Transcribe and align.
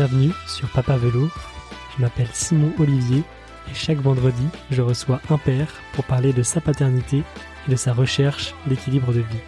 Bienvenue 0.00 0.32
sur 0.46 0.66
Papa 0.70 0.96
Velours. 0.96 1.36
Je 1.94 2.00
m'appelle 2.00 2.30
Simon 2.32 2.72
Olivier 2.78 3.22
et 3.70 3.74
chaque 3.74 3.98
vendredi, 3.98 4.48
je 4.70 4.80
reçois 4.80 5.20
un 5.28 5.36
père 5.36 5.70
pour 5.92 6.04
parler 6.04 6.32
de 6.32 6.42
sa 6.42 6.62
paternité 6.62 7.18
et 7.18 7.70
de 7.70 7.76
sa 7.76 7.92
recherche 7.92 8.54
d'équilibre 8.64 9.12
de 9.12 9.20
vie. 9.20 9.44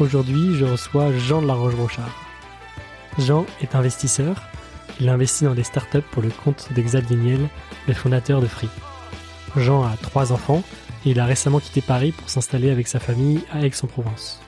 Aujourd'hui, 0.00 0.56
je 0.56 0.64
reçois 0.64 1.12
Jean 1.12 1.40
de 1.40 1.46
la 1.46 1.54
Roche-Brochard. 1.54 2.10
Jean 3.16 3.46
est 3.62 3.76
investisseur. 3.76 4.42
Il 4.98 5.08
investit 5.08 5.44
dans 5.44 5.54
des 5.54 5.62
startups 5.62 6.02
pour 6.10 6.22
le 6.22 6.30
compte 6.30 6.68
d'Xavier 6.72 7.16
Niel, 7.16 7.48
le 7.86 7.94
fondateur 7.94 8.40
de 8.40 8.48
Free. 8.48 8.68
Jean 9.56 9.84
a 9.84 9.96
trois 10.02 10.32
enfants 10.32 10.64
et 11.04 11.10
il 11.10 11.20
a 11.20 11.26
récemment 11.26 11.60
quitté 11.60 11.80
Paris 11.80 12.10
pour 12.10 12.28
s'installer 12.28 12.70
avec 12.70 12.88
sa 12.88 12.98
famille 12.98 13.44
à 13.52 13.64
Aix-en-Provence. 13.64 14.42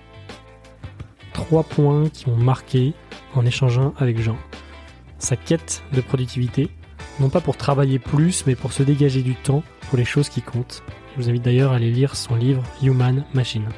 Trois 1.32 1.62
points 1.62 2.08
qui 2.08 2.28
ont 2.28 2.36
marqué 2.36 2.92
en 3.36 3.46
échangeant 3.46 3.94
avec 3.98 4.18
Jean. 4.20 4.36
Sa 5.18 5.36
quête 5.36 5.82
de 5.92 6.00
productivité, 6.00 6.70
non 7.20 7.28
pas 7.28 7.40
pour 7.40 7.56
travailler 7.56 7.98
plus, 7.98 8.46
mais 8.46 8.54
pour 8.54 8.72
se 8.72 8.82
dégager 8.82 9.22
du 9.22 9.34
temps 9.34 9.62
pour 9.88 9.98
les 9.98 10.04
choses 10.04 10.28
qui 10.28 10.42
comptent. 10.42 10.82
Je 11.12 11.22
vous 11.22 11.28
invite 11.28 11.42
d'ailleurs 11.42 11.72
à 11.72 11.76
aller 11.76 11.90
lire 11.90 12.14
son 12.14 12.36
livre 12.36 12.62
Human 12.82 13.24
Machine. 13.34 13.68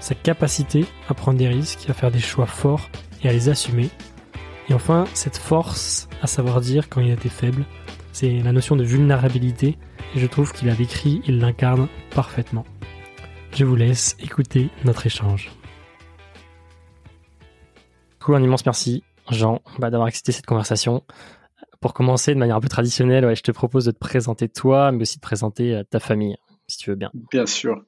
Sa 0.00 0.14
capacité 0.14 0.84
à 1.08 1.14
prendre 1.14 1.38
des 1.38 1.48
risques, 1.48 1.88
à 1.88 1.94
faire 1.94 2.10
des 2.10 2.20
choix 2.20 2.46
forts 2.46 2.88
et 3.22 3.28
à 3.28 3.32
les 3.32 3.48
assumer. 3.48 3.90
Et 4.68 4.74
enfin, 4.74 5.04
cette 5.14 5.36
force 5.36 6.08
à 6.22 6.26
savoir 6.26 6.60
dire 6.60 6.88
quand 6.88 7.00
il 7.00 7.10
était 7.10 7.28
faible, 7.28 7.64
c'est 8.12 8.40
la 8.40 8.52
notion 8.52 8.76
de 8.76 8.84
vulnérabilité 8.84 9.78
et 10.14 10.18
je 10.18 10.26
trouve 10.26 10.52
qu'il 10.52 10.68
a 10.70 10.74
décrit, 10.74 11.22
il 11.26 11.38
l'incarne 11.38 11.88
parfaitement. 12.10 12.64
Je 13.54 13.64
vous 13.64 13.76
laisse 13.76 14.16
écouter 14.20 14.70
notre 14.84 15.06
échange. 15.06 15.50
Cool, 18.20 18.36
un 18.36 18.42
immense 18.42 18.64
merci, 18.66 19.04
Jean, 19.30 19.60
bah, 19.78 19.90
d'avoir 19.90 20.08
accepté 20.08 20.32
cette 20.32 20.46
conversation. 20.46 21.02
Pour 21.80 21.94
commencer, 21.94 22.34
de 22.34 22.38
manière 22.38 22.56
un 22.56 22.60
peu 22.60 22.68
traditionnelle, 22.68 23.34
je 23.36 23.42
te 23.42 23.52
propose 23.52 23.84
de 23.84 23.92
te 23.92 23.98
présenter 23.98 24.48
toi, 24.48 24.90
mais 24.92 25.02
aussi 25.02 25.16
de 25.16 25.22
présenter 25.22 25.76
euh, 25.76 25.82
ta 25.84 26.00
famille, 26.00 26.36
si 26.66 26.78
tu 26.78 26.90
veux 26.90 26.96
bien. 26.96 27.10
Bien 27.30 27.46
sûr. 27.46 27.84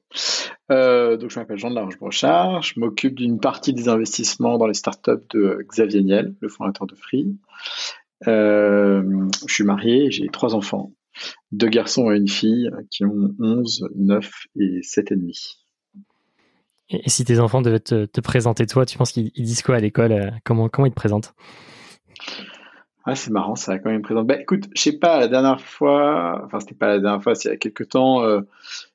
Euh, 0.71 1.17
je 1.27 1.39
m'appelle 1.39 1.57
Jean 1.57 1.69
de 1.69 1.75
la 1.75 1.83
Roche-Brochard. 1.83 2.61
Je 2.61 2.79
m'occupe 2.79 3.15
d'une 3.15 3.39
partie 3.39 3.73
des 3.73 3.89
investissements 3.89 4.57
dans 4.57 4.67
les 4.67 4.73
startups 4.73 5.25
de 5.31 5.65
Xavier 5.69 6.03
Niel, 6.03 6.35
le 6.39 6.47
fondateur 6.47 6.87
de 6.87 6.95
Free. 6.95 7.37
Euh, 8.27 9.29
je 9.47 9.53
suis 9.53 9.63
marié 9.63 10.11
j'ai 10.11 10.27
trois 10.27 10.53
enfants 10.53 10.91
deux 11.51 11.69
garçons 11.69 12.11
et 12.11 12.17
une 12.17 12.27
fille 12.27 12.69
qui 12.89 13.05
ont 13.05 13.35
11, 13.39 13.89
9 13.95 14.31
et 14.59 14.79
7 14.81 15.11
et 16.91 17.09
si 17.09 17.25
tes 17.25 17.39
enfants 17.39 17.61
devaient 17.61 17.79
te, 17.79 18.21
présenter 18.21 18.65
toi, 18.67 18.85
tu 18.85 18.97
penses 18.97 19.11
qu'ils 19.11 19.31
disent 19.37 19.61
quoi 19.61 19.75
à 19.75 19.79
l'école 19.79 20.11
euh, 20.11 20.29
comment, 20.43 20.69
comment 20.69 20.85
ils 20.85 20.91
te 20.91 20.95
présentent? 20.95 21.33
Ah, 23.03 23.15
c'est 23.15 23.31
marrant, 23.31 23.55
ça, 23.55 23.79
quand 23.79 23.89
même 23.89 23.97
me 23.99 24.03
présente. 24.03 24.27
Bah, 24.27 24.39
écoute, 24.39 24.65
je 24.75 24.81
sais 24.81 24.99
pas, 24.99 25.19
la 25.19 25.27
dernière 25.27 25.59
fois, 25.59 26.43
enfin, 26.45 26.59
c'était 26.59 26.75
pas 26.75 26.87
la 26.87 26.99
dernière 26.99 27.23
fois, 27.23 27.33
c'est 27.33 27.49
il 27.49 27.51
y 27.51 27.55
a 27.55 27.57
quelques 27.57 27.89
temps, 27.89 28.23
euh, 28.23 28.41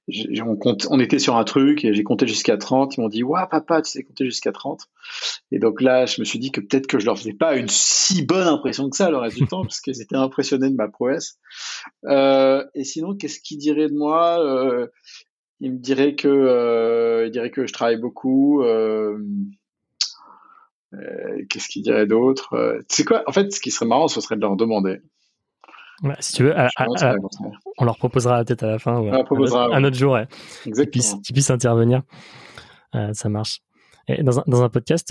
on, 0.08 0.56
on, 0.91 1.00
était 1.00 1.19
sur 1.19 1.36
un 1.36 1.42
truc 1.42 1.84
et 1.84 1.92
j'ai 1.92 2.05
compté 2.05 2.28
jusqu'à 2.28 2.56
30. 2.56 2.97
Ils 2.97 3.00
m'ont 3.00 3.08
dit, 3.08 3.24
Waouh, 3.24 3.48
papa, 3.48 3.83
tu 3.83 3.91
sais 3.91 4.05
compter 4.05 4.24
jusqu'à 4.24 4.52
30. 4.52 4.83
Et 5.50 5.58
donc 5.58 5.80
là, 5.80 6.06
je 6.06 6.20
me 6.20 6.24
suis 6.24 6.39
dit 6.39 6.52
que 6.52 6.61
peut-être 6.61 6.86
que 6.86 7.00
je 7.00 7.06
leur 7.06 7.19
faisais 7.19 7.33
pas 7.33 7.56
une 7.56 7.69
si 7.69 8.24
bonne 8.24 8.47
impression 8.47 8.89
que 8.89 8.97
ça 8.97 9.11
le 9.11 9.17
reste 9.17 9.39
du 9.39 9.48
temps, 9.48 9.62
parce 9.64 9.80
qu'ils 9.80 10.00
étaient 10.00 10.14
impressionnés 10.14 10.70
de 10.70 10.77
ma 10.77 10.86
prouesse. 10.86 11.39
Euh, 12.05 12.64
et 12.74 12.84
sinon, 12.84 13.17
qu'est-ce 13.17 13.41
qu'ils 13.41 13.58
diraient 13.58 13.89
de 13.89 13.97
moi 13.97 14.39
euh, 14.39 14.86
Ils 15.61 15.73
me 15.73 15.79
diraient 15.79 16.15
que, 16.15 16.29
euh, 16.29 17.27
ils 17.27 17.31
diraient 17.31 17.51
que 17.51 17.67
je 17.67 17.73
travaille 17.73 17.97
beaucoup. 17.97 18.63
Euh, 18.63 19.19
euh, 20.95 21.45
qu'est-ce 21.48 21.69
qu'ils 21.69 21.83
diraient 21.83 22.07
d'autre 22.07 22.55
sais 22.89 23.05
quoi 23.05 23.23
En 23.27 23.33
fait, 23.33 23.53
ce 23.53 23.61
qui 23.61 23.70
serait 23.70 23.86
marrant, 23.86 24.08
ce 24.08 24.20
serait 24.20 24.36
de 24.36 24.41
leur 24.41 24.57
demander. 24.57 25.01
si 26.20 26.35
tu 26.35 26.45
veux, 26.45 26.55
on 27.79 27.85
leur 27.85 27.97
proposera 27.97 28.45
peut-être 28.45 28.64
à 28.64 28.70
la 28.70 28.79
fin 28.79 28.98
ou 28.98 29.08
un, 29.08 29.85
autre, 29.85 29.97
jour 29.97 30.13
ouais, 30.13 30.27
qui, 30.64 31.33
puisse, 31.33 31.51
intervenir. 31.51 32.03
Ça 33.13 33.29
marche. 33.29 33.61
Et 34.09 34.23
dans, 34.23 34.39
un, 34.41 34.45
dans 34.47 34.63
un 34.63 34.69
podcast 34.69 35.09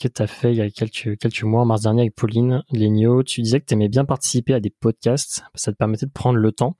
que 0.00 0.08
tu 0.08 0.22
as 0.22 0.26
fait 0.26 0.52
il 0.52 0.56
y 0.56 0.60
a 0.60 0.70
quelques, 0.70 1.18
quelques 1.18 1.42
mois, 1.42 1.62
en 1.62 1.66
mars 1.66 1.82
dernier, 1.82 2.02
avec 2.02 2.14
Pauline 2.14 2.62
Legno, 2.72 3.22
tu 3.22 3.42
disais 3.42 3.60
que 3.60 3.66
tu 3.66 3.74
aimais 3.74 3.88
bien 3.88 4.04
participer 4.04 4.54
à 4.54 4.60
des 4.60 4.70
podcasts. 4.70 5.44
Ça 5.54 5.72
te 5.72 5.76
permettait 5.76 6.06
de 6.06 6.12
prendre 6.12 6.38
le 6.38 6.52
temps 6.52 6.76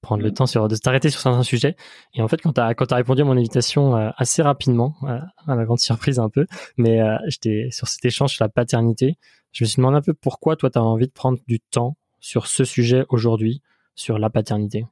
prendre 0.00 0.22
le 0.22 0.30
mm. 0.30 0.34
temps 0.34 0.46
sur, 0.46 0.68
de 0.68 0.76
t'arrêter 0.76 1.10
sur 1.10 1.20
certains 1.20 1.42
sujets. 1.42 1.76
Et 2.14 2.22
en 2.22 2.28
fait, 2.28 2.40
quand 2.40 2.54
tu 2.54 2.60
as, 2.60 2.74
quand 2.74 2.90
as 2.92 2.96
répondu 2.96 3.22
à 3.22 3.24
mon 3.24 3.36
invitation 3.36 3.96
euh, 3.96 4.10
assez 4.16 4.42
rapidement, 4.42 4.94
euh, 5.04 5.18
à 5.46 5.54
ma 5.54 5.64
grande 5.64 5.78
surprise 5.78 6.18
un 6.18 6.28
peu, 6.28 6.46
mais 6.76 7.00
euh, 7.00 7.16
j'étais 7.26 7.68
sur 7.70 7.88
cet 7.88 8.04
échange 8.04 8.34
sur 8.34 8.44
la 8.44 8.48
paternité, 8.48 9.16
je 9.52 9.64
me 9.64 9.68
suis 9.68 9.76
demandé 9.76 9.98
un 9.98 10.02
peu 10.02 10.14
pourquoi 10.14 10.56
toi, 10.56 10.70
tu 10.70 10.78
as 10.78 10.82
envie 10.82 11.06
de 11.06 11.12
prendre 11.12 11.38
du 11.46 11.60
temps 11.60 11.96
sur 12.20 12.46
ce 12.46 12.64
sujet 12.64 13.04
aujourd'hui, 13.08 13.62
sur 13.94 14.18
la 14.18 14.30
paternité. 14.30 14.84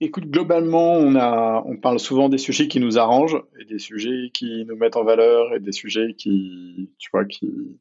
Écoute, 0.00 0.30
globalement, 0.30 0.94
on, 0.94 1.14
a, 1.14 1.62
on 1.66 1.76
parle 1.76 1.98
souvent 1.98 2.30
des 2.30 2.38
sujets 2.38 2.68
qui 2.68 2.80
nous 2.80 2.98
arrangent 2.98 3.42
et 3.60 3.66
des 3.66 3.78
sujets 3.78 4.30
qui 4.32 4.64
nous 4.66 4.76
mettent 4.76 4.96
en 4.96 5.04
valeur 5.04 5.54
et 5.54 5.60
des 5.60 5.72
sujets 5.72 6.14
qui, 6.16 6.90
tu 6.98 7.10
vois, 7.12 7.26
qui, 7.26 7.78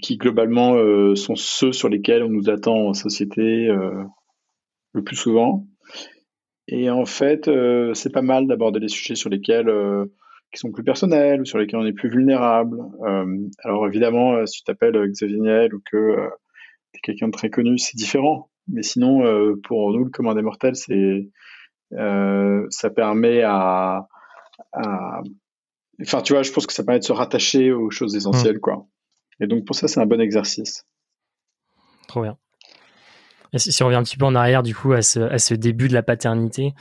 qui 0.00 0.16
globalement 0.16 0.74
sont 1.14 1.36
ceux 1.36 1.72
sur 1.72 1.90
lesquels 1.90 2.22
on 2.22 2.30
nous 2.30 2.48
attend 2.48 2.88
en 2.88 2.94
société, 2.94 3.68
le 4.92 5.02
plus 5.02 5.16
souvent. 5.16 5.66
Et 6.68 6.90
en 6.90 7.04
fait, 7.04 7.48
euh, 7.48 7.92
c'est 7.94 8.12
pas 8.12 8.22
mal 8.22 8.46
d'aborder 8.46 8.80
des 8.80 8.88
sujets 8.88 9.14
sur 9.14 9.30
lesquels 9.30 9.68
euh, 9.68 10.06
qui 10.52 10.58
sont 10.60 10.70
plus 10.70 10.84
personnels 10.84 11.40
ou 11.40 11.44
sur 11.44 11.58
lesquels 11.58 11.80
on 11.80 11.86
est 11.86 11.92
plus 11.92 12.10
vulnérable. 12.10 12.78
Euh, 13.06 13.48
alors 13.64 13.86
évidemment, 13.86 14.44
si 14.46 14.58
tu 14.58 14.64
t'appelles 14.64 14.98
Xavier 15.10 15.40
Niel 15.40 15.74
ou 15.74 15.80
que 15.90 16.16
tu 16.92 16.98
es 16.98 17.00
quelqu'un 17.02 17.28
de 17.28 17.32
très 17.32 17.50
connu, 17.50 17.78
c'est 17.78 17.96
différent. 17.96 18.50
Mais 18.68 18.82
sinon, 18.82 19.24
pour 19.64 19.92
nous, 19.92 20.04
le 20.04 20.10
commun 20.10 20.34
des 20.34 20.42
mortels, 20.42 20.76
c'est 20.76 21.28
ça 21.90 22.90
permet 22.94 23.42
à, 23.42 24.06
Enfin, 26.00 26.22
tu 26.22 26.32
vois, 26.32 26.42
je 26.42 26.52
pense 26.52 26.66
que 26.66 26.72
ça 26.72 26.84
permet 26.84 27.00
de 27.00 27.04
se 27.04 27.12
rattacher 27.12 27.72
aux 27.72 27.90
choses 27.90 28.16
essentielles, 28.16 28.56
mmh. 28.56 28.60
quoi. 28.60 28.86
Et 29.40 29.46
donc 29.46 29.64
pour 29.64 29.76
ça, 29.76 29.88
c'est 29.88 30.00
un 30.00 30.06
bon 30.06 30.20
exercice. 30.20 30.86
Trop 32.08 32.22
bien 32.22 32.36
si 33.58 33.82
on 33.82 33.86
revient 33.86 33.98
un 33.98 34.02
petit 34.02 34.16
peu 34.16 34.24
en 34.24 34.34
arrière, 34.34 34.62
du 34.62 34.74
coup, 34.74 34.92
à 34.92 35.02
ce, 35.02 35.54
début 35.54 35.88
de 35.88 35.94
la 35.94 36.02
paternité, 36.02 36.72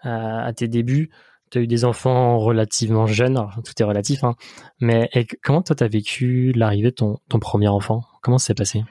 à, 0.00 0.52
tes 0.54 0.68
débuts, 0.68 1.10
tu 1.50 1.58
as 1.58 1.60
eu 1.62 1.66
des 1.66 1.84
enfants 1.84 2.38
relativement 2.38 3.06
jeunes, 3.06 3.40
tout 3.64 3.72
est 3.78 3.84
relatif, 3.84 4.22
hein, 4.24 4.34
mais 4.80 5.08
comment 5.42 5.62
toi, 5.62 5.74
tu 5.74 5.84
as 5.84 5.88
vécu 5.88 6.52
l'arrivée 6.52 6.90
de 6.90 6.94
ton, 6.94 7.18
premier 7.40 7.68
enfant? 7.68 8.02
Comment 8.22 8.38
ça 8.38 8.48
s'est 8.48 8.54
passé? 8.54 8.82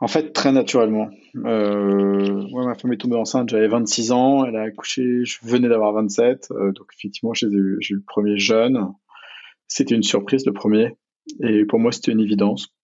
En 0.00 0.08
fait, 0.08 0.32
très 0.32 0.50
naturellement. 0.50 1.10
Euh, 1.36 2.44
ma 2.52 2.74
femme 2.74 2.92
est 2.92 2.96
tombée 2.96 3.16
enceinte, 3.16 3.50
j'avais 3.50 3.68
26 3.68 4.10
ans, 4.10 4.44
elle 4.44 4.56
a 4.56 4.62
accouché, 4.62 5.24
je 5.24 5.38
venais 5.44 5.68
d'avoir 5.68 5.92
27, 5.92 6.48
euh, 6.50 6.72
donc 6.72 6.86
effectivement, 6.98 7.34
j'ai 7.34 7.46
eu, 7.46 7.78
eu 7.80 7.94
le 7.94 8.02
premier 8.04 8.36
jeune. 8.36 8.88
C'était 9.68 9.94
une 9.94 10.02
surprise, 10.02 10.44
le 10.44 10.52
premier, 10.52 10.96
et 11.40 11.64
pour 11.64 11.78
moi, 11.78 11.92
c'était 11.92 12.10
une 12.10 12.20
évidence. 12.20 12.74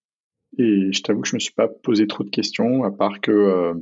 Et 0.57 0.91
je 0.91 1.01
t'avoue 1.01 1.21
que 1.21 1.27
je 1.27 1.35
me 1.35 1.39
suis 1.39 1.53
pas 1.53 1.67
posé 1.67 2.07
trop 2.07 2.23
de 2.23 2.29
questions, 2.29 2.83
à 2.83 2.91
part 2.91 3.21
que 3.21 3.31
euh, 3.31 3.73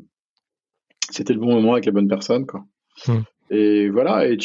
c'était 1.10 1.34
le 1.34 1.40
bon 1.40 1.54
moment 1.54 1.74
avec 1.74 1.86
la 1.86 1.92
bonne 1.92 2.08
personne. 2.08 2.46
Quoi. 2.46 2.66
Hmm. 3.08 3.22
Et 3.50 3.90
voilà, 3.90 4.28
et, 4.28 4.38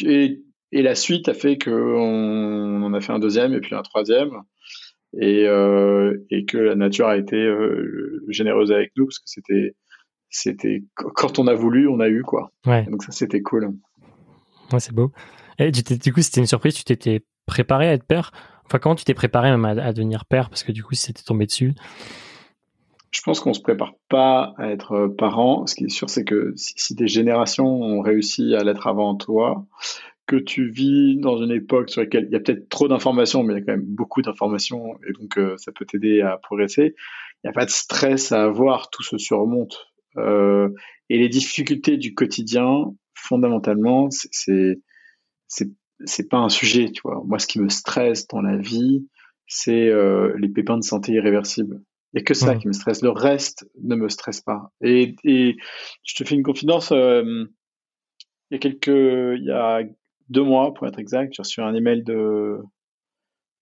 et, 0.71 0.83
la 0.83 0.95
suite 0.95 1.29
a 1.29 1.35
fait 1.35 1.59
qu'on 1.59 2.83
en 2.83 2.95
a 2.95 3.01
fait 3.01 3.13
un 3.13 3.19
deuxième 3.19 3.53
et 3.55 3.61
puis 3.61 3.75
un 3.75 3.83
troisième. 3.83 4.31
Et, 5.21 5.47
euh, 5.47 6.17
et 6.31 6.47
que 6.47 6.57
la 6.57 6.75
nature 6.75 7.07
a 7.07 7.19
été 7.19 7.37
euh, 7.37 8.25
généreuse 8.29 8.73
avec 8.73 8.93
nous, 8.97 9.05
parce 9.07 9.19
que 9.19 9.27
c'était, 9.27 9.75
c'était 10.31 10.85
quand 10.95 11.39
on 11.39 11.47
a 11.49 11.55
voulu, 11.55 11.87
on 11.89 12.01
a 12.01 12.09
eu. 12.09 12.23
quoi. 12.23 12.51
Ouais. 12.67 12.85
Donc 12.85 13.03
ça, 13.03 13.13
c'était 13.13 13.43
cool. 13.43 13.75
Ouais, 14.73 14.81
c'est 14.81 14.95
beau. 14.95 15.13
Et 15.59 15.71
du 15.71 16.13
coup, 16.13 16.23
c'était 16.23 16.41
une 16.41 16.47
surprise, 16.47 16.75
tu 16.75 16.85
t'étais 16.85 17.23
préparé 17.47 17.89
à 17.89 17.93
être 17.93 18.07
père? 18.07 18.33
Enfin, 18.67 18.79
comment 18.79 18.95
tu 18.95 19.05
t'es 19.05 19.15
préparé 19.15 19.51
même 19.51 19.65
à, 19.65 19.93
devenir 19.93 20.25
père 20.25 20.49
Parce 20.49 20.63
que 20.63 20.73
du 20.73 20.83
coup, 20.83 20.95
c'était 20.95 21.23
tombé 21.23 21.47
dessus? 21.47 21.75
Je 23.11 23.21
pense 23.21 23.41
qu'on 23.41 23.53
se 23.53 23.61
prépare 23.61 23.95
pas 24.09 24.55
à 24.57 24.69
être 24.69 24.93
euh, 24.93 25.09
parent. 25.09 25.67
Ce 25.67 25.75
qui 25.75 25.85
est 25.85 25.91
sûr, 25.91 26.09
c'est 26.09 26.25
que 26.25 26.55
si, 26.57 26.95
des 26.95 27.09
générations 27.09 27.67
ont 27.67 28.01
réussi 28.01 28.55
à 28.55 28.65
l'être 28.65 28.87
avant 28.87 29.15
toi, 29.15 29.67
que 30.27 30.37
tu 30.37 30.71
vis 30.71 31.19
dans 31.19 31.37
une 31.37 31.51
époque 31.51 31.91
sur 31.91 32.01
laquelle 32.01 32.27
il 32.27 32.33
y 32.33 32.37
a 32.37 32.41
peut-être 32.41 32.71
trop 32.71 32.89
d'informations, 32.89 33.43
mais 33.43 33.53
il 33.53 33.59
y 33.59 33.63
a 33.63 33.65
quand 33.65 33.73
même 33.73 33.85
beaucoup 33.85 34.23
d'informations, 34.23 34.99
et 35.07 35.13
donc 35.13 35.37
euh, 35.37 35.57
ça 35.59 35.73
peut 35.73 35.85
t'aider 35.85 36.23
à 36.23 36.39
progresser. 36.39 36.95
Il 37.45 37.47
n'y 37.47 37.51
a 37.51 37.53
pas 37.53 37.67
de 37.67 37.71
stress 37.71 38.33
à 38.33 38.45
avoir, 38.45 38.89
tout 38.89 39.03
se 39.03 39.19
surmonte. 39.19 39.89
Euh, 40.17 40.71
et 41.11 41.19
les 41.19 41.29
difficultés 41.29 41.99
du 41.99 42.15
quotidien, 42.15 42.95
fondamentalement, 43.15 44.09
c'est 44.11 44.81
c'est 45.49 45.69
pas 46.29 46.39
un 46.39 46.49
sujet, 46.49 46.91
tu 46.91 47.03
vois. 47.05 47.23
Moi, 47.25 47.39
ce 47.39 47.47
qui 47.47 47.61
me 47.61 47.69
stresse 47.69 48.27
dans 48.29 48.41
la 48.41 48.57
vie, 48.57 49.07
c'est 49.47 49.89
euh, 49.89 50.35
les 50.39 50.49
pépins 50.49 50.79
de 50.79 50.85
santé 50.85 51.13
irréversibles. 51.13 51.81
Il 52.13 52.19
n'y 52.19 52.23
a 52.23 52.25
que 52.25 52.35
ça 52.35 52.57
qui 52.57 52.69
me 52.69 52.73
stresse. 52.73 53.03
Le 53.03 53.11
reste 53.11 53.67
ne 53.83 53.97
me 53.97 54.09
stresse 54.09 54.43
pas. 54.43 54.71
Et, 54.83 55.17
et 55.25 55.57
je 56.05 56.15
te 56.15 56.25
fais 56.25 56.35
une 56.35 56.43
confidence. 56.43 56.93
Euh, 56.93 57.45
il 58.51 58.55
y 58.55 58.57
a 58.57 58.59
quelques, 58.59 58.89
il 58.89 59.45
y 59.45 59.51
a 59.51 59.83
deux 60.29 60.43
mois, 60.43 60.75
pour 60.75 60.87
être 60.87 60.99
exact, 60.99 61.33
j'ai 61.35 61.43
reçu 61.43 61.61
un 61.61 61.75
email 61.75 62.03
de 62.03 62.59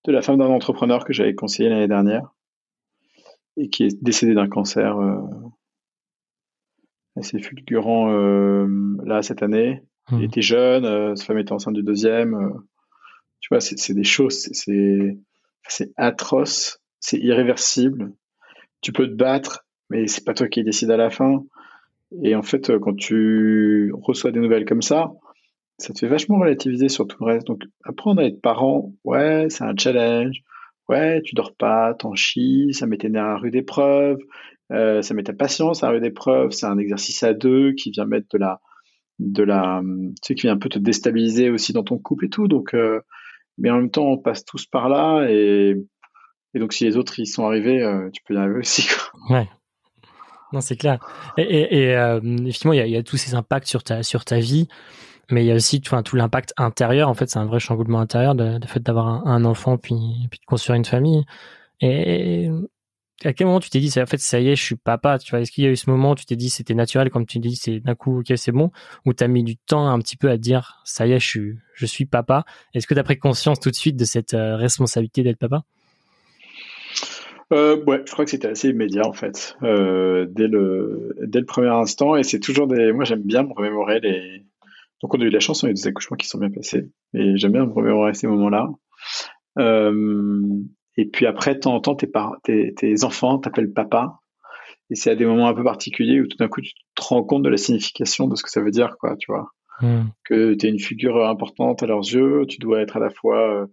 de 0.07 0.13
la 0.13 0.23
femme 0.23 0.39
d'un 0.39 0.47
entrepreneur 0.47 1.05
que 1.05 1.13
j'avais 1.13 1.35
conseillé 1.35 1.69
l'année 1.69 1.89
dernière 1.89 2.35
et 3.57 3.69
qui 3.69 3.85
est 3.85 4.03
décédée 4.03 4.35
d'un 4.35 4.49
cancer 4.49 4.97
assez 7.17 7.39
fulgurant 7.39 8.11
là 9.05 9.23
cette 9.23 9.43
année. 9.43 9.83
Il 10.13 10.19
mmh. 10.19 10.23
était 10.23 10.43
jeune, 10.43 11.17
sa 11.17 11.25
femme 11.25 11.39
était 11.39 11.53
enceinte 11.53 11.75
du 11.75 11.83
deuxième. 11.83 12.53
tu 13.41 13.49
vois, 13.51 13.61
c'est 13.61 13.95
des 13.95 14.05
choses, 14.05 14.49
c'est 14.53 15.93
atroce, 15.97 16.81
c'est 17.01 17.19
irréversible. 17.19 18.13
Tu 18.81 18.93
peux 18.93 19.07
te 19.07 19.15
battre, 19.15 19.67
mais 19.89 20.07
c'est 20.07 20.25
pas 20.25 20.35
toi 20.35 20.49
qui 20.49 20.65
décide 20.65 20.91
à 20.91 20.97
la 20.97 21.11
fin. 21.11 21.45
Et 22.23 22.35
en 22.35 22.43
fait, 22.43 22.77
quand 22.79 22.97
tu 22.97 23.93
reçois 23.95 24.33
des 24.33 24.41
nouvelles 24.41 24.65
comme 24.65 24.83
ça, 24.83 25.13
ça 25.81 25.95
te 25.95 25.99
fait 25.99 26.09
vachement 26.09 26.39
relativiser 26.39 26.89
sur 26.89 27.07
tout 27.07 27.17
le 27.21 27.33
reste. 27.33 27.47
Donc, 27.47 27.63
apprendre 27.85 28.21
à 28.21 28.25
être 28.25 28.41
parent, 28.41 28.93
ouais, 29.05 29.47
c'est 29.49 29.65
un 29.65 29.75
challenge. 29.77 30.43
Ouais, 30.89 31.23
tu 31.23 31.35
dors 31.35 31.55
pas, 31.55 31.95
t'en 31.95 32.15
chies, 32.15 32.75
ça 32.75 32.87
met 32.87 32.99
tes 32.99 33.09
nerfs 33.09 33.25
à 33.25 33.37
rude 33.37 33.55
épreuve, 33.55 34.19
euh, 34.73 35.03
ça 35.03 35.15
met 35.15 35.23
ta 35.23 35.33
patience 35.33 35.85
à 35.85 35.91
rude 35.91 36.05
épreuve. 36.05 36.51
C'est 36.51 36.67
un 36.67 36.79
exercice 36.79 37.23
à 37.23 37.33
deux 37.33 37.73
qui 37.73 37.91
vient 37.93 38.07
mettre 38.07 38.27
de 38.33 38.39
la, 38.39 38.61
de 39.21 39.43
la, 39.43 39.83
tu 39.83 40.15
sais, 40.23 40.35
qui 40.35 40.43
vient 40.43 40.55
un 40.55 40.59
peu 40.59 40.69
te 40.69 40.79
déstabiliser 40.79 41.51
aussi 41.51 41.73
dans 41.73 41.85
ton 41.85 41.99
couple 41.99 42.27
et 42.27 42.31
tout. 42.31 42.49
Donc, 42.49 42.75
euh, 42.75 43.01
mais 43.59 43.71
en 43.71 43.77
même 43.77 43.91
temps, 43.91 44.07
on 44.07 44.19
passe 44.19 44.45
tous 44.45 44.67
par 44.67 44.89
là 44.89 45.27
et, 45.29 45.77
et 46.55 46.59
donc 46.59 46.73
si 46.73 46.85
les 46.85 46.97
autres 46.97 47.19
y 47.21 47.27
sont 47.27 47.47
arrivés, 47.47 47.83
euh, 47.83 48.09
tu 48.13 48.23
peux 48.25 48.35
y 48.35 48.37
arriver 48.37 48.59
aussi. 48.59 48.87
Quoi. 48.89 49.39
Ouais. 49.39 49.49
Non, 50.53 50.61
c'est 50.61 50.77
clair. 50.77 50.99
Et, 51.37 51.43
et, 51.43 51.83
et 51.83 51.93
effectivement, 52.43 52.73
il 52.73 52.91
y 52.91 52.97
a, 52.97 53.03
tous 53.05 53.17
ces 53.17 53.35
impacts 53.35 53.69
sur 53.69 53.85
ta 53.85 54.03
sur 54.03 54.25
ta 54.25 54.41
vie 54.41 54.67
mais 55.31 55.45
il 55.45 55.47
y 55.47 55.53
a 55.53 55.55
aussi 55.55 55.81
enfin, 55.85 56.03
tout 56.03 56.17
l'impact 56.17 56.53
intérieur. 56.57 57.09
En 57.09 57.15
fait, 57.15 57.31
c'est 57.31 57.39
un 57.39 57.47
vrai 57.47 57.61
chamboulement 57.61 58.01
intérieur, 58.01 58.35
de, 58.35 58.59
fait 58.67 58.81
d'avoir 58.81 59.27
un, 59.27 59.45
enfant 59.45 59.77
puis, 59.77 59.97
puis 60.31 60.41
de 60.41 60.45
construire 60.45 60.77
une 60.77 60.85
famille. 60.85 61.25
Et, 61.81 62.51
à 63.25 63.33
quel 63.33 63.47
moment 63.47 63.61
tu 63.61 63.71
t'es 63.71 63.81
dit, 63.81 63.93
en 64.01 64.07
fait, 64.07 64.19
ça 64.19 64.41
y 64.41 64.49
est, 64.49 64.57
je 64.57 64.63
suis 64.63 64.77
papa, 64.77 65.19
tu 65.19 65.31
vois? 65.31 65.41
Est-ce 65.41 65.53
qu'il 65.53 65.65
y 65.65 65.67
a 65.67 65.71
eu 65.71 65.77
ce 65.77 65.91
moment 65.91 66.13
où 66.13 66.15
tu 66.15 66.25
t'es 66.25 66.37
dit, 66.37 66.51
c'était 66.51 66.75
naturel, 66.75 67.11
comme 67.11 67.27
tu 67.27 67.39
dis, 67.39 67.57
c'est 67.57 67.81
d'un 67.81 67.95
coup, 67.95 68.21
ok, 68.21 68.33
c'est 68.37 68.53
bon, 68.53 68.71
ou 69.05 69.13
t'as 69.13 69.29
mis 69.29 69.45
du 69.45 69.57
temps 69.57 69.89
un 69.89 69.99
petit 69.99 70.17
peu 70.17 70.31
à 70.31 70.37
dire, 70.37 70.81
ça 70.85 71.07
y 71.07 71.13
est, 71.13 71.21
je 71.21 71.27
suis, 71.27 71.55
je 71.75 71.87
suis 71.87 72.07
papa? 72.07 72.45
Est-ce 72.75 72.87
que 72.87 72.95
t'as 72.95 73.03
pris 73.03 73.19
conscience 73.19 73.61
tout 73.61 73.71
de 73.71 73.75
suite 73.77 73.97
de 73.97 74.05
cette 74.05 74.35
euh, 74.35 74.57
responsabilité 74.57 75.23
d'être 75.23 75.39
papa? 75.39 75.65
Euh, 77.53 77.83
ouais, 77.85 78.03
je 78.07 78.13
crois 78.13 78.25
que 78.25 78.31
c'était 78.31 78.49
assez 78.49 78.69
immédiat 78.69 79.07
en 79.07 79.13
fait, 79.13 79.57
euh, 79.65 80.25
dès 80.31 80.47
le 80.47 81.17
dès 81.27 81.41
le 81.41 81.47
premier 81.47 81.69
instant. 81.69 82.15
Et 82.15 82.23
c'est 82.23 82.39
toujours 82.39 82.69
des, 82.69 82.93
moi 82.93 83.05
j'aime 83.05 83.23
bien 83.23 83.43
me 83.43 83.53
remémorer 83.53 83.99
les 83.99 84.45
donc 85.03 85.15
on 85.15 85.21
a 85.21 85.25
eu 85.25 85.31
la 85.31 85.41
chance, 85.41 85.65
on 85.65 85.67
a 85.67 85.71
eu 85.71 85.75
des 85.75 85.89
accouchements 85.89 86.17
qui 86.17 86.29
sont 86.29 86.39
bien 86.39 86.51
passés. 86.51 86.91
Et 87.15 87.37
j'aime 87.39 87.53
bien 87.53 87.67
me 87.67 87.73
remémorer 87.73 88.15
ces 88.15 88.29
moments-là. 88.29 88.69
Et 90.97 91.07
puis 91.07 91.27
après, 91.27 91.55
de 91.55 91.61
temps 91.61 91.75
en 91.75 91.81
temps, 91.81 91.95
tes, 91.95 92.11
tes, 92.43 92.75
tes 92.75 93.05
enfants 93.05 93.39
t'appellent 93.39 93.73
papa. 93.73 94.21
Et 94.91 94.97
c'est 94.97 95.11
à 95.11 95.15
des 95.15 95.25
moments 95.25 95.49
un 95.49 95.55
peu 95.55 95.63
particuliers 95.63 96.21
où 96.21 96.27
tout 96.27 96.37
d'un 96.37 96.49
coup, 96.49 96.61
tu 96.61 96.73
te 96.95 97.03
rends 97.03 97.23
compte 97.23 97.45
de 97.45 97.49
la 97.49 97.57
signification 97.57 98.27
de 98.27 98.35
ce 98.35 98.43
que 98.43 98.51
ça 98.51 98.61
veut 98.61 98.73
dire, 98.73 98.97
quoi, 98.99 99.17
tu 99.17 99.31
vois. 99.31 99.51
Hmm. 99.81 100.09
Que 100.25 100.55
tu 100.55 100.67
es 100.67 100.69
une 100.69 100.81
figure 100.81 101.27
importante 101.27 101.83
à 101.83 101.87
leurs 101.87 102.01
yeux, 102.01 102.45
tu 102.47 102.59
dois 102.59 102.81
être 102.81 102.97
à 102.97 103.01
la 103.01 103.11
fois 103.11 103.39
euh, 103.39 103.67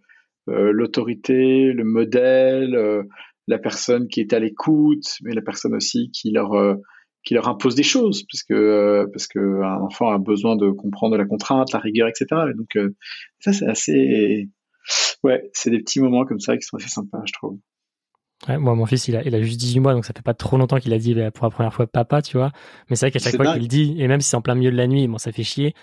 euh 0.50 0.72
l'autorité, 0.72 1.74
le 1.74 1.84
modèle, 1.84 2.76
euh, 2.76 3.04
la 3.48 3.58
personne 3.58 4.08
qui 4.08 4.22
est 4.22 4.32
à 4.32 4.40
l'écoute, 4.40 5.18
mais 5.24 5.34
la 5.34 5.42
personne 5.42 5.74
aussi 5.74 6.12
qui 6.12 6.32
leur 6.32 6.54
euh, 6.54 6.76
qui 7.24 7.34
leur 7.34 7.50
impose 7.50 7.76
des 7.76 7.84
choses, 7.84 8.24
puisque 8.24 8.54
parce 8.54 9.28
que 9.28 9.62
un 9.62 9.82
enfant 9.82 10.10
a 10.10 10.18
besoin 10.18 10.56
de 10.56 10.70
comprendre 10.70 11.18
la 11.18 11.26
contrainte, 11.26 11.74
la 11.74 11.80
rigueur, 11.80 12.08
etc. 12.08 12.26
Et 12.52 12.54
donc 12.54 12.78
ça 13.40 13.52
c'est 13.52 13.68
assez, 13.68 14.48
ouais, 15.24 15.50
c'est 15.54 15.70
des 15.70 15.80
petits 15.80 16.00
moments 16.00 16.26
comme 16.26 16.40
ça 16.40 16.58
qui 16.58 16.64
sont 16.64 16.78
assez 16.78 16.90
sympas, 16.90 17.22
je 17.26 17.34
trouve. 17.34 17.60
Ouais, 18.48 18.58
moi, 18.58 18.76
mon 18.76 18.86
fils, 18.86 19.08
il 19.08 19.16
a, 19.16 19.24
il 19.24 19.34
a 19.34 19.42
juste 19.42 19.60
18 19.60 19.80
mois, 19.80 19.94
donc 19.94 20.06
ça 20.06 20.14
fait 20.14 20.22
pas 20.22 20.36
trop 20.36 20.58
longtemps 20.58 20.80
qu'il 20.80 20.94
a 20.94 21.00
dit 21.00 21.16
bah, 21.16 21.32
pour 21.32 21.46
la 21.46 21.50
première 21.50 21.74
fois 21.74 21.88
papa, 21.88 22.22
tu 22.22 22.38
vois. 22.38 22.52
Mais 22.90 22.96
c'est 22.96 23.08
vrai 23.08 23.12
qu'à 23.12 23.20
chaque 23.20 23.36
fois 23.36 23.54
qu'il 23.54 23.68
dit, 23.68 23.96
et 23.98 24.08
même 24.08 24.22
si 24.22 24.30
c'est 24.30 24.38
en 24.38 24.42
plein 24.42 24.56
milieu 24.56 24.72
de 24.72 24.78
la 24.78 24.88
nuit, 24.88 25.08
bon, 25.08 25.18
ça 25.18 25.32
fait 25.32 25.44
chier. 25.44 25.74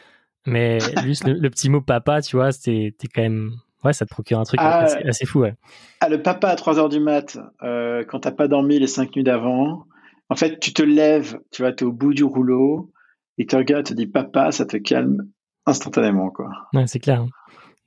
Mais 0.46 0.78
juste 1.04 1.26
le, 1.26 1.50
petit 1.50 1.68
mot 1.68 1.80
papa, 1.80 2.22
tu 2.22 2.36
vois, 2.36 2.52
c'était 2.52 2.94
quand 3.12 3.22
même, 3.22 3.54
ouais, 3.82 3.92
ça 3.92 4.04
te 4.04 4.10
procure 4.10 4.38
un 4.38 4.44
truc 4.44 4.60
ah, 4.62 4.86
assez, 5.04 5.26
fou, 5.26 5.40
ouais. 5.40 5.54
Ah, 6.00 6.08
le 6.08 6.22
papa 6.22 6.48
à 6.48 6.56
3 6.56 6.78
heures 6.78 6.88
du 6.88 7.00
mat, 7.00 7.38
euh, 7.62 8.04
quand 8.06 8.20
t'as 8.20 8.32
pas 8.32 8.46
dormi 8.46 8.78
les 8.78 8.86
5 8.86 9.16
nuits 9.16 9.24
d'avant, 9.24 9.84
en 10.28 10.36
fait, 10.36 10.60
tu 10.60 10.72
te 10.72 10.82
lèves, 10.82 11.40
tu 11.50 11.62
vas, 11.62 11.70
es 11.70 11.82
au 11.82 11.92
bout 11.92 12.14
du 12.14 12.24
rouleau, 12.24 12.92
et 13.36 13.46
tu 13.46 13.56
regardes, 13.56 13.86
te 13.86 13.94
dis 13.94 14.06
papa, 14.06 14.52
ça 14.52 14.64
te 14.64 14.76
calme 14.76 15.28
instantanément, 15.66 16.30
quoi. 16.30 16.50
Ouais, 16.72 16.86
c'est 16.86 17.00
clair. 17.00 17.26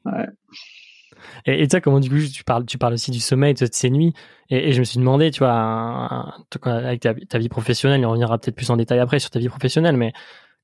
Ouais. 0.04 0.28
Et, 1.46 1.64
et 1.64 1.68
toi, 1.68 1.82
comment 1.82 2.00
du 2.00 2.10
coup 2.10 2.18
tu 2.32 2.44
parles, 2.44 2.66
tu 2.66 2.78
parles 2.78 2.94
aussi 2.94 3.12
du 3.12 3.20
sommeil 3.20 3.54
de 3.54 3.68
ces 3.72 3.90
nuits. 3.90 4.14
Et, 4.50 4.72
je 4.72 4.80
me 4.80 4.84
suis 4.84 5.00
demandé, 5.00 5.32
tu 5.32 5.40
vois, 5.40 6.34
avec 6.64 7.02
ta, 7.02 7.38
vie 7.38 7.50
professionnelle, 7.50 8.06
on 8.06 8.12
reviendra 8.12 8.38
peut-être 8.38 8.56
plus 8.56 8.70
en 8.70 8.78
détail 8.78 9.00
après 9.00 9.20
sur 9.20 9.30
ta 9.30 9.40
vie 9.40 9.50
professionnelle, 9.50 9.98
mais 9.98 10.14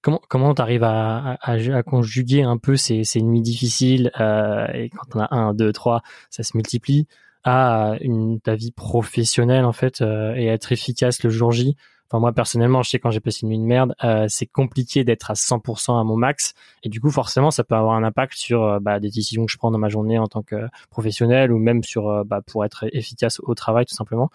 comment 0.01 0.21
comment 0.29 0.53
t'arrives 0.53 0.83
à, 0.83 1.37
à, 1.41 1.53
à, 1.53 1.83
conjuguer 1.83 2.43
un 2.43 2.57
peu 2.57 2.75
ces, 2.75 3.03
ces 3.03 3.21
nuits 3.21 3.41
difficiles 3.41 4.11
euh, 4.19 4.67
et 4.73 4.89
quand 4.89 5.15
on 5.15 5.19
a 5.19 5.35
un, 5.35 5.53
deux, 5.53 5.73
trois, 5.73 6.01
ça 6.29 6.43
se 6.43 6.55
multiplie 6.55 7.07
à 7.43 7.95
une 8.01 8.39
ta 8.39 8.55
vie 8.55 8.71
professionnelle 8.71 9.65
en 9.65 9.73
fait 9.73 10.01
euh, 10.01 10.33
et 10.35 10.45
être 10.45 10.71
efficace 10.71 11.23
le 11.23 11.29
jour 11.29 11.51
J. 11.51 11.75
Enfin 12.09 12.19
moi 12.19 12.31
personnellement, 12.31 12.83
je 12.83 12.91
sais 12.91 12.99
quand 12.99 13.11
j'ai 13.11 13.19
passé 13.19 13.39
une 13.43 13.49
nuit 13.49 13.57
de 13.57 13.63
merde, 13.63 13.95
euh, 14.03 14.25
c'est 14.29 14.45
compliqué 14.45 15.03
d'être 15.03 15.31
à 15.31 15.33
100% 15.33 15.99
à 15.99 16.03
mon 16.03 16.15
max 16.15 16.53
et 16.83 16.89
du 16.89 17.01
coup 17.01 17.09
forcément 17.09 17.49
ça 17.49 17.63
peut 17.63 17.75
avoir 17.75 17.95
un 17.95 18.03
impact 18.03 18.33
sur 18.35 18.63
euh, 18.63 18.79
bah, 18.79 18.99
des 18.99 19.09
décisions 19.09 19.45
que 19.45 19.51
je 19.51 19.57
prends 19.57 19.71
dans 19.71 19.79
ma 19.79 19.89
journée 19.89 20.19
en 20.19 20.27
tant 20.27 20.43
que 20.43 20.67
professionnel 20.91 21.51
ou 21.51 21.57
même 21.57 21.83
sur 21.83 22.23
bah, 22.25 22.41
pour 22.45 22.65
être 22.65 22.85
efficace 22.93 23.39
au 23.41 23.55
travail 23.55 23.85
tout 23.85 23.95
simplement. 23.95 24.29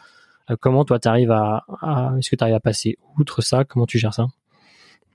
comment 0.61 0.85
toi 0.85 0.99
t'arrives 0.99 1.31
à, 1.31 1.65
à 1.81 2.15
est-ce 2.19 2.31
que 2.31 2.37
tu 2.37 2.43
arrives 2.43 2.57
à 2.57 2.61
passer 2.61 2.97
outre 3.19 3.43
ça? 3.43 3.65
Comment 3.65 3.87
tu 3.87 3.99
gères 3.99 4.15
ça? 4.15 4.27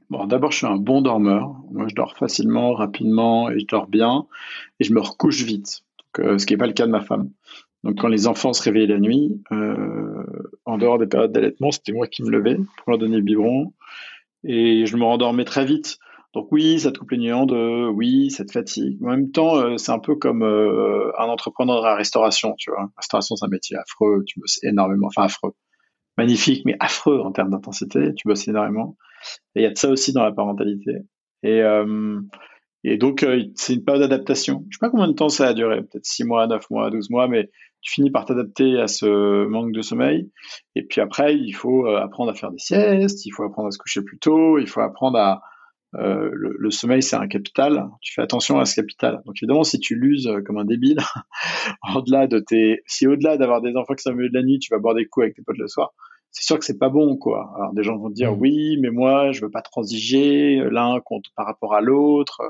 Bon, 0.10 0.26
d'abord, 0.26 0.52
je 0.52 0.58
suis 0.58 0.68
un 0.68 0.76
bon 0.76 1.02
dormeur. 1.02 1.56
Moi, 1.72 1.88
je 1.88 1.96
dors 1.96 2.16
facilement, 2.16 2.74
rapidement, 2.74 3.50
et 3.50 3.60
je 3.60 3.66
dors 3.66 3.88
bien, 3.88 4.28
et 4.80 4.84
je 4.84 4.94
me 4.94 5.00
recouche 5.00 5.42
vite. 5.44 5.82
Ce 6.16 6.46
qui 6.46 6.54
n'est 6.54 6.58
pas 6.58 6.68
le 6.68 6.74
cas 6.74 6.86
de 6.86 6.92
ma 6.92 7.02
femme. 7.02 7.30
Donc 7.84 8.00
quand 8.00 8.08
les 8.08 8.28
enfants 8.28 8.54
se 8.54 8.64
réveillaient 8.64 8.94
la 8.94 9.00
nuit, 9.00 9.42
euh, 9.52 10.24
en 10.66 10.78
dehors 10.78 10.98
des 10.98 11.08
périodes 11.08 11.32
d'allaitement, 11.32 11.72
c'était 11.72 11.92
moi 11.92 12.08
qui 12.08 12.24
me 12.24 12.30
levais 12.30 12.56
pour 12.56 12.92
leur 12.92 12.98
donner 12.98 13.18
le 13.18 13.24
biberon 13.24 13.74
et 14.44 14.86
je 14.86 14.98
me 14.98 15.04
rendormais 15.04 15.46
très 15.46 15.66
vite. 15.66 15.98
Donc 16.34 16.48
oui, 16.52 16.80
ça 16.80 16.92
te 16.92 16.98
coupe 16.98 17.12
les 17.12 17.32
en 17.32 17.46
deux, 17.46 17.88
oui, 17.88 18.32
ça 18.32 18.44
te 18.44 18.52
fatigue. 18.52 18.98
En 19.04 19.10
même 19.10 19.32
temps, 19.32 19.56
euh, 19.58 19.78
c'est 19.78 19.92
un 19.92 20.00
peu 20.00 20.16
comme 20.16 20.42
euh, 20.42 21.12
un 21.20 21.26
entrepreneur 21.26 21.82
de 21.82 21.86
la 21.86 21.96
restauration, 21.96 22.56
tu 22.58 22.72
vois. 22.72 22.90
Restauration, 22.98 23.36
c'est 23.36 23.46
un 23.46 23.50
métier 23.50 23.78
affreux, 23.78 24.24
tu 24.26 24.40
bosses 24.40 24.60
énormément, 24.64 25.08
enfin 25.08 25.24
affreux, 25.24 25.54
magnifique, 26.18 26.64
mais 26.66 26.76
affreux 26.80 27.20
en 27.20 27.32
termes 27.32 27.52
d'intensité, 27.52 28.16
tu 28.16 28.28
bosses 28.28 28.48
énormément. 28.48 28.98
Et 29.56 29.62
il 29.62 29.64
y 29.64 29.68
a 29.68 29.70
de 29.70 29.78
ça 29.78 29.90
aussi 29.90 30.12
dans 30.12 30.24
la 30.24 30.32
parentalité. 30.32 30.94
Et, 31.44 31.62
euh, 31.62 32.20
et 32.84 32.98
donc, 32.98 33.26
c'est 33.56 33.76
une 33.76 33.84
période 33.84 34.10
d'adaptation. 34.10 34.66
Je 34.70 34.78
sais 34.78 34.80
pas 34.80 34.90
combien 34.90 35.08
de 35.08 35.14
temps 35.14 35.30
ça 35.30 35.48
a 35.48 35.54
duré, 35.54 35.82
peut-être 35.82 36.06
6 36.06 36.24
mois, 36.24 36.48
9 36.48 36.68
mois, 36.72 36.90
12 36.90 37.12
mois, 37.12 37.28
mais 37.28 37.52
tu 37.84 37.94
finis 37.94 38.12
par 38.12 38.26
t'adapter 38.26 38.80
à 38.80 38.88
ce 38.88 39.46
manque 39.46 39.74
de 39.74 39.82
sommeil. 39.82 40.32
Et 40.76 40.84
puis 40.84 41.02
après, 41.02 41.36
il 41.36 41.52
faut 41.52 41.86
euh, 41.86 42.02
apprendre 42.02 42.32
à 42.32 42.34
faire 42.34 42.50
des 42.50 42.58
siestes, 42.58 43.26
il 43.26 43.32
faut 43.32 43.44
apprendre 43.44 43.68
à 43.68 43.72
se 43.72 43.78
coucher 43.78 44.02
plus 44.02 44.18
tôt, 44.18 44.58
il 44.58 44.68
faut 44.68 44.82
apprendre 44.82 45.20
à... 45.20 45.42
Euh, 45.96 46.32
le, 46.34 46.72
sommeil, 46.72 47.04
c'est 47.04 47.18
un 47.18 47.28
capital. 47.28 47.88
Tu 48.02 48.14
fais 48.14 48.24
attention 48.24 48.58
à 48.60 48.66
ce 48.66 48.74
capital. 48.74 49.22
Donc 49.28 49.36
évidemment, 49.38 49.64
si 49.64 49.80
tu 49.80 49.96
l'uses 49.96 50.26
euh, 50.26 50.42
comme 50.42 50.58
un 50.58 50.66
débile, 50.66 50.98
au-delà 51.96 52.26
de 52.26 52.40
tes, 52.40 52.82
si 52.88 53.06
au-delà 53.06 53.38
d'avoir 53.38 53.62
des 53.62 53.76
enfants 53.76 53.94
qui 53.94 54.02
sont 54.02 54.10
au 54.10 54.16
milieu 54.16 54.30
de 54.30 54.34
la 54.34 54.42
nuit, 54.42 54.58
tu 54.58 54.74
vas 54.74 54.80
boire 54.80 54.96
des 54.96 55.06
coups 55.06 55.26
avec 55.26 55.36
tes 55.36 55.44
potes 55.44 55.60
le 55.60 55.68
soir, 55.68 55.94
c'est 56.32 56.46
sûr 56.46 56.58
que 56.58 56.66
c'est 56.66 56.80
pas 56.80 56.90
bon, 56.90 57.16
quoi. 57.16 57.54
Alors 57.56 57.74
des 57.74 57.84
gens 57.84 57.96
vont 57.98 58.10
te 58.10 58.16
dire 58.16 58.32
mmh. 58.32 58.40
oui, 58.40 58.78
mais 58.82 58.90
moi, 58.90 59.32
je 59.34 59.42
veux 59.42 59.52
pas 59.52 59.62
transiger 59.62 60.64
l'un 60.72 61.00
contre 61.00 61.30
par 61.36 61.46
rapport 61.46 61.76
à 61.76 61.82
l'autre. 61.82 62.42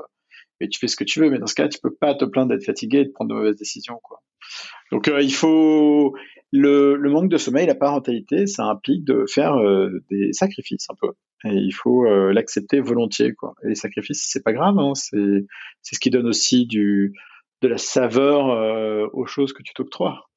Mais 0.60 0.68
tu 0.68 0.78
fais 0.78 0.88
ce 0.88 0.96
que 0.96 1.04
tu 1.04 1.20
veux, 1.20 1.30
mais 1.30 1.38
dans 1.38 1.46
ce 1.46 1.54
cas, 1.54 1.68
tu 1.68 1.78
peux 1.80 1.94
pas 1.94 2.14
te 2.14 2.24
plaindre 2.24 2.50
d'être 2.50 2.64
fatigué 2.64 2.98
et 2.98 3.04
de 3.04 3.10
prendre 3.10 3.30
de 3.30 3.34
mauvaises 3.34 3.56
décisions, 3.56 3.98
quoi. 4.02 4.22
Donc 4.92 5.08
euh, 5.08 5.20
il 5.20 5.32
faut 5.32 6.14
le, 6.52 6.96
manque 7.10 7.28
de 7.28 7.36
sommeil, 7.36 7.66
la 7.66 7.74
parentalité, 7.74 8.46
ça 8.46 8.64
implique 8.64 9.04
de 9.04 9.24
faire 9.26 9.56
euh, 9.56 10.02
des 10.10 10.32
sacrifices 10.32 10.88
un 10.90 10.94
peu. 10.94 11.12
Et 11.44 11.54
il 11.54 11.72
faut 11.72 12.06
euh, 12.06 12.32
l'accepter 12.32 12.80
volontiers, 12.80 13.34
quoi. 13.34 13.54
Et 13.64 13.68
les 13.68 13.74
sacrifices, 13.74 14.26
c'est 14.30 14.42
pas 14.42 14.52
grave, 14.52 14.78
hein, 14.78 14.92
c'est 14.94 15.46
c'est 15.82 15.96
ce 15.96 16.00
qui 16.00 16.10
donne 16.10 16.26
aussi 16.26 16.66
du 16.66 17.12
de 17.62 17.68
la 17.68 17.78
saveur 17.78 19.10
aux 19.14 19.26
choses 19.26 19.54
que 19.54 19.62
tu 19.62 19.72
t'octroies. 19.72 20.28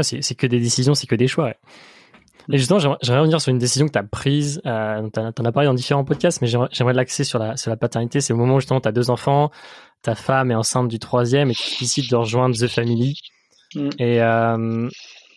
c'est 0.00 0.34
que 0.34 0.46
des 0.46 0.58
décisions, 0.58 0.94
c'est 0.94 1.06
que 1.06 1.14
des 1.14 1.28
choix. 1.28 1.54
Et 2.50 2.58
justement, 2.58 2.78
j'aimerais 2.78 3.18
revenir 3.18 3.40
sur 3.40 3.50
une 3.50 3.58
décision 3.58 3.86
que 3.86 3.92
tu 3.92 3.98
as 3.98 4.02
prise. 4.02 4.60
Euh, 4.66 5.08
tu 5.12 5.20
en, 5.20 5.26
as 5.26 5.52
parlé 5.52 5.66
dans 5.66 5.74
différents 5.74 6.04
podcasts, 6.04 6.40
mais 6.40 6.48
j'aimerais 6.48 6.94
l'axer 6.94 7.24
sur 7.24 7.38
la, 7.38 7.56
sur 7.56 7.70
la 7.70 7.76
paternité. 7.76 8.20
C'est 8.20 8.32
au 8.32 8.36
moment 8.36 8.56
où 8.56 8.60
justement 8.60 8.80
tu 8.80 8.88
as 8.88 8.92
deux 8.92 9.10
enfants, 9.10 9.50
ta 10.02 10.14
femme 10.14 10.50
est 10.50 10.54
enceinte 10.54 10.88
du 10.88 10.98
troisième 10.98 11.50
et 11.50 11.54
tu 11.54 11.78
décides 11.80 12.10
de 12.10 12.16
rejoindre 12.16 12.56
The 12.56 12.66
Family. 12.66 13.20
Mm. 13.74 13.88
Et, 13.98 14.22
euh, 14.22 14.88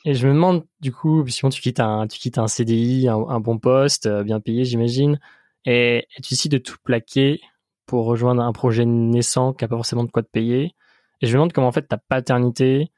et 0.06 0.14
je 0.14 0.28
me 0.28 0.34
demande, 0.34 0.64
du 0.82 0.92
coup, 0.92 1.24
puisque 1.24 1.50
tu 1.50 1.62
quittes 1.62 1.80
un, 1.80 2.08
tu 2.08 2.20
quittes 2.20 2.38
un 2.38 2.48
CDI, 2.48 3.08
un, 3.10 3.40
bon 3.40 3.58
poste, 3.58 4.06
euh, 4.06 4.24
bien 4.24 4.40
payé, 4.40 4.64
j'imagine, 4.64 5.20
et, 5.66 6.08
tu 6.18 6.30
décides 6.30 6.52
de 6.52 6.58
tout 6.60 6.78
plaquer 6.84 7.42
pour 7.88 8.06
rejoindre 8.06 8.44
un 8.44 8.54
projet 8.54 8.86
naissant 8.86 9.54
qui 9.54 9.64
n'a 9.64 9.68
pas 9.68 9.76
forcément 9.76 10.04
de 10.04 10.12
quoi 10.12 10.22
te 10.22 10.30
payer. 10.30 10.76
Et 11.22 11.28
je 11.28 11.32
me 11.32 11.34
demande 11.34 11.54
comment 11.54 11.68
en 11.68 11.72
fait 11.72 11.88
ta 11.88 11.98
paternité 11.98 12.92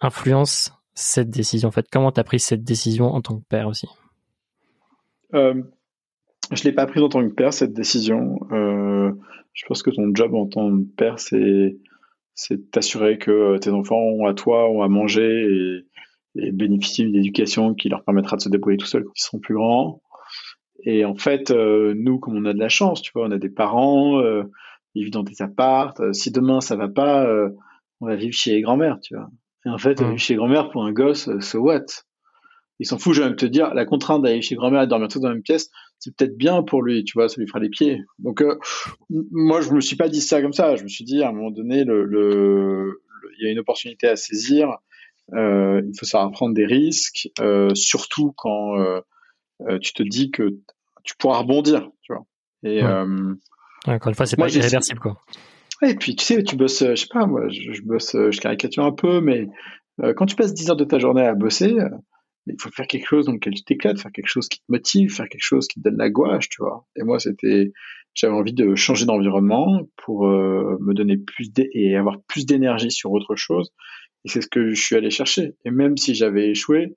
influence 0.00 0.72
cette 0.96 1.30
décision. 1.30 1.68
En 1.68 1.72
fait, 1.72 1.86
comment 1.92 2.10
tu 2.10 2.18
as 2.18 2.24
pris 2.24 2.40
cette 2.40 2.64
décision 2.64 3.06
en 3.06 3.20
tant 3.20 3.38
que 3.38 3.44
père 3.48 3.68
aussi? 3.68 3.86
Euh, 5.34 5.62
Je 6.50 6.64
l'ai 6.64 6.72
pas 6.72 6.86
prise 6.86 7.02
en 7.02 7.08
tant 7.08 7.26
que 7.26 7.32
père 7.32 7.52
cette 7.52 7.74
décision. 7.74 8.38
Euh, 8.50 9.12
je 9.52 9.64
pense 9.66 9.82
que 9.82 9.90
ton 9.90 10.10
job 10.14 10.34
en 10.34 10.46
tant 10.46 10.70
que 10.70 10.84
père, 10.96 11.18
c'est 11.20 11.76
c'est 12.34 12.70
t'assurer 12.70 13.18
que 13.18 13.56
tes 13.58 13.70
enfants 13.70 13.96
ont 13.96 14.26
à 14.26 14.34
toi 14.34 14.70
ont 14.70 14.82
à 14.82 14.88
manger 14.88 15.82
et, 16.34 16.52
bénéficient 16.52 17.04
d'une 17.04 17.16
éducation 17.16 17.72
qui 17.72 17.88
leur 17.88 18.04
permettra 18.04 18.36
de 18.36 18.42
se 18.42 18.50
débrouiller 18.50 18.76
tout 18.76 18.86
seuls 18.86 19.04
quand 19.04 19.12
ils 19.16 19.22
seront 19.22 19.38
plus 19.38 19.54
grands. 19.54 20.02
Et 20.84 21.06
en 21.06 21.14
fait, 21.14 21.50
euh, 21.50 21.94
nous, 21.96 22.18
comme 22.18 22.36
on 22.36 22.44
a 22.44 22.52
de 22.52 22.58
la 22.58 22.68
chance, 22.68 23.00
tu 23.00 23.10
vois, 23.14 23.26
on 23.26 23.30
a 23.30 23.38
des 23.38 23.48
parents, 23.48 24.20
euh, 24.20 24.42
ils 24.94 25.04
vivent 25.04 25.12
dans 25.12 25.22
des 25.22 25.40
appartes. 25.40 26.00
Euh, 26.00 26.12
si 26.12 26.30
demain 26.30 26.60
ça 26.60 26.76
va 26.76 26.88
pas, 26.88 27.26
on 28.00 28.06
va 28.06 28.16
vivre 28.16 28.34
chez 28.34 28.52
les 28.52 28.60
grands-mères, 28.60 29.00
tu 29.00 29.14
vois. 29.14 29.30
Et 29.66 29.68
en 29.68 29.78
fait, 29.78 30.00
mmh. 30.00 30.04
vivre 30.04 30.18
chez 30.18 30.34
grand-mère 30.36 30.70
pour 30.70 30.84
un 30.84 30.92
gosse, 30.92 31.28
so 31.40 31.58
what? 31.58 31.84
Il 32.78 32.86
s'en 32.86 32.98
fout, 32.98 33.14
je 33.14 33.22
vais 33.22 33.28
même 33.28 33.36
te 33.36 33.46
dire, 33.46 33.74
la 33.74 33.84
contrainte 33.84 34.22
d'aller 34.22 34.42
chez 34.42 34.54
grand-mère 34.54 34.82
et 34.82 34.86
dormir 34.86 35.08
tous 35.08 35.18
dans 35.18 35.28
la 35.28 35.34
même 35.34 35.42
pièce, 35.42 35.70
c'est 35.98 36.14
peut-être 36.14 36.36
bien 36.36 36.62
pour 36.62 36.82
lui, 36.82 37.04
tu 37.04 37.14
vois, 37.14 37.28
ça 37.28 37.40
lui 37.40 37.48
fera 37.48 37.58
les 37.58 37.70
pieds. 37.70 38.02
Donc, 38.18 38.44
moi, 39.08 39.60
je 39.62 39.72
me 39.72 39.80
suis 39.80 39.96
pas 39.96 40.08
dit 40.08 40.20
ça 40.20 40.42
comme 40.42 40.52
ça. 40.52 40.76
Je 40.76 40.82
me 40.82 40.88
suis 40.88 41.04
dit, 41.04 41.22
à 41.22 41.30
un 41.30 41.32
moment 41.32 41.50
donné, 41.50 41.84
le, 41.84 42.04
le, 42.04 43.02
il 43.38 43.46
y 43.46 43.48
a 43.48 43.52
une 43.52 43.58
opportunité 43.58 44.08
à 44.08 44.16
saisir. 44.16 44.76
Euh, 45.34 45.82
il 45.84 45.98
faut 45.98 46.04
savoir 46.06 46.30
prendre 46.30 46.54
des 46.54 46.66
risques, 46.66 47.30
euh, 47.40 47.74
surtout 47.74 48.32
quand 48.36 48.78
euh, 48.78 49.78
tu 49.80 49.92
te 49.92 50.02
dis 50.02 50.30
que 50.30 50.50
tu 51.02 51.16
pourras 51.18 51.38
rebondir, 51.38 51.88
tu 52.02 52.12
vois. 52.12 52.26
Et 52.62 52.82
euh, 52.82 53.34
encore 53.86 54.10
une 54.10 54.14
fois, 54.14 54.26
c'est 54.26 54.36
pas 54.36 54.54
irréversible, 54.54 55.00
quoi. 55.00 55.16
Et 55.82 55.94
puis, 55.94 56.16
tu 56.16 56.24
sais, 56.24 56.42
tu 56.42 56.56
bosses, 56.56 56.84
je 56.84 56.94
sais 56.94 57.06
pas, 57.10 57.26
moi, 57.26 57.48
je, 57.48 57.82
bosse, 57.82 58.12
je 58.12 58.40
caricature 58.40 58.84
un 58.84 58.92
peu, 58.92 59.20
mais 59.20 59.46
euh, 60.02 60.14
quand 60.14 60.26
tu 60.26 60.36
passes 60.36 60.54
10 60.54 60.70
heures 60.70 60.76
de 60.76 60.84
ta 60.84 60.98
journée 60.98 61.26
à 61.26 61.34
bosser, 61.34 61.72
euh, 61.72 61.88
il 62.46 62.56
faut 62.60 62.70
faire 62.70 62.86
quelque 62.86 63.06
chose 63.06 63.26
dans 63.26 63.32
lequel 63.32 63.54
tu 63.54 63.64
t'éclates, 63.64 64.00
faire 64.00 64.12
quelque 64.12 64.28
chose 64.28 64.48
qui 64.48 64.60
te 64.60 64.64
motive, 64.68 65.12
faire 65.12 65.28
quelque 65.28 65.44
chose 65.44 65.66
qui 65.66 65.80
te 65.80 65.88
donne 65.88 65.98
la 65.98 66.10
gouache, 66.10 66.48
tu 66.48 66.62
vois. 66.62 66.86
Et 66.96 67.02
moi, 67.02 67.18
c'était, 67.18 67.72
j'avais 68.14 68.34
envie 68.34 68.52
de 68.52 68.74
changer 68.74 69.04
d'environnement 69.04 69.82
pour 69.96 70.26
me 70.28 70.92
donner 70.92 71.16
plus 71.16 71.50
et 71.72 71.96
avoir 71.96 72.22
plus 72.28 72.46
d'énergie 72.46 72.92
sur 72.92 73.10
autre 73.10 73.34
chose. 73.34 73.72
Et 74.24 74.28
c'est 74.28 74.42
ce 74.42 74.46
que 74.46 74.70
je 74.70 74.80
suis 74.80 74.94
allé 74.94 75.10
chercher. 75.10 75.54
Et 75.64 75.72
même 75.72 75.96
si 75.96 76.14
j'avais 76.14 76.50
échoué, 76.50 76.94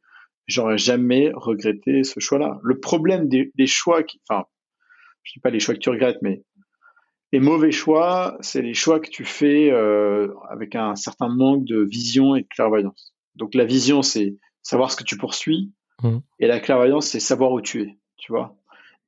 j'aurais 0.49 0.77
jamais 0.77 1.31
regretté 1.33 2.03
ce 2.03 2.19
choix-là. 2.19 2.59
Le 2.63 2.79
problème 2.79 3.29
des, 3.29 3.51
choix 3.67 4.03
qui, 4.03 4.19
enfin, 4.29 4.45
je 5.23 5.33
dis 5.33 5.39
pas 5.39 5.51
les 5.51 5.59
choix 5.59 5.75
que 5.75 5.79
tu 5.79 5.89
regrettes, 5.89 6.17
mais 6.21 6.43
les 7.31 7.39
mauvais 7.39 7.71
choix, 7.71 8.37
c'est 8.41 8.61
les 8.61 8.73
choix 8.73 8.99
que 8.99 9.09
tu 9.09 9.23
fais 9.23 9.71
euh, 9.71 10.33
avec 10.49 10.75
un 10.75 10.95
certain 10.95 11.29
manque 11.29 11.65
de 11.65 11.81
vision 11.81 12.35
et 12.35 12.41
de 12.41 12.47
clairvoyance. 12.47 13.13
Donc 13.35 13.53
la 13.53 13.65
vision, 13.65 14.01
c'est 14.01 14.37
savoir 14.63 14.91
ce 14.91 14.97
que 14.97 15.03
tu 15.03 15.17
poursuis, 15.17 15.71
mmh. 16.01 16.17
et 16.39 16.47
la 16.47 16.59
clairvoyance, 16.59 17.07
c'est 17.07 17.19
savoir 17.19 17.51
où 17.51 17.61
tu 17.61 17.81
es, 17.83 17.97
tu 18.17 18.31
vois. 18.31 18.55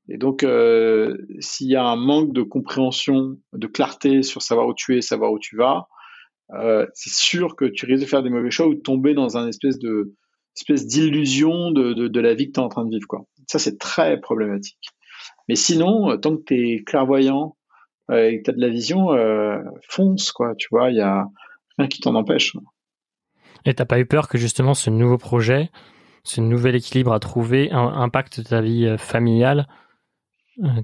Et 0.10 0.18
donc, 0.18 0.44
euh, 0.44 1.18
s'il 1.40 1.68
y 1.68 1.76
a 1.76 1.84
un 1.84 1.96
manque 1.96 2.34
de 2.34 2.42
compréhension, 2.42 3.38
de 3.54 3.68
clarté 3.68 4.24
sur 4.24 4.42
savoir 4.42 4.68
où 4.68 4.74
tu 4.74 4.98
es, 4.98 5.02
savoir 5.02 5.32
où 5.32 5.40
tu 5.40 5.56
vas, 5.56 5.88
euh, 6.54 6.86
c'est 6.94 7.14
sûr 7.14 7.56
que 7.56 7.66
tu 7.66 7.86
risques 7.86 8.04
de 8.04 8.10
faire 8.10 8.24
des 8.24 8.30
mauvais 8.30 8.52
choix 8.52 8.68
ou 8.68 8.76
de 8.76 8.82
tomber 8.82 9.14
dans 9.14 9.38
un 9.38 9.48
espèce 9.48 9.80
de 9.80 10.14
espèce 10.56 10.86
d'illusion 10.86 11.72
de, 11.72 11.94
de, 11.94 12.10
de, 12.10 12.20
la 12.20 12.34
vie 12.34 12.48
que 12.48 12.52
tu 12.52 12.60
es 12.60 12.64
en 12.64 12.68
train 12.68 12.84
de 12.84 12.90
vivre. 12.90 13.08
Quoi. 13.08 13.26
Ça, 13.48 13.58
c'est 13.58 13.78
très 13.78 14.20
problématique. 14.20 14.90
Mais 15.48 15.56
sinon, 15.56 16.12
euh, 16.12 16.18
tant 16.18 16.36
que 16.36 16.44
tu 16.44 16.56
es 16.56 16.84
clairvoyant 16.84 17.56
et 18.12 18.40
que 18.40 18.44
tu 18.44 18.50
as 18.52 18.54
de 18.54 18.62
la 18.62 18.70
vision, 18.70 19.14
euh, 19.14 19.60
fonce, 19.88 20.32
quoi. 20.32 20.54
Tu 20.56 20.68
vois, 20.72 20.90
il 20.90 20.98
y 20.98 21.02
a 21.02 21.26
rien 21.78 21.88
qui 21.88 22.00
t'en 22.00 22.16
empêche. 22.16 22.56
Et 23.66 23.74
t'as 23.74 23.86
pas 23.86 24.00
eu 24.00 24.06
peur 24.06 24.28
que 24.28 24.38
justement 24.38 24.74
ce 24.74 24.90
nouveau 24.90 25.18
projet, 25.18 25.70
ce 26.24 26.42
nouvel 26.42 26.76
équilibre 26.76 27.14
à 27.14 27.20
trouver, 27.20 27.72
impacte 27.72 28.44
ta 28.44 28.62
vie 28.62 28.96
familiale, 28.98 29.68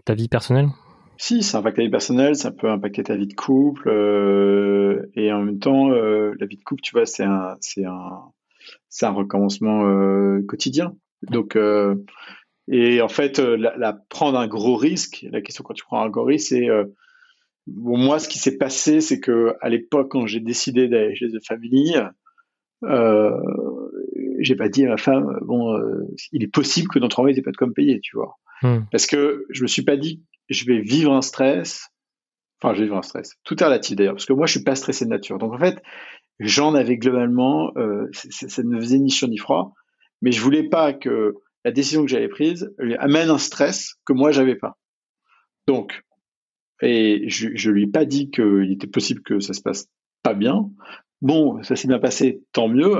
ta 0.06 0.14
vie 0.14 0.28
personnelle? 0.28 0.70
Si, 1.18 1.42
ça 1.42 1.60
impacte 1.60 1.78
ta 1.78 1.84
vie 1.84 1.90
personnelle, 1.90 2.36
ça 2.36 2.52
peut 2.52 2.70
impacter 2.70 3.04
ta 3.04 3.16
vie 3.16 3.26
de 3.26 3.34
couple, 3.34 3.90
euh, 3.90 5.10
et 5.16 5.32
en 5.32 5.42
même 5.42 5.58
temps, 5.58 5.90
euh, 5.92 6.36
la 6.40 6.46
vie 6.46 6.58
de 6.58 6.64
couple, 6.64 6.82
tu 6.82 6.94
vois, 6.94 7.08
c'est 7.08 7.24
un, 7.24 7.58
c'est 7.60 7.86
un, 7.86 8.22
c'est 8.90 9.06
un 9.06 9.12
recommencement 9.12 9.88
euh, 9.88 10.44
quotidien. 10.48 10.96
Donc, 11.24 11.56
euh, 11.56 11.96
et 12.68 13.02
en 13.02 13.08
fait, 13.08 13.40
euh, 13.40 13.58
la, 13.58 13.94
prendre 13.94 14.38
un 14.38 14.48
gros 14.48 14.76
risque, 14.76 15.26
la 15.32 15.42
question 15.42 15.64
quand 15.64 15.74
tu 15.74 15.84
prends 15.84 16.02
un 16.02 16.10
gros 16.10 16.26
risque, 16.26 16.50
c'est 16.50 16.68
bon, 17.68 17.98
moi, 17.98 18.20
ce 18.20 18.28
qui 18.28 18.40
s'est 18.40 18.58
passé, 18.58 19.02
c'est 19.02 19.20
que 19.20 19.56
à 19.62 19.70
l'époque, 19.70 20.10
quand 20.12 20.26
j'ai 20.26 20.40
décidé 20.40 20.88
d'aller 20.88 21.16
chez 21.16 21.30
The 21.30 21.46
Family, 21.46 21.94
euh, 22.84 23.32
j'ai 24.40 24.56
pas 24.56 24.70
dit 24.70 24.86
à 24.86 24.90
ma 24.90 24.98
femme, 24.98 25.38
bon, 25.42 25.78
il 26.32 26.44
est 26.44 26.52
possible 26.52 26.88
que 26.90 27.00
notre 27.00 27.20
envoi 27.20 27.32
n'ait 27.32 27.42
pas 27.42 27.52
de 27.52 27.58
comme 27.58 27.74
payer, 27.74 28.00
tu 28.02 28.16
vois. 28.16 28.36
Hmm. 28.62 28.82
Parce 28.92 29.06
que 29.06 29.46
je 29.50 29.62
me 29.62 29.68
suis 29.68 29.84
pas 29.84 29.98
dit, 29.98 30.24
je 30.50 30.66
vais 30.66 30.80
vivre 30.80 31.14
un 31.14 31.22
stress. 31.22 31.90
Enfin, 32.62 32.74
je 32.74 32.80
vais 32.80 32.86
vivre 32.86 32.98
un 32.98 33.04
stress. 33.04 33.34
Tout 33.44 33.62
est 33.62 33.66
relatif 33.66 33.96
d'ailleurs, 33.96 34.16
parce 34.16 34.26
que 34.26 34.34
moi, 34.34 34.48
je 34.48 34.52
suis 34.52 34.64
pas 34.64 34.76
stressé 34.76 35.06
de 35.06 35.10
nature. 35.10 35.38
Donc 35.38 35.54
en 35.54 35.60
fait, 35.60 35.82
j'en 36.40 36.74
avais 36.74 36.98
globalement, 36.98 37.72
euh, 37.78 38.08
ça 38.14 38.64
ne 38.64 38.80
faisait 38.80 39.00
ni 39.00 39.12
chaud 39.12 39.28
ni 39.28 39.38
froid, 39.38 39.74
mais 40.22 40.32
je 40.32 40.42
voulais 40.42 40.68
pas 40.68 40.94
que 40.94 41.36
la 41.66 41.72
décision 41.72 42.04
que 42.04 42.10
j'avais 42.10 42.30
prise 42.30 42.74
lui 42.80 42.96
amène 42.96 43.30
un 43.30 43.38
stress 43.38 43.96
que 44.06 44.14
moi 44.14 44.32
j'avais 44.32 44.56
pas. 44.56 44.78
Donc, 45.68 46.02
et 46.82 47.28
je, 47.28 47.50
je 47.56 47.72
lui 47.72 47.84
ai 47.84 47.88
pas 47.88 48.06
dit 48.06 48.30
qu'il 48.30 48.72
était 48.72 48.88
possible 48.88 49.22
que 49.22 49.40
ça 49.40 49.54
se 49.54 49.62
passe 49.62 49.88
pas 50.24 50.34
bien. 50.34 50.70
Bon, 51.22 51.62
ça 51.64 51.76
s'est 51.76 51.88
bien 51.88 52.00
passé, 52.00 52.42
tant 52.54 52.68
mieux. 52.68 52.96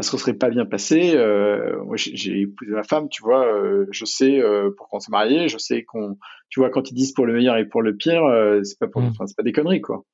Ça 0.00 0.10
se 0.10 0.16
serait 0.16 0.34
pas 0.34 0.48
bien 0.48 0.64
passé. 0.64 1.12
Euh, 1.14 1.84
moi, 1.84 1.96
j'ai 1.96 2.40
épousé 2.40 2.70
ma 2.70 2.82
femme, 2.82 3.08
tu 3.10 3.22
vois. 3.22 3.46
Euh, 3.46 3.86
je 3.90 4.06
sais 4.06 4.40
euh, 4.40 4.70
pourquoi 4.76 4.96
on 4.96 5.00
s'est 5.00 5.10
marié. 5.10 5.48
Je 5.48 5.58
sais 5.58 5.84
qu'on, 5.84 6.16
tu 6.48 6.60
vois, 6.60 6.70
quand 6.70 6.90
ils 6.90 6.94
disent 6.94 7.12
pour 7.12 7.26
le 7.26 7.34
meilleur 7.34 7.58
et 7.58 7.66
pour 7.66 7.82
le 7.82 7.94
pire, 7.94 8.24
euh, 8.24 8.62
c'est 8.62 8.78
pas 8.78 8.86
pour, 8.86 9.02
c'est 9.02 9.36
pas 9.36 9.42
des 9.42 9.52
conneries, 9.52 9.82
quoi. 9.82 10.04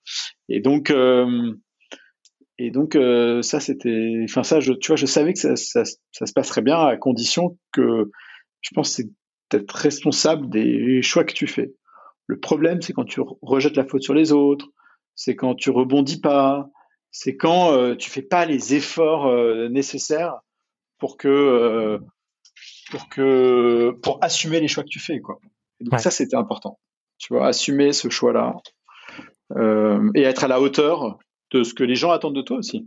Et 0.48 0.60
donc, 0.60 0.90
euh, 0.90 1.52
et 2.58 2.72
donc 2.72 2.98
ça 3.42 3.60
c'était, 3.60 4.20
enfin 4.24 4.42
ça, 4.42 4.58
je, 4.58 4.72
tu 4.72 4.88
vois, 4.88 4.96
je 4.96 5.06
savais 5.06 5.32
que 5.32 5.38
ça, 5.38 5.54
ça, 5.54 5.84
ça, 5.84 6.26
se 6.26 6.32
passerait 6.32 6.62
bien 6.62 6.80
à 6.80 6.96
condition 6.96 7.56
que, 7.72 8.10
je 8.62 8.70
pense, 8.74 8.90
c'est 8.90 9.08
d'être 9.52 9.70
responsable 9.70 10.50
des 10.50 11.02
choix 11.02 11.22
que 11.22 11.34
tu 11.34 11.46
fais. 11.46 11.72
Le 12.28 12.38
problème, 12.38 12.80
c'est 12.82 12.92
quand 12.92 13.06
tu 13.06 13.20
rejettes 13.42 13.76
la 13.76 13.84
faute 13.84 14.02
sur 14.02 14.14
les 14.14 14.32
autres, 14.32 14.68
c'est 15.14 15.34
quand 15.34 15.54
tu 15.54 15.70
rebondis 15.70 16.20
pas, 16.20 16.68
c'est 17.10 17.36
quand 17.36 17.72
euh, 17.72 17.96
tu 17.96 18.10
fais 18.10 18.22
pas 18.22 18.44
les 18.44 18.74
efforts 18.74 19.26
euh, 19.26 19.68
nécessaires 19.68 20.36
pour 20.98 21.16
que, 21.16 21.28
euh, 21.28 21.98
pour 22.90 23.08
que, 23.08 23.96
pour 24.02 24.22
assumer 24.22 24.60
les 24.60 24.68
choix 24.68 24.84
que 24.84 24.88
tu 24.88 25.00
fais, 25.00 25.20
quoi. 25.20 25.38
donc 25.80 25.98
ça, 25.98 26.10
c'était 26.10 26.36
important. 26.36 26.78
Tu 27.16 27.32
vois, 27.32 27.48
assumer 27.48 27.92
ce 27.92 28.08
choix-là 28.10 28.54
et 30.14 30.22
être 30.22 30.44
à 30.44 30.48
la 30.48 30.60
hauteur 30.60 31.18
de 31.50 31.64
ce 31.64 31.72
que 31.72 31.82
les 31.82 31.94
gens 31.94 32.10
attendent 32.10 32.36
de 32.36 32.42
toi 32.42 32.58
aussi. 32.58 32.86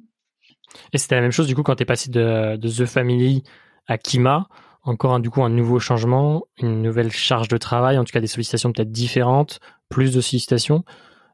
Et 0.93 0.99
c'était 0.99 1.15
la 1.15 1.21
même 1.21 1.31
chose 1.31 1.47
du 1.47 1.55
coup 1.55 1.63
quand 1.63 1.75
tu 1.75 1.83
es 1.83 1.85
passé 1.85 2.11
de, 2.11 2.55
The 2.55 2.85
Family 2.85 3.43
à 3.87 3.97
Kima, 3.97 4.47
encore 4.83 5.13
un, 5.13 5.19
du 5.19 5.29
coup 5.29 5.43
un 5.43 5.49
nouveau 5.49 5.79
changement, 5.79 6.43
une 6.57 6.81
nouvelle 6.81 7.11
charge 7.11 7.47
de 7.47 7.57
travail, 7.57 7.97
en 7.97 8.03
tout 8.03 8.11
cas 8.11 8.19
des 8.19 8.27
sollicitations 8.27 8.71
peut-être 8.71 8.91
différentes, 8.91 9.59
plus 9.89 10.13
de 10.13 10.21
sollicitations. 10.21 10.83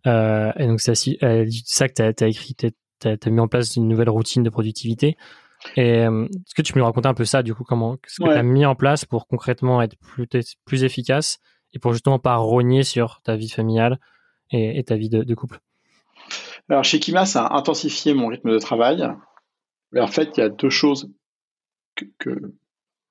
Euh, 0.05 0.51
et 0.57 0.67
donc 0.67 0.81
c'est 0.81 0.95
ça 0.95 1.87
que 1.87 2.11
tu 2.11 2.23
as, 2.23 2.27
écrit, 2.27 2.55
tu 2.55 2.67
as, 3.05 3.29
mis 3.29 3.39
en 3.39 3.47
place 3.47 3.75
une 3.75 3.87
nouvelle 3.87 4.09
routine 4.09 4.43
de 4.43 4.49
productivité. 4.49 5.17
Et 5.75 6.05
euh, 6.05 6.25
est-ce 6.25 6.53
que 6.55 6.61
tu 6.61 6.73
peux 6.73 6.79
nous 6.79 6.85
raconter 6.85 7.07
un 7.07 7.15
peu 7.15 7.25
ça 7.25 7.41
du 7.41 7.55
coup 7.55 7.63
comment 7.63 7.97
ce 8.05 8.21
que 8.23 8.29
tu 8.29 8.35
as 8.35 8.43
mis 8.43 8.65
en 8.65 8.75
place 8.75 9.05
pour 9.05 9.27
concrètement 9.27 9.81
être 9.81 9.97
plus 9.97 10.27
plus 10.65 10.83
efficace 10.83 11.39
et 11.73 11.79
pour 11.79 11.93
justement 11.93 12.19
pas 12.19 12.35
rogner 12.35 12.83
sur 12.83 13.21
ta 13.23 13.35
vie 13.35 13.49
familiale 13.49 13.99
et, 14.51 14.83
ta 14.83 14.95
vie 14.95 15.09
de 15.09 15.35
couple? 15.35 15.59
Alors 16.69 16.83
chez 16.83 16.99
Kima, 16.99 17.25
ça 17.25 17.45
a 17.45 17.57
intensifié 17.57 18.13
mon 18.13 18.27
rythme 18.27 18.51
de 18.51 18.59
travail. 18.59 19.07
Mais 19.91 20.01
en 20.01 20.07
fait, 20.07 20.35
il 20.35 20.41
y 20.41 20.43
a 20.43 20.49
deux 20.49 20.69
choses 20.69 21.09
que, 21.95 22.05
que 22.19 22.29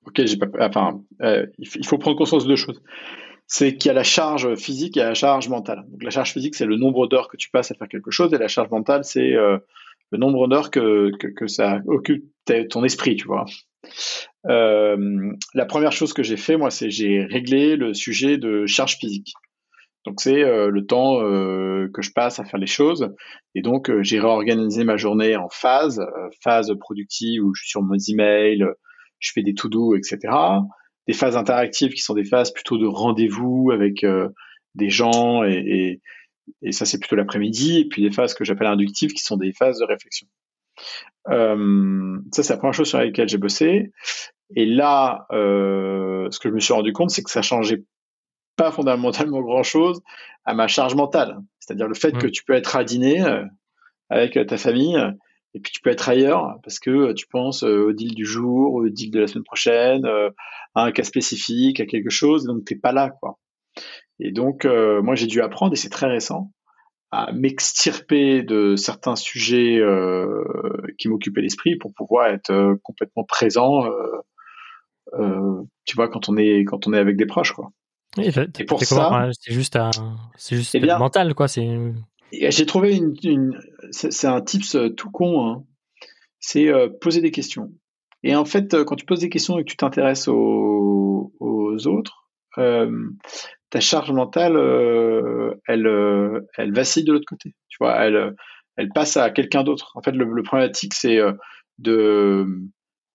auxquelles 0.07 0.29
j'ai 0.29 0.37
pas. 0.37 0.47
Enfin, 0.61 1.01
euh, 1.23 1.47
il 1.59 1.87
faut 1.87 1.99
prendre 1.99 2.17
conscience 2.17 2.45
de 2.45 2.49
deux 2.49 2.57
choses. 2.57 2.81
C'est 3.47 3.77
qu'il 3.77 3.89
y 3.89 3.91
a 3.91 3.95
la 3.95 4.03
charge 4.03 4.55
physique 4.57 4.97
et 4.97 5.01
la 5.01 5.15
charge 5.15 5.49
mentale. 5.49 5.85
Donc 5.89 6.03
la 6.03 6.11
charge 6.11 6.33
physique, 6.33 6.55
c'est 6.55 6.67
le 6.67 6.77
nombre 6.77 7.07
d'heures 7.07 7.29
que 7.29 7.37
tu 7.37 7.51
passes 7.51 7.71
à 7.71 7.75
faire 7.75 7.89
quelque 7.89 8.11
chose, 8.11 8.33
et 8.33 8.39
la 8.39 8.49
charge 8.49 8.71
mentale, 8.71 9.05
c'est 9.05 9.35
euh, 9.35 9.59
le 10.11 10.19
nombre 10.19 10.49
d'heures 10.49 10.71
que, 10.71 11.11
que, 11.17 11.47
ça 11.47 11.81
occupe 11.87 12.25
ton 12.71 12.85
esprit, 12.85 13.17
tu 13.17 13.27
vois. 13.27 13.45
Euh, 14.49 15.33
la 15.55 15.65
première 15.65 15.93
chose 15.93 16.13
que 16.13 16.23
j'ai 16.23 16.37
fait, 16.37 16.57
moi, 16.57 16.71
c'est 16.71 16.91
j'ai 16.91 17.25
réglé 17.25 17.77
le 17.77 17.95
sujet 17.95 18.37
de 18.37 18.67
charge 18.67 18.97
physique. 18.99 19.33
Donc 20.05 20.21
c'est 20.21 20.45
le 20.45 20.87
temps 20.87 21.19
que 21.19 22.01
je 22.01 22.13
passe 22.13 22.39
à 22.39 22.45
faire 22.45 22.61
les 22.61 22.69
choses. 22.69 23.13
Et 23.57 23.63
donc 23.63 23.91
j'ai 24.03 24.21
réorganisé 24.21 24.85
ma 24.85 24.97
journée 24.97 25.35
en 25.35 25.49
phases, 25.49 26.01
phase 26.45 26.73
productive 26.79 27.43
où 27.43 27.53
je 27.57 27.63
suis 27.63 27.71
sur 27.71 27.83
mes 27.83 27.99
emails, 28.09 28.65
je 29.19 29.33
fais 29.33 29.43
des 29.43 29.55
to-do, 29.55 29.95
etc. 29.95 30.19
Des 31.07 31.15
phases 31.15 31.37
interactives 31.37 31.93
qui 31.93 32.03
sont 32.03 32.15
des 32.15 32.25
phases 32.25 32.53
plutôt 32.53 32.79
de 32.79 32.87
rendez-vous 32.87 33.71
avec 33.73 34.05
des 34.75 34.91
gens 34.91 35.45
et, 35.45 36.01
Et 36.63 36.73
ça, 36.73 36.85
c'est 36.85 36.99
plutôt 36.99 37.17
l'après-midi. 37.17 37.79
Et 37.81 37.89
puis 37.89 38.03
des 38.03 38.11
phases 38.11 38.35
que 38.35 38.45
j'appelle 38.45 38.69
inductives, 38.69 39.13
qui 39.13 39.23
sont 39.23 39.37
des 39.37 39.53
phases 39.53 39.79
de 39.79 39.85
réflexion. 39.85 40.29
Euh, 41.29 42.19
ça, 42.33 42.43
c'est 42.43 42.53
la 42.53 42.59
première 42.59 42.75
chose 42.75 42.89
sur 42.89 42.99
laquelle 42.99 43.29
j'ai 43.29 43.39
bossé. 43.39 43.93
Et 44.55 44.67
là, 44.67 45.27
euh, 45.33 46.29
ce 46.31 46.39
que 46.39 46.49
je 46.49 46.55
me 46.55 46.61
suis 46.61 46.73
rendu 46.73 46.93
compte, 46.93 47.11
c'est 47.11 47.23
que 47.23 47.31
ça 47.31 47.43
changeait 47.43 47.85
pas 48.57 48.71
fondamentalement 48.71 49.41
grand-chose 49.41 50.01
à 50.45 50.55
ma 50.55 50.69
charge 50.69 50.95
mentale. 50.95 51.39
C'est-à-dire 51.59 51.89
le 51.89 51.95
fait 51.95 52.17
que 52.17 52.27
tu 52.27 52.45
peux 52.45 52.55
être 52.55 52.77
à 52.77 52.85
dîner 52.85 53.23
euh, 53.23 53.45
avec 54.09 54.39
ta 54.47 54.57
famille 54.57 54.97
et 55.57 55.61
puis 55.61 55.73
tu 55.73 55.81
peux 55.81 55.91
être 55.91 56.09
ailleurs 56.09 56.59
parce 56.63 56.79
que 56.79 57.13
tu 57.13 57.27
penses 57.27 57.63
au 57.63 57.93
deal 57.93 58.15
du 58.15 58.25
jour, 58.25 58.75
au 58.75 58.89
deal 58.89 59.11
de 59.11 59.21
la 59.21 59.27
semaine 59.27 59.45
prochaine, 59.45 60.07
à 60.75 60.83
un 60.83 60.93
cas 60.93 61.03
spécifique, 61.03 61.81
à 61.81 61.87
quelque 61.87 62.11
chose, 62.11 62.45
donc 62.45 62.65
t'es 62.65 62.77
pas 62.77 62.93
là, 62.93 63.11
quoi. 63.11 63.39
Et 64.21 64.33
donc, 64.33 64.65
moi, 64.65 65.15
j'ai 65.15 65.27
dû 65.27 65.41
apprendre, 65.41 65.73
et 65.73 65.77
c'est 65.77 65.89
très 65.89 66.07
récent, 66.07 66.51
à 67.11 67.33
m'extirper 67.33 68.43
de 68.43 68.77
certains 68.77 69.17
sujets 69.17 69.79
euh, 69.79 70.45
qui 70.99 71.09
m'occupaient 71.09 71.41
l'esprit 71.41 71.77
pour 71.77 71.93
pouvoir 71.95 72.29
être 72.29 72.51
euh, 72.51 72.75
complètement 72.83 73.25
présent 73.25 73.87
euh, 75.15 75.63
tu 75.85 75.95
vois 75.95 76.09
quand 76.09 76.29
on 76.29 76.37
est 76.37 76.65
quand 76.65 76.87
on 76.87 76.93
est 76.93 76.99
avec 76.99 77.17
des 77.17 77.27
proches 77.27 77.53
quoi 77.53 77.71
et, 78.19 78.33
pour 78.65 78.83
ça? 78.83 79.29
C'est 79.39 79.53
juste 79.53 79.79
c'est 80.37 80.57
juste 80.57 80.75
eh 80.75 80.81
mental 80.81 81.35
quoi 81.35 81.49
c'est 81.49 81.69
j'ai 82.33 82.67
trouvé 82.67 82.97
une, 82.97 83.59
c'est 83.91 84.27
un 84.27 84.41
tips 84.41 84.77
tout 84.97 85.11
con 85.11 85.47
hein. 85.47 85.65
c'est 86.41 86.71
poser 87.01 87.21
des 87.21 87.31
questions 87.31 87.73
et 88.23 88.35
en 88.35 88.45
fait 88.45 88.85
quand 88.85 88.97
tu 88.97 89.07
poses 89.07 89.21
des 89.21 89.29
questions 89.29 89.59
et 89.59 89.65
que 89.65 89.71
tu 89.71 89.77
t'intéresses 89.77 90.29
aux, 90.29 91.33
autres 91.87 92.27
ta 93.71 93.81
charge 93.81 94.13
mentale, 94.13 94.57
euh, 94.57 95.55
elle, 95.67 95.87
euh, 95.87 96.41
elle 96.57 96.73
vacille 96.73 97.05
de 97.05 97.13
l'autre 97.13 97.27
côté. 97.27 97.55
Tu 97.69 97.79
vois, 97.81 97.97
elle, 98.05 98.35
elle 98.77 98.89
passe 98.91 99.17
à 99.17 99.31
quelqu'un 99.31 99.65
d'autre. 99.65 99.93
En 99.97 100.03
fait, 100.03 100.13
le, 100.13 100.25
le 100.25 100.43
problématique, 100.43 100.95
c'est 100.95 101.19
euh, 101.19 101.33
de, 101.79 102.47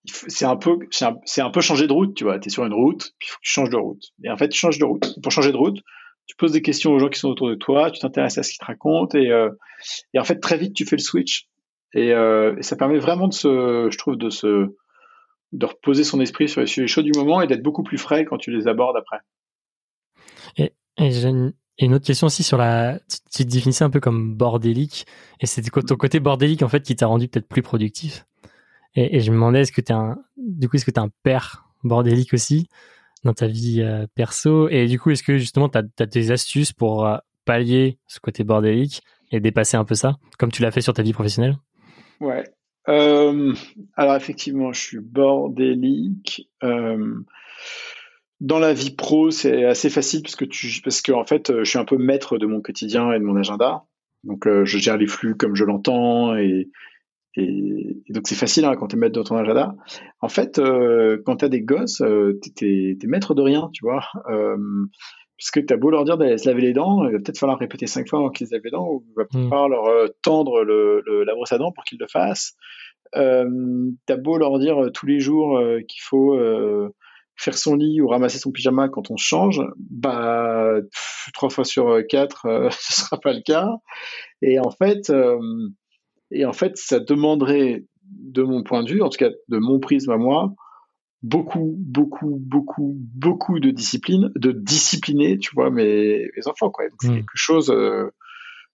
c'est 0.06 0.46
un 0.46 0.58
peu, 0.58 0.78
c'est 0.92 1.42
un, 1.42 1.50
peu 1.50 1.62
changer 1.62 1.88
de 1.88 1.94
route. 1.94 2.16
Tu 2.16 2.24
vois, 2.24 2.40
tu 2.40 2.48
es 2.48 2.52
sur 2.52 2.66
une 2.66 2.74
route, 2.74 3.12
puis 3.20 3.28
il 3.28 3.32
faut 3.32 3.38
que 3.38 3.44
tu 3.44 3.52
changes 3.52 3.70
de 3.70 3.78
route. 3.78 4.04
Et 4.24 4.30
en 4.30 4.38
fait, 4.38 4.50
tu 4.50 4.60
changes 4.60 4.80
de 4.80 4.86
route. 4.86 5.20
Pour 5.22 5.32
changer 5.32 5.52
de 5.52 5.58
route, 5.58 5.80
tu 6.32 6.38
poses 6.38 6.54
des 6.54 6.62
questions 6.62 6.94
aux 6.94 7.00
gens 7.00 7.10
qui 7.10 7.20
sont 7.20 7.28
autour 7.28 7.50
de 7.50 7.56
toi, 7.56 7.92
tu 7.92 8.00
t'intéresses 8.00 8.38
à 8.38 8.44
ce 8.44 8.52
qu'ils 8.52 8.60
te 8.60 8.66
racontent, 8.66 9.18
et, 9.18 9.32
et 10.14 10.20
en 10.20 10.24
fait, 10.24 10.40
très 10.40 10.58
vite, 10.58 10.74
tu 10.74 10.86
fais 10.86 10.96
le 10.96 11.02
switch. 11.02 11.50
Et, 11.94 12.12
et 12.12 12.62
ça 12.62 12.78
permet 12.78 13.00
vraiment 13.00 13.28
de 13.28 13.34
se, 13.34 13.90
je 13.92 13.98
trouve, 13.98 14.16
de 14.16 14.30
se, 14.30 14.74
de 15.52 15.66
reposer 15.66 16.04
son 16.04 16.22
esprit 16.22 16.48
sur 16.48 16.62
les 16.62 16.68
sujets 16.68 16.88
chauds 16.88 17.02
du 17.02 17.12
moment 17.14 17.42
et 17.42 17.48
d'être 17.48 17.64
beaucoup 17.64 17.84
plus 17.84 17.98
frais 17.98 18.26
quand 18.26 18.38
tu 18.38 18.52
les 18.52 18.68
abordes 18.68 18.98
après. 18.98 19.18
Et, 20.58 20.72
j'ai 21.12 21.30
une, 21.30 21.94
autre 21.94 22.06
question 22.06 22.28
aussi 22.28 22.44
sur 22.44 22.58
la. 22.58 23.00
Tu, 23.34 23.46
te 23.46 23.50
définissais 23.50 23.84
un 23.84 23.90
peu 23.90 24.00
comme 24.00 24.36
bordélique, 24.36 25.06
et 25.40 25.46
c'était 25.46 25.70
ton 25.82 25.96
côté 25.96 26.20
bordélique 26.20 26.62
en 26.62 26.70
fait 26.70 26.84
qui 26.84 26.96
t'a 26.96 27.08
rendu 27.08 27.28
peut-être 27.28 27.48
plus 27.48 27.62
productif. 27.62 28.26
Et, 28.96 29.20
je 29.20 29.32
me 29.32 29.36
demandais 29.36 29.62
est-ce 29.62 29.72
que 29.72 29.82
t'es 29.82 29.94
un, 29.94 30.18
du 30.38 30.70
coup, 30.70 30.76
est-ce 30.76 30.86
que 30.86 30.92
t'es 30.92 31.00
un 31.00 31.12
père 31.24 31.66
bordélique 31.84 32.34
aussi? 32.34 32.68
Dans 33.24 33.34
ta 33.34 33.48
vie 33.48 33.82
euh, 33.82 34.08
perso, 34.16 34.68
et 34.70 34.88
du 34.88 35.00
coup, 35.00 35.12
est-ce 35.12 35.24
que 35.24 35.38
justement 35.38 35.70
t'as 35.70 35.84
as 36.00 36.06
des 36.06 36.32
astuces 36.32 36.74
pour 36.74 37.06
euh, 37.06 37.18
pallier 37.46 37.98
ce 38.08 38.20
côté 38.20 38.44
bordélique 38.44 39.02
et 39.32 39.40
dépasser 39.40 39.78
un 39.78 39.86
peu 39.86 39.96
ça, 39.96 40.18
comme 40.38 40.52
tu 40.52 40.62
l'as 40.62 40.72
fait 40.72 40.82
sur 40.82 40.94
ta 40.94 41.04
vie 41.04 41.14
professionnelle? 41.14 41.56
Ouais. 42.20 42.44
Euh, 42.90 43.54
alors 43.96 44.16
effectivement, 44.16 44.74
je 44.74 44.82
suis 44.82 45.00
bordélique. 45.00 46.50
Dans 48.42 48.58
la 48.58 48.74
vie 48.74 48.96
pro, 48.96 49.30
c'est 49.30 49.66
assez 49.66 49.92
facile 49.92 50.24
parce 50.24 50.36
que 50.36 50.46
tu, 50.46 50.82
parce 50.84 51.04
que 51.04 51.12
en 51.12 51.26
fait, 51.26 51.54
je 51.60 51.64
suis 51.64 51.78
un 51.78 51.86
peu 51.86 51.98
maître 51.98 52.40
de 52.40 52.48
mon 52.48 52.60
quotidien 52.60 53.12
et 53.12 53.20
de 53.20 53.24
mon 53.24 53.36
agenda. 53.36 53.84
Donc, 54.24 54.48
je 54.48 54.78
gère 54.80 54.98
les 54.98 55.06
flux 55.06 55.36
comme 55.36 55.56
je 55.56 55.64
l'entends 55.64 56.36
et, 56.36 56.72
et, 57.36 58.04
donc 58.10 58.28
c'est 58.28 58.36
facile 58.36 58.66
hein, 58.66 58.76
quand 58.76 58.88
tu 58.88 58.96
es 58.96 59.00
maître 59.00 59.18
de 59.18 59.24
ton 59.24 59.36
agenda. 59.36 59.76
En 60.20 60.30
fait, 60.30 60.60
euh, 60.60 61.22
quand 61.26 61.38
tu 61.38 61.46
as 61.46 61.50
des 61.50 61.62
gosses, 61.62 62.02
euh, 62.02 62.40
tu 62.58 62.98
es, 63.02 63.08
maître 63.08 63.34
de 63.34 63.42
rien, 63.42 63.70
tu 63.74 63.86
vois. 63.86 64.04
Euh, 64.30 64.58
puisque 65.38 65.66
tu 65.66 65.74
as 65.74 65.78
beau 65.78 65.90
leur 65.90 66.06
dire 66.06 66.20
d'aller 66.20 66.38
se 66.38 66.48
laver 66.48 66.62
les 66.62 66.74
dents, 66.74 67.04
il 67.08 67.14
va 67.14 67.18
peut-être 67.18 67.40
falloir 67.40 67.58
répéter 67.58 67.88
cinq 67.88 68.08
fois 68.08 68.20
avant 68.20 68.30
qu'ils 68.30 68.48
se 68.48 68.54
lavent 68.54 68.62
les 68.64 68.70
dents, 68.70 68.88
ou 68.88 69.04
il 69.08 69.14
va 69.16 69.26
peut-être 69.26 69.50
falloir 69.50 69.70
leur 69.70 69.86
euh, 69.86 70.08
tendre 70.22 70.64
le, 70.64 71.02
le, 71.04 71.24
la 71.24 71.34
brosse 71.34 71.52
à 71.52 71.58
dents 71.58 71.72
pour 71.72 71.84
qu'ils 71.84 71.98
le 72.00 72.06
fassent. 72.08 72.54
Euh, 73.16 73.50
tu 74.06 74.14
as 74.14 74.18
beau 74.18 74.38
leur 74.38 74.60
dire 74.60 74.92
tous 74.94 75.08
les 75.08 75.20
jours 75.20 75.60
qu'il 75.88 76.02
faut 76.02 76.38
faire 77.36 77.58
son 77.58 77.76
lit 77.76 78.02
ou 78.02 78.08
ramasser 78.08 78.38
son 78.38 78.52
pyjama 78.52 78.88
quand 78.88 79.10
on 79.10 79.18
change, 79.18 79.62
bah 79.80 80.80
trois 81.34 81.50
fois 81.50 81.66
sur 81.66 81.90
euh, 81.90 82.02
quatre, 82.02 82.46
euh, 82.46 82.70
ce 82.80 83.02
sera 83.02 83.20
pas 83.20 83.34
le 83.34 83.42
cas. 83.42 83.70
Et 84.42 84.60
en 84.60 84.72
fait, 84.72 85.10
euh, 85.10 85.40
et 86.32 86.46
en 86.46 86.54
fait, 86.54 86.78
ça 86.78 87.00
demanderait, 87.00 87.86
de 88.04 88.44
mon 88.44 88.64
point 88.64 88.84
de 88.84 88.90
vue, 88.90 89.02
en 89.02 89.10
tout 89.10 89.18
cas 89.18 89.30
de 89.48 89.58
mon 89.58 89.80
prisme 89.80 90.12
à 90.12 90.18
moi, 90.18 90.54
beaucoup, 91.24 91.76
beaucoup, 91.78 92.38
beaucoup, 92.40 92.96
beaucoup 92.98 93.60
de 93.60 93.72
discipline, 93.72 94.32
de 94.36 94.52
discipliner, 94.52 95.38
tu 95.38 95.52
vois, 95.54 95.70
mes, 95.70 96.30
mes 96.36 96.48
enfants, 96.48 96.70
quoi. 96.70 96.86
C'est 97.00 97.10
mmh. 97.10 97.16
quelque 97.16 97.30
chose 97.36 97.74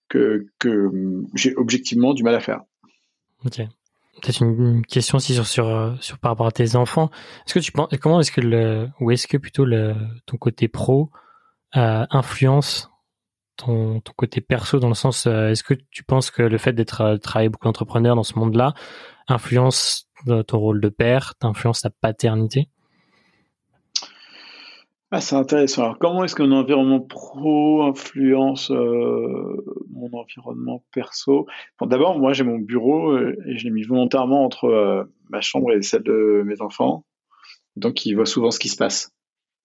que, 0.10 0.46
que 0.60 0.91
j'ai 1.36 1.56
objectivement 1.56 2.13
du 2.13 2.24
mal 2.24 2.36
à 2.36 2.39
faire. 2.39 2.62
Ok 3.46 3.62
peut-être 4.22 4.41
une, 4.41 4.86
question 4.86 5.17
aussi 5.17 5.34
sur, 5.34 5.48
sur, 5.48 5.67
euh, 5.67 5.93
sur 6.00 6.17
par 6.17 6.32
rapport 6.32 6.48
à 6.48 6.52
tes 6.52 6.76
enfants. 6.76 7.10
Est-ce 7.46 7.54
que 7.54 7.60
tu 7.60 7.72
penses, 7.72 7.89
comment 8.02 8.20
est-ce 8.20 8.32
que 8.32 8.41
le, 8.41 8.89
ou 9.00 9.12
est-ce 9.12 9.28
que 9.28 9.38
plutôt 9.38 9.65
le, 9.65 9.96
ton 10.26 10.38
côté 10.38 10.67
pro 10.67 11.10
euh, 11.76 12.06
influence 12.10 12.89
ton, 13.58 14.00
ton 14.00 14.13
côté 14.15 14.41
perso 14.41 14.80
dans 14.80 14.88
le 14.88 14.93
sens, 14.93 15.28
euh, 15.28 15.50
est-ce 15.50 15.63
que 15.63 15.74
tu 15.91 16.04
penses 16.04 16.32
que 16.32 16.43
le 16.43 16.58
fait 16.58 16.74
d'être 16.74 17.02
euh, 17.02 17.17
travailler 17.17 17.50
beaucoup 17.50 17.65
d'entrepreneurs 17.65 18.15
dans 18.15 18.24
ce 18.24 18.38
monde-là 18.39 18.74
influence 19.28 20.10
ton 20.48 20.58
rôle 20.58 20.82
de 20.82 20.89
père, 20.89 21.34
influence 21.41 21.82
ta 21.82 21.89
paternité? 21.89 22.70
Ah, 25.10 25.22
c'est 25.22 25.38
intéressant. 25.38 25.84
Alors, 25.84 26.00
comment 26.00 26.26
est-ce 26.26 26.36
qu'un 26.36 26.52
environnement 26.52 27.00
pro 27.00 27.84
influence 27.84 28.72
euh, 28.72 29.63
mon 29.89 30.12
environnement 30.12 30.84
perso? 30.93 31.48
Bon, 31.80 31.86
D'abord, 31.86 32.20
moi, 32.20 32.34
j'ai 32.34 32.43
mon 32.43 32.58
bureau 32.60 33.12
euh, 33.12 33.38
et 33.48 33.58
je 33.58 33.63
l'ai 33.63 33.72
mis 33.72 33.84
volontairement 33.84 34.43
entre 34.43 34.65
euh, 34.65 35.06
ma 35.30 35.39
chambre 35.39 35.72
et 35.72 35.82
celle 35.82 36.04
de 36.04 36.43
mes 36.46 36.62
enfants. 36.62 37.06
Donc, 37.78 38.06
ils 38.06 38.15
voient 38.15 38.26
souvent 38.26 38.52
ce 38.52 38.60
qui 38.60 38.67
se 38.67 38.76
passe. 38.76 39.13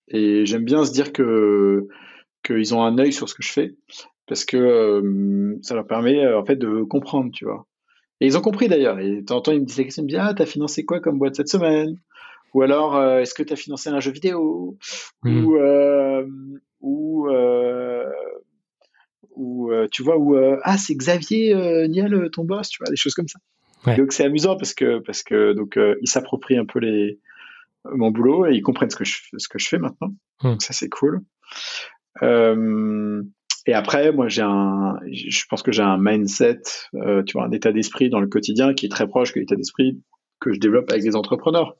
Et 0.06 0.46
j'aime 0.46 0.64
bien 0.64 0.84
se 0.84 0.92
dire 0.92 1.12
que 1.12 1.88
qu'ils 2.42 2.74
ont 2.74 2.82
un 2.82 2.98
œil 2.98 3.12
sur 3.12 3.28
ce 3.28 3.34
que 3.34 3.42
je 3.42 3.52
fais 3.52 3.74
parce 4.26 4.44
que 4.44 5.58
ça 5.62 5.74
leur 5.74 5.86
permet 5.86 6.26
en 6.32 6.44
fait 6.44 6.56
de 6.56 6.82
comprendre, 6.82 7.30
tu 7.32 7.44
vois. 7.44 7.66
Et 8.20 8.26
ils 8.26 8.38
ont 8.38 8.40
compris 8.40 8.68
d'ailleurs. 8.68 8.98
Et 9.00 9.20
de 9.20 9.52
ils 9.52 9.60
me 9.60 9.64
disent 9.64 9.78
ils 9.78 10.02
me 10.02 10.08
disent 10.08 10.18
ah 10.20 10.32
t'as 10.34 10.46
financé 10.46 10.84
quoi 10.84 11.00
comme 11.00 11.18
boîte 11.18 11.34
cette 11.34 11.48
semaine? 11.48 11.96
Ou 12.54 12.62
alors, 12.62 12.96
euh, 12.96 13.20
est-ce 13.20 13.34
que 13.34 13.42
tu 13.42 13.52
as 13.52 13.56
financé 13.56 13.88
un 13.88 14.00
jeu 14.00 14.12
vidéo? 14.12 14.76
Hmm. 15.22 15.44
Ou, 15.44 15.56
euh, 15.56 16.26
ou, 16.80 17.28
euh, 17.28 18.10
ou 19.34 19.72
tu 19.90 20.02
vois, 20.02 20.18
ou 20.18 20.36
ah, 20.62 20.78
c'est 20.78 20.94
Xavier 20.94 21.54
Niel, 21.88 22.28
ton 22.32 22.44
boss, 22.44 22.68
tu 22.68 22.78
vois, 22.80 22.90
des 22.90 22.96
choses 22.96 23.14
comme 23.14 23.28
ça. 23.28 23.38
Donc 23.96 24.12
c'est 24.12 24.24
amusant 24.24 24.56
parce 24.56 24.74
que 24.74 25.00
parce 25.00 25.24
que 25.24 25.54
donc 25.54 25.76
ils 25.76 26.08
s'approprient 26.08 26.58
un 26.58 26.66
peu 26.66 26.78
les 26.78 27.18
mon 27.84 28.12
boulot 28.12 28.46
et 28.46 28.54
ils 28.54 28.62
comprennent 28.62 28.90
ce 28.90 28.96
que 28.96 29.04
je 29.04 29.16
ce 29.36 29.48
que 29.48 29.58
je 29.58 29.66
fais 29.66 29.78
maintenant. 29.78 30.14
Hmm. 30.42 30.50
Donc 30.50 30.62
ça 30.62 30.72
c'est 30.72 30.88
cool. 30.88 31.22
Et 32.20 33.74
après, 33.74 34.12
moi 34.12 34.28
j'ai 34.28 34.42
un, 34.42 34.98
je 35.10 35.44
pense 35.48 35.62
que 35.62 35.72
j'ai 35.72 35.82
un 35.82 35.98
mindset, 35.98 36.60
tu 36.92 37.32
vois, 37.32 37.44
un 37.44 37.52
état 37.52 37.72
d'esprit 37.72 38.10
dans 38.10 38.20
le 38.20 38.26
quotidien 38.26 38.74
qui 38.74 38.86
est 38.86 38.90
très 38.90 39.06
proche 39.06 39.32
de 39.32 39.40
l'état 39.40 39.56
d'esprit 39.56 40.00
que 40.40 40.52
je 40.52 40.58
développe 40.58 40.90
avec 40.90 41.02
des 41.02 41.14
entrepreneurs 41.14 41.76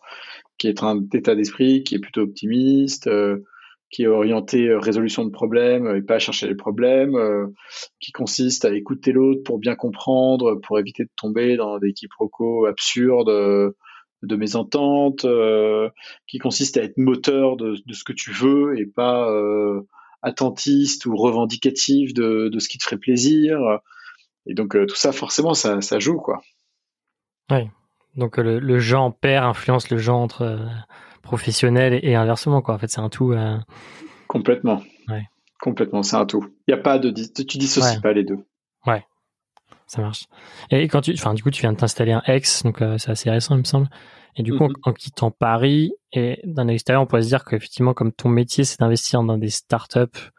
qui 0.59 0.69
est 0.69 0.83
un 0.83 1.05
état 1.13 1.35
d'esprit 1.35 1.83
qui 1.83 1.97
est 1.97 1.99
plutôt 1.99 2.23
optimiste, 2.23 3.09
euh, 3.09 3.39
qui 3.91 4.05
est 4.05 4.07
orienté 4.07 4.69
euh, 4.69 4.79
résolution 4.79 5.25
de 5.25 5.31
problèmes 5.31 5.93
et 5.97 6.03
pas 6.03 6.21
chercher 6.21 6.47
les 6.47 6.55
problèmes, 6.55 7.17
euh, 7.17 7.49
qui 8.01 8.13
consiste 8.13 8.65
à 8.65 8.73
écouter 8.73 9.11
l'autre 9.11 9.43
pour 9.43 9.59
bien 9.59 9.75
comprendre, 9.75 10.61
pour 10.63 10.79
éviter 10.79 11.05
de 11.05 11.11
tomber 11.17 11.57
dans 11.57 11.79
des 11.79 11.93
quiproquos 11.93 12.67
absurdes 12.67 13.75
de 14.23 14.37
mésententes, 14.37 15.27
qui 16.29 16.39
consiste 16.39 16.77
à 16.77 16.85
être 16.85 16.97
moteur 16.97 17.57
de, 17.57 17.75
ce 17.93 18.05
que 18.05 18.13
tu 18.13 18.31
veux 18.31 18.79
et 18.79 18.87
pas 18.87 19.29
attentiste 20.23 21.07
ou 21.07 21.17
revendicatif 21.17 22.15
de, 22.15 22.51
ce 22.59 22.69
qui 22.69 22.79
te 22.79 22.85
ferait 22.85 22.99
plaisir. 22.99 23.59
Et 24.47 24.55
donc 24.55 24.73
tout 24.73 24.97
ça, 24.97 25.13
forcément, 25.13 25.55
ça, 25.55 25.81
ça 25.81 25.99
joue, 25.99 26.19
quoi. 26.19 26.43
Oui, 27.51 27.69
donc 28.17 28.37
le, 28.37 28.59
le 28.59 28.79
genre 28.79 29.15
père 29.15 29.45
influence 29.45 29.91
le 29.91 29.99
genre 29.99 30.21
entre 30.21 30.43
euh, 30.43 30.67
professionnel 31.23 31.99
et, 32.03 32.15
inversement 32.15 32.63
quoi. 32.63 32.75
En 32.75 32.79
fait, 32.79 32.89
c'est 32.89 33.01
un 33.01 33.09
tout. 33.09 33.33
Euh... 33.33 33.59
Complètement. 34.27 34.83
Ouais. 35.09 35.29
Complètement, 35.61 36.03
c'est 36.03 36.17
un 36.17 36.27
tout. 36.27 36.47
Il 36.67 36.73
y 36.73 36.75
a 36.75 36.79
pas 36.79 36.99
de 36.99 37.11
tu 37.11 37.59
dissocies 37.59 38.01
pas 38.01 38.13
les 38.13 38.25
deux. 38.25 38.39
Ouais. 38.87 39.05
Ça 39.93 40.01
marche. 40.01 40.25
Et 40.71 40.89
quand 40.89 41.03
tu, 41.03 41.13
enfin 41.13 41.35
du 41.35 41.43
coup, 41.43 41.51
tu 41.51 41.61
viens 41.61 41.73
de 41.75 41.77
t'installer 41.77 42.13
un 42.13 42.23
ex, 42.27 42.63
donc 42.63 42.81
euh, 42.81 42.97
c'est 42.97 43.11
assez 43.11 43.29
récent, 43.29 43.55
il 43.57 43.59
me 43.59 43.65
semble. 43.65 43.91
Et 44.37 44.43
du 44.43 44.57
coup, 44.57 44.65
mm-hmm. 44.65 44.89
en, 44.89 44.93
quittant 44.95 45.31
Paris 45.31 45.93
et 46.15 46.41
d'un 46.45 46.67
extérieur, 46.69 47.03
on 47.03 47.07
pourrait 47.07 47.21
se 47.21 47.29
dire 47.29 47.45
qu'effectivement, 47.45 47.93
comme 47.93 48.11
ton 48.11 48.31
métier, 48.31 48.65
c'est 48.65 48.81
d'investir 48.81 49.23
dans 49.23 49.37
des 49.37 49.51
startups 49.51 50.31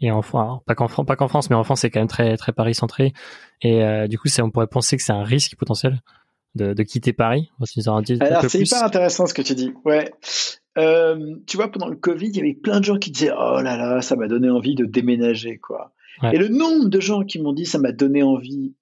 et 0.00 0.10
en 0.10 0.22
pas 0.22 0.74
qu'en 0.74 0.88
France, 0.88 1.04
pas 1.04 1.14
qu'en 1.14 1.28
France, 1.28 1.50
mais 1.50 1.56
en 1.56 1.62
France 1.62 1.82
c'est 1.82 1.90
quand 1.90 2.00
même 2.00 2.08
très 2.08 2.38
très 2.38 2.52
Paris 2.52 2.74
centré. 2.74 3.12
Et 3.60 3.84
euh, 3.84 4.08
du 4.08 4.18
coup, 4.18 4.28
on 4.40 4.50
pourrait 4.50 4.66
penser 4.66 4.96
que 4.96 5.02
c'est 5.02 5.12
un 5.12 5.24
risque 5.24 5.56
potentiel 5.56 6.00
de, 6.54 6.72
de 6.72 6.82
quitter 6.82 7.12
Paris. 7.12 7.50
Alors 8.22 8.48
c'est 8.48 8.60
hyper 8.60 8.82
intéressant 8.82 9.26
ce 9.26 9.34
que 9.34 9.42
tu 9.42 9.54
dis. 9.54 9.74
Ouais. 9.84 10.10
Euh, 10.78 11.34
tu 11.46 11.58
vois, 11.58 11.70
pendant 11.70 11.88
le 11.88 11.96
Covid, 11.96 12.28
il 12.28 12.36
y 12.36 12.40
avait 12.40 12.54
plein 12.54 12.80
de 12.80 12.84
gens 12.84 12.96
qui 12.96 13.10
disaient 13.10 13.32
Oh 13.38 13.60
là 13.60 13.76
là, 13.76 14.00
ça 14.00 14.16
m'a 14.16 14.26
donné 14.26 14.48
envie 14.48 14.74
de 14.74 14.86
déménager, 14.86 15.58
quoi. 15.58 15.92
Et 16.32 16.38
le 16.38 16.48
nombre 16.48 16.88
de 16.88 17.00
gens 17.00 17.24
qui 17.24 17.40
m'ont 17.40 17.52
dit 17.52 17.66
ça 17.66 17.78
m'a 17.78 17.92
donné 17.92 18.22
envie 18.22 18.74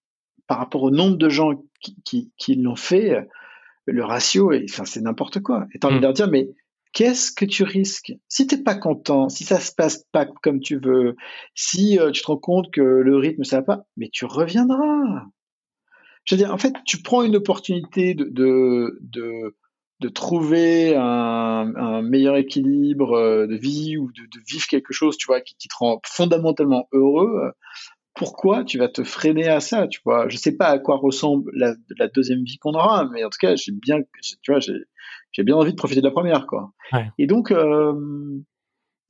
par 0.51 0.59
rapport 0.59 0.83
au 0.83 0.91
nombre 0.91 1.17
de 1.17 1.29
gens 1.29 1.63
qui, 1.81 1.95
qui, 2.05 2.33
qui 2.37 2.57
l'ont 2.57 2.75
fait, 2.75 3.25
le 3.87 4.05
ratio, 4.05 4.53
enfin, 4.65 4.85
c'est 4.85 5.01
n'importe 5.01 5.39
quoi. 5.39 5.69
Et 5.73 5.79
t'as 5.79 5.87
envie 5.87 5.99
de 5.99 6.03
leur 6.03 6.13
dire, 6.13 6.29
mais 6.29 6.49
qu'est-ce 6.93 7.31
que 7.31 7.45
tu 7.45 7.63
risques? 7.63 8.15
Si 8.27 8.49
t'es 8.49 8.61
pas 8.61 8.75
content, 8.75 9.29
si 9.29 9.45
ça 9.45 9.61
se 9.61 9.71
passe 9.73 10.05
pas 10.11 10.27
comme 10.43 10.59
tu 10.59 10.81
veux, 10.81 11.15
si 11.55 12.01
euh, 12.01 12.11
tu 12.11 12.23
te 12.23 12.27
rends 12.27 12.37
compte 12.37 12.73
que 12.73 12.81
le 12.81 13.17
rythme 13.17 13.45
ça 13.45 13.59
va 13.59 13.63
pas, 13.63 13.85
mais 13.97 14.09
tu 14.13 14.25
reviendras. 14.25 15.23
Je 16.25 16.35
veux 16.35 16.39
dire, 16.41 16.53
en 16.53 16.59
fait, 16.59 16.75
tu 16.85 17.01
prends 17.01 17.23
une 17.23 17.37
opportunité 17.37 18.15
de, 18.15 18.25
de, 18.25 18.99
de, 19.03 19.57
de 20.01 20.09
trouver 20.09 20.97
un, 20.97 21.73
un, 21.77 22.03
meilleur 22.03 22.35
équilibre 22.35 23.13
euh, 23.13 23.47
de 23.47 23.55
vie 23.55 23.97
ou 23.97 24.11
de, 24.11 24.23
de, 24.23 24.41
vivre 24.49 24.67
quelque 24.67 24.93
chose, 24.93 25.17
tu 25.17 25.29
vois, 25.29 25.43
qui, 25.43 25.55
qui 25.55 25.69
te 25.69 25.77
rend 25.79 26.01
fondamentalement 26.05 26.89
heureux 26.91 27.53
pourquoi 28.15 28.65
tu 28.65 28.79
vas 28.79 28.89
te 28.89 29.05
freiner 29.05 29.49
à 29.49 29.61
ça, 29.61 29.87
tu 29.89 30.01
vois? 30.05 30.29
Je 30.29 30.37
sais 30.37 30.57
pas 30.57 30.67
à 30.69 30.79
quoi 30.79 30.97
ressemble 30.97 31.51
la, 31.55 31.75
la 31.99 32.09
deuxième 32.09 32.45
vie 32.45 32.59
qu'on 32.59 32.75
aura, 32.75 33.09
mais 33.13 33.25
en 33.25 33.31
tout 33.31 33.39
cas, 33.41 33.55
j'ai 33.57 33.73
bien, 33.73 34.01
tu 34.43 34.53
vois, 34.53 34.61
j'ai 34.61 35.43
bien 35.43 35.57
envie 35.57 35.73
de 35.73 35.77
profiter 35.77 36.01
de 36.01 36.07
la 36.07 36.13
première, 36.13 36.47
quoi. 36.47 36.73
Et 37.19 37.27
donc, 37.27 37.51
euh, 37.51 37.93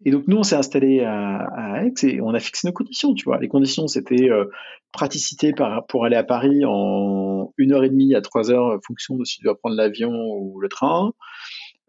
et 0.04 0.10
donc 0.10 0.28
nous, 0.28 0.38
on 0.38 0.42
s'est 0.42 0.56
installé 0.56 1.00
à, 1.00 1.38
à, 1.38 1.84
Aix 1.84 1.92
et 2.04 2.20
on 2.20 2.32
a 2.34 2.40
fixé 2.40 2.66
nos 2.68 2.72
conditions, 2.72 3.14
tu 3.14 3.24
vois. 3.24 3.38
Les 3.38 3.48
conditions, 3.48 3.86
c'était 3.86 4.30
euh, 4.30 4.46
praticité 4.92 5.52
par, 5.52 5.86
pour 5.86 6.04
aller 6.04 6.16
à 6.16 6.24
Paris 6.24 6.64
en 6.64 7.52
une 7.58 7.72
heure 7.72 7.84
et 7.84 7.90
demie 7.90 8.14
à 8.14 8.20
trois 8.20 8.50
heures, 8.50 8.78
fonction 8.86 9.16
de 9.16 9.24
si 9.24 9.38
tu 9.38 9.44
dois 9.44 9.58
prendre 9.58 9.76
l'avion 9.76 10.10
ou 10.10 10.60
le 10.60 10.68
train. 10.68 11.12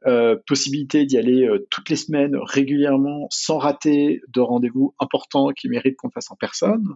Euh, 0.08 0.36
possibilité 0.48 1.06
d'y 1.06 1.16
aller 1.16 1.44
euh, 1.44 1.68
toutes 1.70 1.88
les 1.90 1.96
semaines 1.96 2.36
régulièrement 2.36 3.28
sans 3.30 3.60
rater 3.60 4.22
de 4.30 4.42
rendez-vous 4.42 4.96
importants 5.00 5.50
qui 5.50 5.70
méritent 5.70 5.96
qu'on 5.96 6.10
fasse 6.10 6.32
en 6.32 6.36
personne. 6.36 6.96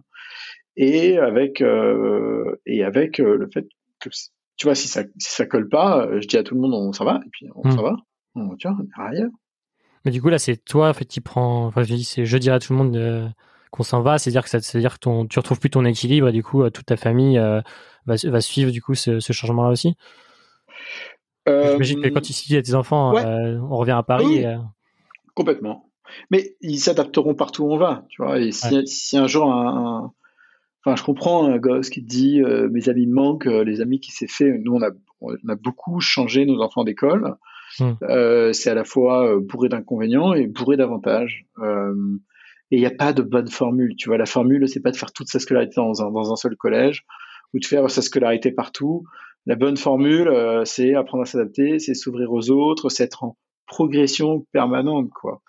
Et 0.76 1.16
avec 1.16 1.60
euh, 1.60 2.60
et 2.66 2.82
avec 2.82 3.18
le 3.18 3.48
fait 3.54 3.68
que 4.00 4.08
tu 4.56 4.66
vois 4.66 4.74
si 4.74 4.88
ça 4.88 5.04
si 5.18 5.32
ça 5.32 5.46
colle 5.46 5.68
pas 5.68 6.08
je 6.20 6.26
dis 6.26 6.36
à 6.36 6.42
tout 6.42 6.56
le 6.56 6.60
monde 6.60 6.74
on 6.74 6.92
s'en 6.92 7.04
va 7.04 7.20
et 7.24 7.28
puis 7.30 7.46
on 7.54 7.68
hmm. 7.68 7.76
s'en 7.76 7.82
va. 7.82 7.96
On, 8.34 8.56
tu 8.56 8.66
vois, 8.66 8.76
on 8.76 9.02
ailleurs. 9.02 9.30
Mais 10.04 10.10
du 10.10 10.20
coup 10.20 10.28
là 10.28 10.38
c'est 10.40 10.56
toi 10.56 10.88
en 10.88 10.92
fait 10.92 11.04
qui 11.04 11.20
prends 11.20 11.66
enfin 11.66 11.84
je 11.84 11.94
dis 11.94 12.02
c'est 12.02 12.26
je 12.26 12.38
dirais 12.38 12.56
à 12.56 12.58
tout 12.58 12.72
le 12.72 12.78
monde 12.78 13.32
qu'on 13.70 13.84
s'en 13.84 14.02
va. 14.02 14.18
C'est 14.18 14.30
à 14.30 14.32
dire 14.32 14.42
que 14.42 14.50
ça 14.50 14.58
c'est 14.58 14.78
à 14.78 14.80
dire 14.80 14.94
que 14.94 14.98
ton 14.98 15.26
tu 15.26 15.38
retrouves 15.38 15.60
plus 15.60 15.70
ton 15.70 15.84
équilibre 15.84 16.26
et 16.26 16.32
du 16.32 16.42
coup 16.42 16.68
toute 16.70 16.86
ta 16.86 16.96
famille 16.96 17.38
va, 17.38 18.16
va 18.24 18.40
suivre 18.40 18.72
du 18.72 18.82
coup 18.82 18.96
ce, 18.96 19.20
ce 19.20 19.32
changement 19.32 19.62
là 19.62 19.70
aussi 19.70 19.96
J'imagine 21.46 22.02
que 22.02 22.08
quand 22.08 22.20
tu 22.20 22.32
dis 22.32 22.56
à 22.56 22.62
tes 22.62 22.74
enfants, 22.74 23.16
euh, 23.16 23.58
on 23.58 23.76
revient 23.76 23.92
à 23.92 24.02
Paris. 24.02 24.44
Euh. 24.44 24.56
Complètement. 25.34 25.90
Mais 26.30 26.56
ils 26.60 26.78
s'adapteront 26.78 27.34
partout 27.34 27.64
où 27.64 27.72
on 27.72 27.78
va, 27.78 28.04
tu 28.08 28.22
vois. 28.22 28.38
Et 28.38 28.52
si, 28.52 29.16
un 29.16 29.26
jour 29.26 29.52
un, 29.52 30.12
Enfin, 30.84 30.94
je 30.94 31.02
comprends 31.02 31.46
un 31.46 31.58
gosse 31.58 31.90
qui 31.90 32.00
te 32.00 32.08
dit 32.08 32.40
mes 32.70 32.88
amis 32.88 33.08
me 33.08 33.14
manquent, 33.14 33.46
les 33.46 33.80
amis 33.80 33.98
qui 33.98 34.12
s'est 34.12 34.28
fait. 34.28 34.56
Nous, 34.56 34.72
on 34.72 34.82
a, 34.82 34.90
on 35.20 35.32
a 35.48 35.56
beaucoup 35.56 36.00
changé 36.00 36.46
nos 36.46 36.60
enfants 36.62 36.84
d'école. 36.84 37.34
Hmm. 37.80 37.94
c'est 38.52 38.70
à 38.70 38.74
la 38.74 38.84
fois 38.84 39.36
bourré 39.40 39.68
d'inconvénients 39.68 40.32
et 40.32 40.46
bourré 40.46 40.76
d'avantages. 40.76 41.44
et 41.58 42.76
il 42.76 42.78
n'y 42.78 42.86
a 42.86 42.92
pas 42.92 43.12
de 43.12 43.22
bonne 43.22 43.48
formule. 43.48 43.96
Tu 43.96 44.08
vois, 44.08 44.16
la 44.16 44.26
formule, 44.26 44.68
c'est 44.68 44.80
pas 44.80 44.92
de 44.92 44.96
faire 44.96 45.12
toute 45.12 45.26
sa 45.26 45.40
scolarité 45.40 45.74
dans 45.76 46.02
un, 46.02 46.10
dans 46.12 46.32
un 46.32 46.36
seul 46.36 46.56
collège 46.56 47.04
ou 47.52 47.58
de 47.58 47.64
faire 47.64 47.90
sa 47.90 48.00
scolarité 48.00 48.52
partout 48.52 49.04
la 49.46 49.54
bonne 49.54 49.76
formule, 49.76 50.28
euh, 50.28 50.64
c'est 50.64 50.94
apprendre 50.94 51.22
à 51.22 51.26
s'adapter, 51.26 51.78
c'est 51.78 51.94
s'ouvrir 51.94 52.32
aux 52.32 52.50
autres, 52.50 52.88
c'est 52.88 53.04
être 53.04 53.24
en 53.24 53.36
progression 53.66 54.46
permanente, 54.52 55.10
quoi. 55.10 55.40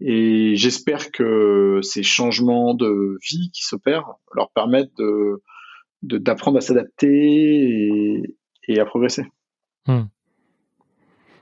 Et 0.00 0.54
j'espère 0.54 1.10
que 1.10 1.80
ces 1.82 2.02
changements 2.02 2.74
de 2.74 3.18
vie 3.28 3.50
qui 3.52 3.62
s'opèrent 3.64 4.14
leur 4.32 4.50
permettent 4.50 5.02
d'apprendre 6.02 6.58
à 6.58 6.60
s'adapter 6.60 8.22
et, 8.68 8.80
à 8.80 8.84
progresser. 8.84 9.24
Hmm. 9.86 10.04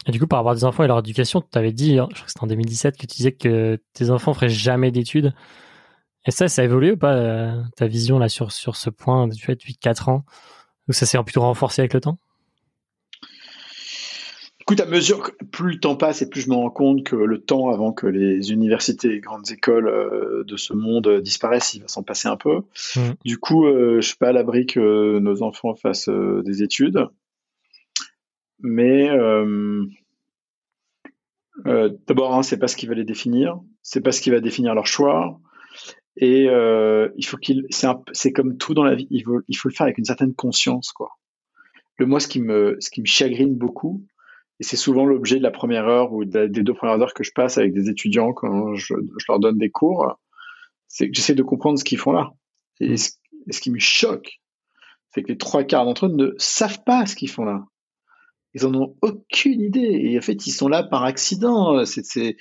Et 0.06 0.12
du 0.12 0.20
coup, 0.20 0.26
par 0.26 0.38
avoir 0.38 0.54
des 0.54 0.64
enfants 0.64 0.84
et 0.84 0.86
leur 0.86 1.00
éducation, 1.00 1.42
tu 1.42 1.58
avais 1.58 1.72
dit, 1.72 1.98
hein, 1.98 2.06
je 2.10 2.14
crois 2.14 2.26
que 2.26 2.30
c'était 2.30 2.44
en 2.44 2.46
2017, 2.46 2.96
que 2.96 3.06
tu 3.06 3.16
disais 3.16 3.32
que 3.32 3.78
tes 3.92 4.10
enfants 4.10 4.32
feraient 4.32 4.48
jamais 4.48 4.90
d'études. 4.90 5.34
Et 6.26 6.30
ça, 6.30 6.48
ça 6.48 6.62
a 6.62 6.64
évolué 6.64 6.92
ou 6.92 6.96
pas, 6.96 7.14
euh, 7.14 7.62
ta 7.76 7.86
vision 7.86 8.18
là 8.18 8.28
sur, 8.28 8.52
sur 8.52 8.76
ce 8.76 8.88
point, 8.88 9.28
depuis 9.28 9.76
4 9.76 10.08
ans? 10.08 10.24
Ou 10.88 10.92
ça 10.92 11.06
s'est 11.06 11.22
plutôt 11.22 11.40
renforcé 11.40 11.82
avec 11.82 11.94
le 11.94 12.00
temps? 12.00 12.18
Écoute, 14.68 14.80
à 14.80 14.86
mesure 14.86 15.22
que 15.22 15.44
plus 15.44 15.74
le 15.74 15.78
temps 15.78 15.94
passe 15.94 16.22
et 16.22 16.28
plus 16.28 16.40
je 16.40 16.50
me 16.50 16.56
rends 16.56 16.70
compte 16.70 17.04
que 17.04 17.14
le 17.14 17.40
temps 17.40 17.70
avant 17.70 17.92
que 17.92 18.08
les 18.08 18.50
universités 18.50 19.12
et 19.14 19.20
grandes 19.20 19.48
écoles 19.52 19.86
euh, 19.86 20.42
de 20.44 20.56
ce 20.56 20.72
monde 20.72 21.20
disparaissent, 21.20 21.74
il 21.74 21.82
va 21.82 21.86
s'en 21.86 22.02
passer 22.02 22.26
un 22.26 22.36
peu. 22.36 22.62
Mmh. 22.96 23.00
Du 23.24 23.38
coup, 23.38 23.64
euh, 23.64 24.00
je 24.00 24.08
suis 24.08 24.16
pas 24.16 24.30
à 24.30 24.32
l'abri 24.32 24.66
que 24.66 25.20
nos 25.20 25.44
enfants 25.44 25.76
fassent 25.76 26.08
euh, 26.08 26.42
des 26.44 26.64
études. 26.64 27.06
Mais 28.58 29.08
d'abord, 32.08 32.34
hein, 32.34 32.42
c'est 32.42 32.58
pas 32.58 32.66
ce 32.66 32.76
qui 32.76 32.88
va 32.88 32.94
les 32.94 33.04
définir, 33.04 33.60
c'est 33.82 34.00
pas 34.00 34.10
ce 34.10 34.20
qui 34.20 34.30
va 34.30 34.40
définir 34.40 34.74
leur 34.74 34.86
choix. 34.86 35.38
Et 36.16 36.48
euh, 36.48 37.08
il 37.16 37.26
faut 37.26 37.36
qu'il, 37.36 37.66
c'est 37.70 38.32
comme 38.32 38.56
tout 38.56 38.74
dans 38.74 38.84
la 38.84 38.94
vie, 38.94 39.06
il 39.10 39.22
faut, 39.22 39.40
il 39.48 39.56
faut 39.56 39.68
le 39.68 39.74
faire 39.74 39.84
avec 39.84 39.98
une 39.98 40.04
certaine 40.04 40.34
conscience, 40.34 40.92
quoi. 40.92 41.10
Le 41.98 42.06
moi, 42.06 42.20
ce 42.20 42.28
qui 42.28 42.40
me, 42.40 42.76
ce 42.80 42.90
qui 42.90 43.00
me 43.00 43.06
chagrine 43.06 43.54
beaucoup, 43.54 44.04
et 44.60 44.64
c'est 44.64 44.76
souvent 44.76 45.04
l'objet 45.04 45.36
de 45.36 45.42
la 45.42 45.50
première 45.50 45.86
heure 45.86 46.12
ou 46.12 46.24
des 46.24 46.48
deux 46.48 46.74
premières 46.74 47.00
heures 47.00 47.14
que 47.14 47.24
je 47.24 47.32
passe 47.32 47.58
avec 47.58 47.72
des 47.72 47.90
étudiants 47.90 48.32
quand 48.32 48.74
je, 48.74 48.94
je 49.18 49.24
leur 49.28 49.38
donne 49.38 49.58
des 49.58 49.70
cours, 49.70 50.18
c'est 50.88 51.08
que 51.08 51.14
j'essaie 51.14 51.34
de 51.34 51.42
comprendre 51.42 51.78
ce 51.78 51.84
qu'ils 51.84 51.98
font 51.98 52.12
là. 52.12 52.32
Et 52.80 52.92
mmh. 52.92 52.96
ce, 52.96 53.10
ce 53.50 53.60
qui 53.60 53.70
me 53.70 53.78
choque, 53.78 54.40
c'est 55.10 55.22
que 55.22 55.28
les 55.28 55.38
trois 55.38 55.64
quarts 55.64 55.84
d'entre 55.84 56.06
eux 56.06 56.14
ne 56.14 56.32
savent 56.38 56.82
pas 56.84 57.06
ce 57.06 57.16
qu'ils 57.16 57.30
font 57.30 57.44
là. 57.44 57.64
Ils 58.54 58.66
en 58.66 58.74
ont 58.74 58.96
aucune 59.02 59.60
idée. 59.60 60.00
Et 60.02 60.18
en 60.18 60.22
fait, 60.22 60.46
ils 60.46 60.52
sont 60.52 60.68
là 60.68 60.82
par 60.82 61.04
accident. 61.04 61.84
C'est, 61.84 62.36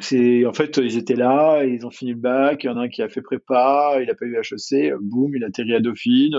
c'est 0.00 0.46
en 0.46 0.52
fait 0.52 0.78
ils 0.78 0.96
étaient 0.96 1.16
là, 1.16 1.64
ils 1.64 1.84
ont 1.84 1.90
fini 1.90 2.12
le 2.12 2.18
bac, 2.18 2.64
il 2.64 2.66
y 2.66 2.70
en 2.70 2.76
a 2.76 2.82
un 2.82 2.88
qui 2.88 3.02
a 3.02 3.08
fait 3.08 3.20
prépa, 3.20 3.98
il 4.02 4.10
a 4.10 4.14
pas 4.14 4.24
eu 4.24 4.36
HEC, 4.36 4.94
boum, 5.00 5.34
il 5.36 5.44
a 5.44 5.48
atterri 5.48 5.74
à 5.74 5.80
Dauphine. 5.80 6.38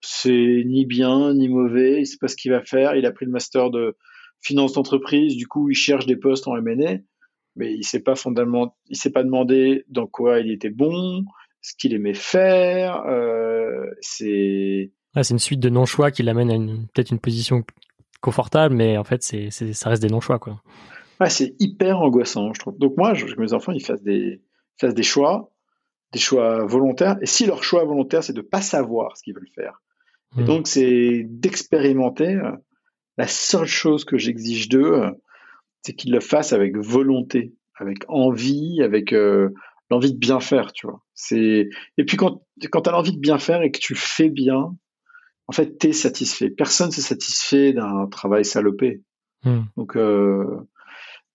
C'est 0.00 0.64
ni 0.66 0.84
bien 0.84 1.32
ni 1.32 1.48
mauvais, 1.48 2.00
il 2.00 2.06
sait 2.06 2.18
pas 2.20 2.28
ce 2.28 2.36
qu'il 2.36 2.50
va 2.50 2.62
faire, 2.62 2.96
il 2.96 3.06
a 3.06 3.12
pris 3.12 3.24
le 3.24 3.30
master 3.30 3.70
de 3.70 3.96
finance 4.40 4.72
d'entreprise, 4.72 5.36
du 5.36 5.46
coup 5.46 5.70
il 5.70 5.74
cherche 5.74 6.06
des 6.06 6.16
postes 6.16 6.48
en 6.48 6.56
M&A, 6.56 6.98
mais 7.56 7.72
il 7.72 7.84
s'est 7.84 8.02
pas 8.02 8.16
fondamentalement, 8.16 8.76
il 8.88 8.96
s'est 8.96 9.12
pas 9.12 9.22
demandé 9.22 9.84
dans 9.88 10.06
quoi 10.06 10.40
il 10.40 10.50
était 10.50 10.70
bon, 10.70 11.24
ce 11.60 11.74
qu'il 11.78 11.94
aimait 11.94 12.14
faire. 12.14 13.04
Euh, 13.06 13.86
c'est 14.00 14.92
c'est 15.14 15.30
une 15.30 15.38
suite 15.38 15.60
de 15.60 15.68
non 15.68 15.86
choix 15.86 16.10
qui 16.10 16.22
l'amène 16.22 16.50
à 16.50 16.56
peut-être 16.92 17.10
une 17.10 17.20
position 17.20 17.62
confortable, 18.20 18.74
mais 18.74 18.98
en 18.98 19.04
fait 19.04 19.22
c'est 19.22 19.50
ça 19.50 19.88
reste 19.88 20.02
des 20.02 20.08
non 20.08 20.20
choix 20.20 20.40
c'est 21.30 21.54
hyper 21.58 22.00
angoissant, 22.00 22.52
je 22.54 22.60
trouve. 22.60 22.78
Donc 22.78 22.96
moi, 22.96 23.14
je 23.14 23.26
veux 23.26 23.34
que 23.34 23.40
mes 23.40 23.52
enfants 23.52 23.72
ils 23.72 23.84
fassent 23.84 24.02
des, 24.02 24.42
fassent 24.78 24.94
des 24.94 25.02
choix, 25.02 25.52
des 26.12 26.18
choix 26.18 26.64
volontaires. 26.64 27.16
Et 27.20 27.26
si 27.26 27.46
leur 27.46 27.64
choix 27.64 27.84
volontaire, 27.84 28.22
c'est 28.24 28.32
de 28.32 28.40
pas 28.40 28.62
savoir 28.62 29.16
ce 29.16 29.22
qu'ils 29.22 29.34
veulent 29.34 29.48
faire, 29.54 29.82
et 30.36 30.42
hmm. 30.42 30.46
donc 30.46 30.68
c'est 30.68 31.24
d'expérimenter. 31.28 32.38
La 33.18 33.26
seule 33.26 33.66
chose 33.66 34.04
que 34.04 34.16
j'exige 34.16 34.70
d'eux, 34.70 35.04
c'est 35.82 35.92
qu'ils 35.92 36.12
le 36.12 36.20
fassent 36.20 36.54
avec 36.54 36.76
volonté, 36.76 37.54
avec 37.74 38.04
envie, 38.08 38.80
avec 38.82 39.12
euh, 39.12 39.50
l'envie 39.90 40.14
de 40.14 40.18
bien 40.18 40.40
faire, 40.40 40.72
tu 40.72 40.86
vois. 40.86 41.02
C'est 41.14 41.68
et 41.98 42.04
puis 42.04 42.16
quand 42.16 42.42
quand 42.70 42.82
tu 42.82 42.88
as 42.88 42.92
l'envie 42.92 43.12
de 43.12 43.20
bien 43.20 43.38
faire 43.38 43.62
et 43.62 43.70
que 43.70 43.78
tu 43.78 43.94
fais 43.94 44.30
bien, 44.30 44.74
en 45.48 45.52
fait, 45.52 45.78
tu 45.78 45.88
es 45.88 45.92
satisfait. 45.92 46.50
Personne 46.50 46.90
s'est 46.90 47.02
satisfait 47.02 47.72
d'un 47.72 48.06
travail 48.06 48.44
salopé. 48.44 49.02
Hmm. 49.44 49.62
Donc 49.76 49.96
euh, 49.96 50.46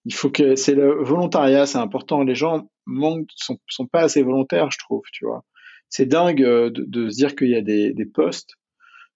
il 0.07 0.13
faut 0.13 0.29
que 0.29 0.55
c'est 0.55 0.73
le 0.73 1.03
volontariat, 1.03 1.65
c'est 1.65 1.79
important. 1.79 2.23
Les 2.23 2.33
gens 2.33 2.69
manquent, 2.85 3.29
sont, 3.35 3.57
sont 3.67 3.87
pas 3.87 4.03
assez 4.03 4.23
volontaires, 4.23 4.71
je 4.71 4.77
trouve, 4.77 5.01
tu 5.11 5.25
vois. 5.25 5.43
C'est 5.89 6.05
dingue 6.05 6.43
euh, 6.43 6.71
de, 6.73 7.09
se 7.09 7.15
dire 7.17 7.35
qu'il 7.35 7.49
y 7.49 7.55
a 7.55 7.61
des, 7.61 7.93
postes 8.13 8.53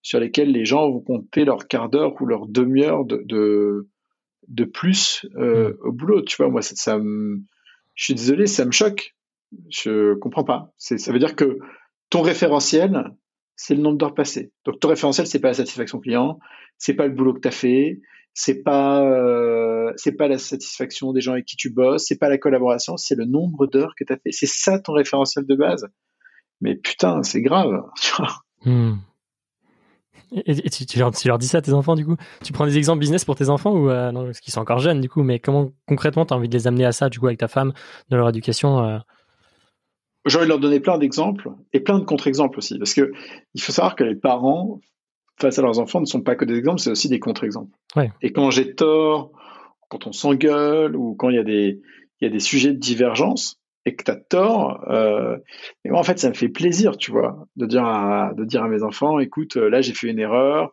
sur 0.01 0.19
lesquels 0.19 0.51
les 0.51 0.65
gens 0.65 0.91
vont 0.91 0.99
compter 0.99 1.45
leur 1.45 1.69
quart 1.69 1.87
d'heure 1.87 2.21
ou 2.21 2.25
leur 2.25 2.45
demi-heure 2.45 3.05
de, 3.05 3.23
de, 4.49 4.63
plus 4.65 5.25
euh, 5.37 5.69
mm. 5.69 5.77
au 5.79 5.91
boulot. 5.93 6.21
Tu 6.23 6.35
vois, 6.35 6.49
moi, 6.49 6.61
ça, 6.61 6.75
ça 6.75 6.99
je 7.95 8.03
suis 8.03 8.13
désolé, 8.13 8.45
ça 8.45 8.65
me 8.65 8.71
choque. 8.71 9.15
Je 9.69 10.15
comprends 10.15 10.43
pas. 10.43 10.73
Ça 10.77 11.13
veut 11.13 11.19
dire 11.19 11.37
que 11.37 11.57
ton 12.09 12.21
référentiel, 12.21 13.15
c'est 13.55 13.75
le 13.75 13.81
nombre 13.81 13.97
d'heures 13.97 14.13
passées. 14.15 14.51
Donc 14.65 14.81
ton 14.81 14.89
référentiel, 14.89 15.25
c'est 15.25 15.39
pas 15.39 15.49
la 15.49 15.53
satisfaction 15.53 15.99
client, 15.99 16.37
c'est 16.77 16.95
pas 16.95 17.07
le 17.07 17.13
boulot 17.13 17.33
que 17.33 17.39
tu 17.39 17.47
as 17.47 17.51
fait, 17.51 18.01
c'est 18.33 18.63
pas 18.63 19.03
euh, 19.03 19.91
c'est 19.97 20.13
pas 20.13 20.27
la 20.27 20.37
satisfaction 20.37 21.11
des 21.13 21.21
gens 21.21 21.33
avec 21.33 21.45
qui 21.45 21.57
tu 21.57 21.69
bosses, 21.69 22.05
c'est 22.05 22.17
pas 22.17 22.29
la 22.29 22.37
collaboration, 22.37 22.97
c'est 22.97 23.15
le 23.15 23.25
nombre 23.25 23.67
d'heures 23.67 23.93
que 23.97 24.03
tu 24.03 24.13
as 24.13 24.17
fait. 24.17 24.31
C'est 24.31 24.47
ça 24.47 24.79
ton 24.79 24.93
référentiel 24.93 25.45
de 25.45 25.55
base. 25.55 25.87
Mais 26.61 26.75
putain, 26.75 27.23
c'est 27.23 27.41
grave. 27.41 27.83
Hmm. 28.63 28.97
Et, 30.33 30.69
tu, 30.69 30.99
leur, 30.99 31.09
dis 31.09 31.47
ça 31.47 31.57
à 31.57 31.61
tes 31.61 31.73
enfants 31.73 31.95
du 31.95 32.05
coup? 32.05 32.15
Tu 32.43 32.53
prends 32.53 32.67
des 32.67 32.77
exemples 32.77 32.99
business 32.99 33.25
pour 33.25 33.35
tes 33.35 33.49
enfants 33.49 33.71
ou 33.71 33.89
euh, 33.89 34.11
non, 34.11 34.23
parce 34.25 34.39
qu'ils 34.39 34.53
sont 34.53 34.61
encore 34.61 34.77
jeunes 34.77 35.01
du 35.01 35.09
coup, 35.09 35.23
mais 35.23 35.39
comment 35.39 35.71
concrètement 35.87 36.27
tu 36.27 36.33
as 36.35 36.37
envie 36.37 36.47
de 36.47 36.53
les 36.53 36.67
amener 36.67 36.85
à 36.85 36.91
ça 36.91 37.09
du 37.09 37.19
coup 37.19 37.25
avec 37.25 37.39
ta 37.39 37.47
femme 37.47 37.73
dans 38.09 38.17
leur 38.17 38.29
éducation 38.29 38.85
euh? 38.85 38.99
J'ai 40.27 40.37
envie 40.37 40.45
de 40.45 40.49
leur 40.49 40.59
donner 40.59 40.79
plein 40.79 40.99
d'exemples 40.99 41.49
et 41.73 41.79
plein 41.79 41.97
de 41.97 42.05
contre-exemples 42.05 42.59
aussi, 42.59 42.77
parce 42.77 42.93
que 42.93 43.11
il 43.55 43.61
faut 43.61 43.71
savoir 43.71 43.95
que 43.95 44.03
les 44.03 44.15
parents 44.15 44.79
face 45.41 45.59
à 45.59 45.61
leurs 45.61 45.79
enfants 45.79 45.99
ne 45.99 46.05
sont 46.05 46.21
pas 46.21 46.35
que 46.35 46.45
des 46.45 46.55
exemples, 46.55 46.79
c'est 46.79 46.91
aussi 46.91 47.09
des 47.09 47.19
contre-exemples. 47.19 47.71
Et 48.21 48.31
quand 48.31 48.51
j'ai 48.51 48.75
tort, 48.75 49.31
quand 49.89 50.07
on 50.07 50.11
s'engueule 50.11 50.95
ou 50.95 51.15
quand 51.15 51.29
il 51.29 51.35
y 51.35 51.39
a 51.39 51.43
des 51.43 51.81
il 52.21 52.25
y 52.25 52.27
a 52.27 52.29
des 52.31 52.39
sujets 52.39 52.71
de 52.71 52.77
divergence, 52.77 53.59
et 53.85 53.95
que 53.95 54.03
tu 54.03 54.11
as 54.11 54.15
tort, 54.15 54.83
euh, 54.89 55.37
et 55.83 55.89
moi, 55.89 55.99
en 55.99 56.03
fait, 56.03 56.19
ça 56.19 56.29
me 56.29 56.35
fait 56.35 56.49
plaisir, 56.49 56.97
tu 56.97 57.11
vois, 57.11 57.47
de 57.55 57.65
dire 57.65 57.83
à, 57.83 58.31
de 58.37 58.45
dire 58.45 58.63
à 58.63 58.67
mes 58.67 58.83
enfants, 58.83 59.19
écoute, 59.19 59.57
euh, 59.57 59.69
là, 59.69 59.81
j'ai 59.81 59.93
fait 59.93 60.07
une 60.07 60.19
erreur, 60.19 60.71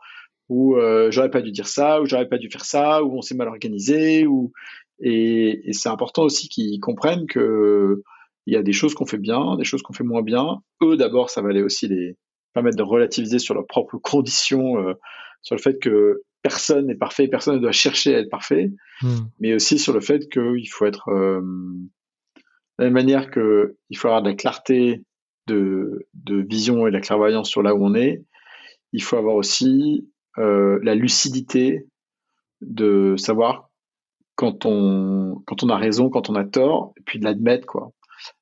ou 0.50 0.76
euh, 0.76 1.10
j'aurais 1.10 1.30
pas 1.30 1.40
dû 1.40 1.50
dire 1.50 1.66
ça, 1.66 2.02
ou 2.02 2.06
j'aurais 2.06 2.28
pas 2.28 2.38
dû 2.38 2.50
faire 2.50 2.64
ça, 2.64 3.02
ou 3.02 3.16
on 3.16 3.22
s'est 3.22 3.34
mal 3.34 3.48
organisé, 3.48 4.26
ou 4.26 4.52
et, 5.00 5.68
et 5.68 5.72
c'est 5.72 5.88
important 5.88 6.24
aussi 6.24 6.48
qu'ils 6.48 6.80
comprennent 6.80 7.26
que 7.26 8.02
il 8.46 8.54
y 8.54 8.56
a 8.56 8.62
des 8.62 8.72
choses 8.72 8.94
qu'on 8.94 9.06
fait 9.06 9.18
bien, 9.18 9.56
des 9.56 9.64
choses 9.64 9.82
qu'on 9.82 9.92
fait 9.92 10.04
moins 10.04 10.22
bien. 10.22 10.58
Eux, 10.82 10.96
d'abord, 10.96 11.30
ça 11.30 11.42
va 11.42 11.50
aller 11.50 11.62
aussi 11.62 11.86
les 11.86 12.16
permettre 12.58 12.76
de 12.76 12.82
relativiser 12.82 13.38
sur 13.38 13.54
leurs 13.54 13.66
propres 13.66 13.98
conditions, 13.98 14.78
euh, 14.78 14.94
sur 15.42 15.54
le 15.54 15.60
fait 15.60 15.78
que 15.78 16.22
personne 16.42 16.86
n'est 16.86 16.96
parfait, 16.96 17.28
personne 17.28 17.56
ne 17.56 17.60
doit 17.60 17.72
chercher 17.72 18.16
à 18.16 18.18
être 18.18 18.30
parfait, 18.30 18.72
hmm. 19.02 19.26
mais 19.38 19.54
aussi 19.54 19.78
sur 19.78 19.92
le 19.92 20.00
fait 20.00 20.28
qu'il 20.28 20.68
faut 20.68 20.86
être 20.86 21.08
euh, 21.10 21.40
de 21.40 22.40
la 22.78 22.84
même 22.86 22.94
manière 22.94 23.30
qu'il 23.30 23.96
faut 23.96 24.08
avoir 24.08 24.22
de 24.22 24.30
la 24.30 24.34
clarté 24.34 25.04
de, 25.46 26.06
vision 26.26 26.86
et 26.86 26.90
de 26.90 26.96
la 26.96 27.00
clairvoyance 27.00 27.48
sur 27.48 27.62
là 27.62 27.74
où 27.74 27.84
on 27.84 27.94
est, 27.94 28.24
il 28.92 29.02
faut 29.02 29.16
avoir 29.16 29.36
aussi 29.36 30.08
euh, 30.38 30.78
la 30.82 30.94
lucidité 30.94 31.86
de 32.60 33.14
savoir 33.16 33.70
quand 34.34 34.66
on, 34.66 35.42
quand 35.46 35.62
on 35.62 35.68
a 35.68 35.76
raison, 35.76 36.10
quand 36.10 36.28
on 36.28 36.34
a 36.34 36.44
tort, 36.44 36.92
et 36.96 37.02
puis 37.04 37.18
de 37.18 37.24
l'admettre, 37.24 37.66
quoi. 37.66 37.92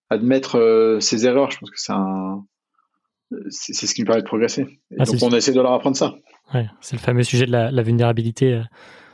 Admettre 0.09 0.57
euh, 0.57 1.01
ses 1.01 1.27
erreurs, 1.27 1.51
je 1.51 1.59
pense 1.59 1.71
que 1.71 1.81
c'est 1.81 1.93
un, 1.93 2.45
c'est, 3.49 3.87
ce 3.87 3.95
qui 3.95 4.03
nous 4.03 4.07
permet 4.07 4.23
de 4.23 4.27
progresser. 4.27 4.81
Ah, 4.99 5.05
donc 5.05 5.17
on 5.23 5.31
essaie 5.31 5.53
de 5.53 5.61
leur 5.61 5.73
apprendre 5.73 5.97
ça. 5.97 6.15
Ouais, 6.55 6.67
c'est 6.81 6.97
le 6.97 7.01
fameux 7.01 7.23
sujet 7.23 7.47
de 7.47 7.53
la, 7.53 7.71
la 7.71 7.83
vulnérabilité. 7.83 8.55
Euh, 8.55 8.63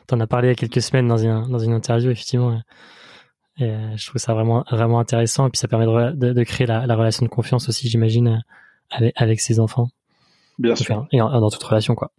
tu 0.08 0.14
en 0.14 0.20
as 0.20 0.26
parlé 0.26 0.48
il 0.48 0.50
y 0.50 0.52
a 0.52 0.54
quelques 0.54 0.82
semaines 0.82 1.08
dans, 1.08 1.48
dans 1.48 1.58
une 1.58 1.72
interview, 1.72 2.10
effectivement. 2.10 2.60
Et 3.58 3.64
euh, 3.64 3.96
je 3.96 4.06
trouve 4.06 4.20
ça 4.20 4.34
vraiment 4.34 4.64
vraiment 4.70 4.98
intéressant 4.98 5.46
et 5.46 5.50
puis 5.50 5.58
ça 5.58 5.68
permet 5.68 5.86
de, 5.86 6.32
de, 6.32 6.44
créer 6.44 6.66
la, 6.66 6.86
la, 6.86 6.96
relation 6.96 7.24
de 7.24 7.30
confiance 7.30 7.68
aussi, 7.68 7.88
j'imagine, 7.88 8.28
euh, 8.28 8.38
avec, 8.90 9.12
avec 9.16 9.40
ses 9.40 9.60
enfants. 9.60 9.88
Bien 10.58 10.74
sûr. 10.74 11.06
et 11.12 11.18
dans 11.18 11.50
toute 11.50 11.62
relation, 11.62 11.94
quoi. 11.94 12.12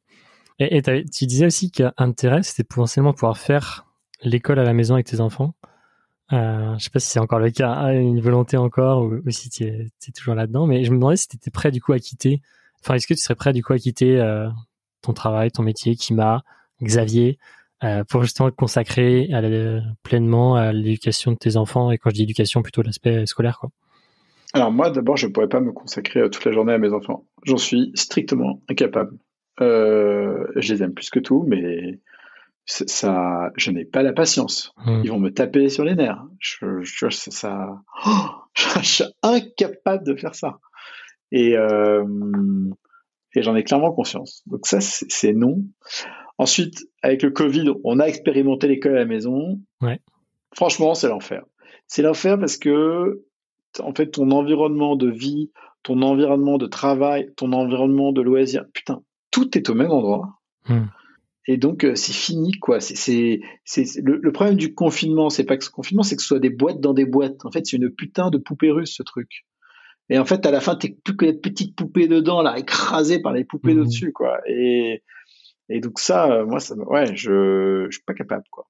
Et, 0.59 0.77
et 0.77 0.81
tu 0.81 1.25
disais 1.25 1.45
aussi 1.45 1.71
qu'intérêt, 1.71 2.43
c'était 2.43 2.63
potentiellement 2.63 3.13
pouvoir 3.13 3.37
faire 3.37 3.85
l'école 4.21 4.59
à 4.59 4.63
la 4.63 4.73
maison 4.73 4.95
avec 4.95 5.07
tes 5.07 5.19
enfants. 5.19 5.53
Euh, 6.31 6.77
je 6.77 6.83
sais 6.83 6.89
pas 6.89 6.99
si 6.99 7.09
c'est 7.09 7.19
encore 7.19 7.39
le 7.39 7.51
cas, 7.51 7.69
hein, 7.69 7.93
une 7.93 8.21
volonté 8.21 8.57
encore, 8.57 9.03
ou, 9.03 9.29
si 9.29 9.49
tu 9.49 9.63
es, 9.63 9.91
toujours 10.15 10.35
là-dedans. 10.35 10.65
Mais 10.67 10.83
je 10.83 10.91
me 10.91 10.95
demandais 10.95 11.17
si 11.17 11.27
tu 11.27 11.35
étais 11.35 11.51
prêt 11.51 11.71
du 11.71 11.81
coup 11.81 11.93
à 11.93 11.99
quitter. 11.99 12.41
Enfin, 12.81 12.95
est-ce 12.95 13.07
que 13.07 13.13
tu 13.13 13.21
serais 13.21 13.35
prêt 13.35 13.53
du 13.53 13.63
coup 13.63 13.73
à 13.73 13.77
quitter 13.77 14.19
euh, 14.19 14.49
ton 15.01 15.13
travail, 15.13 15.51
ton 15.51 15.63
métier, 15.63 15.95
Kima, 15.95 16.43
Xavier, 16.81 17.37
euh, 17.83 18.03
pour 18.05 18.23
justement 18.23 18.49
te 18.49 18.55
consacrer 18.55 19.29
pleinement 20.03 20.55
à 20.55 20.71
l'éducation 20.71 21.31
de 21.31 21.37
tes 21.37 21.57
enfants? 21.57 21.91
Et 21.91 21.97
quand 21.97 22.09
je 22.09 22.15
dis 22.15 22.23
éducation 22.23 22.61
plutôt 22.61 22.81
l'aspect 22.81 23.25
scolaire 23.25 23.59
quoi. 23.59 23.69
Alors 24.53 24.71
moi 24.71 24.91
d'abord 24.91 25.17
je 25.17 25.27
pourrais 25.27 25.49
pas 25.49 25.59
me 25.59 25.71
consacrer 25.71 26.21
euh, 26.21 26.29
toute 26.29 26.45
la 26.45 26.51
journée 26.51 26.73
à 26.73 26.77
mes 26.77 26.93
enfants. 26.93 27.25
J'en 27.43 27.57
suis 27.57 27.91
strictement 27.95 28.61
incapable. 28.69 29.17
Euh, 29.61 30.45
je 30.55 30.73
les 30.73 30.83
aime 30.83 30.93
plus 30.93 31.09
que 31.09 31.19
tout 31.19 31.43
mais 31.47 31.99
ça 32.65 33.51
je 33.55 33.71
n'ai 33.71 33.85
pas 33.85 34.03
la 34.03 34.13
patience. 34.13 34.73
Hmm. 34.85 35.01
Ils 35.03 35.09
vont 35.09 35.19
me 35.19 35.29
taper 35.29 35.69
sur 35.69 35.83
les 35.83 35.95
nerfs. 35.95 36.23
Je, 36.39 36.81
je 36.81 37.09
ça 37.09 37.81
je 38.81 38.85
suis 38.85 39.03
incapable 39.21 40.05
de 40.05 40.15
faire 40.15 40.35
ça. 40.35 40.59
Et 41.31 41.55
et 43.35 43.41
j'en 43.41 43.55
ai 43.55 43.63
clairement 43.63 43.91
conscience. 43.91 44.43
Donc 44.47 44.65
ça 44.65 44.79
c'est 44.81 45.33
non. 45.33 45.63
Ensuite, 46.37 46.87
avec 47.01 47.21
le 47.21 47.31
Covid, 47.31 47.71
on 47.83 47.99
a 47.99 48.05
expérimenté 48.05 48.67
l'école 48.67 48.93
à 48.93 48.99
la 48.99 49.05
maison. 49.05 49.59
Ouais. 49.81 49.99
Franchement, 50.55 50.93
c'est 50.95 51.07
l'enfer. 51.07 51.43
C'est 51.87 52.01
l'enfer 52.01 52.39
parce 52.39 52.57
que, 52.57 53.23
en 53.79 53.93
fait, 53.93 54.07
ton 54.07 54.31
environnement 54.31 54.95
de 54.95 55.09
vie, 55.09 55.51
ton 55.83 56.01
environnement 56.01 56.57
de 56.57 56.65
travail, 56.65 57.31
ton 57.35 57.53
environnement 57.53 58.11
de 58.11 58.21
loisirs, 58.21 58.65
putain, 58.73 59.03
tout 59.31 59.57
est 59.57 59.69
au 59.69 59.75
même 59.75 59.91
endroit. 59.91 60.39
Hmm. 60.67 60.85
Et 61.47 61.57
donc, 61.57 61.83
euh, 61.83 61.95
c'est 61.95 62.13
fini, 62.13 62.53
quoi. 62.53 62.79
C'est, 62.79 63.41
le, 64.01 64.17
le, 64.21 64.31
problème 64.31 64.55
du 64.55 64.73
confinement, 64.73 65.29
c'est 65.29 65.43
pas 65.43 65.57
que 65.57 65.63
ce 65.65 65.69
confinement, 65.69 66.03
c'est 66.03 66.15
que 66.15 66.21
ce 66.21 66.29
soit 66.29 66.39
des 66.39 66.49
boîtes 66.49 66.79
dans 66.79 66.93
des 66.93 67.05
boîtes. 67.05 67.45
En 67.45 67.51
fait, 67.51 67.65
c'est 67.65 67.75
une 67.77 67.89
putain 67.89 68.29
de 68.29 68.37
poupée 68.37 68.71
russe, 68.71 68.95
ce 68.95 69.03
truc. 69.03 69.45
Et 70.09 70.19
en 70.19 70.25
fait, 70.25 70.45
à 70.45 70.51
la 70.51 70.61
fin, 70.61 70.75
t'es 70.75 70.97
plus 71.03 71.15
que 71.15 71.25
les 71.25 71.33
petites 71.33 71.75
poupées 71.75 72.07
dedans, 72.07 72.41
là, 72.41 72.57
écrasées 72.57 73.21
par 73.21 73.33
les 73.33 73.43
poupées 73.45 73.73
hmm. 73.73 73.85
dessus 73.85 74.11
quoi. 74.11 74.39
Et, 74.47 75.01
et 75.69 75.79
donc 75.79 75.99
ça, 75.99 76.31
euh, 76.31 76.45
moi, 76.45 76.59
ça, 76.59 76.75
ouais, 76.75 77.15
je, 77.15 77.87
je 77.89 77.97
suis 77.97 78.03
pas 78.05 78.13
capable, 78.13 78.45
quoi. 78.51 78.67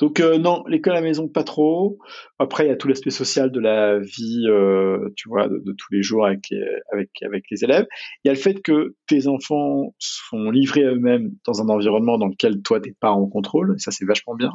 Donc 0.00 0.20
euh, 0.20 0.38
non, 0.38 0.64
l'école 0.66 0.94
à 0.94 0.96
la 0.96 1.02
maison 1.02 1.28
pas 1.28 1.44
trop. 1.44 1.98
Après, 2.38 2.66
il 2.66 2.68
y 2.68 2.72
a 2.72 2.76
tout 2.76 2.88
l'aspect 2.88 3.10
social 3.10 3.52
de 3.52 3.60
la 3.60 3.98
vie, 4.00 4.46
euh, 4.48 5.10
tu 5.16 5.28
vois, 5.28 5.48
de, 5.48 5.72
tous 5.78 5.92
les 5.92 6.02
jours 6.02 6.26
avec 6.26 6.48
les, 6.50 6.64
avec 6.92 7.10
avec 7.22 7.44
les 7.50 7.64
élèves. 7.64 7.86
Il 8.24 8.28
y 8.28 8.30
a 8.30 8.34
le 8.34 8.38
fait 8.38 8.60
que 8.60 8.96
tes 9.06 9.28
enfants 9.28 9.94
sont 9.98 10.50
livrés 10.50 10.84
à 10.84 10.92
eux-mêmes 10.92 11.30
dans 11.46 11.62
un 11.62 11.68
environnement 11.68 12.18
dans 12.18 12.28
lequel 12.28 12.62
toi 12.62 12.80
t'es 12.80 12.94
pas 12.98 13.10
en 13.10 13.26
contrôle. 13.26 13.76
ça 13.78 13.92
c'est 13.92 14.04
vachement 14.04 14.34
bien 14.34 14.52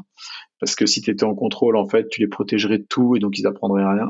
parce 0.59 0.75
que 0.75 0.85
si 0.85 1.01
tu 1.01 1.11
étais 1.11 1.23
en 1.23 1.35
contrôle, 1.35 1.77
en 1.77 1.87
fait, 1.87 2.09
tu 2.09 2.21
les 2.21 2.27
protégerais 2.27 2.79
de 2.79 2.85
tout 2.87 3.15
et 3.15 3.19
donc 3.19 3.37
ils 3.39 3.47
apprendraient 3.47 3.85
rien. 3.85 4.09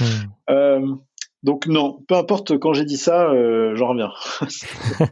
Mmh. 0.00 0.04
euh, 0.50 0.94
donc 1.42 1.66
non, 1.66 2.02
peu 2.08 2.14
importe 2.14 2.58
quand 2.58 2.72
j'ai 2.72 2.86
dit 2.86 2.96
ça, 2.96 3.30
euh, 3.30 3.76
j'en 3.76 3.88
reviens. 3.88 4.10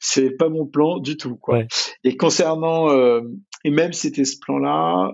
c'est 0.00 0.36
pas 0.36 0.48
mon 0.48 0.66
plan 0.66 0.98
du 0.98 1.16
tout, 1.16 1.36
quoi. 1.36 1.62
Et 2.04 2.16
concernant, 2.16 2.90
euh, 2.90 3.22
et 3.64 3.70
même 3.70 3.92
si 3.92 4.02
c'était 4.02 4.24
ce 4.24 4.38
plan-là, 4.40 5.12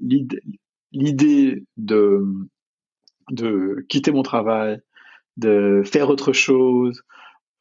l'idée 0.00 1.64
de 1.76 2.24
de 3.30 3.84
quitter 3.88 4.12
mon 4.12 4.22
travail, 4.22 4.80
de 5.36 5.82
faire 5.84 6.10
autre 6.10 6.32
chose, 6.32 7.02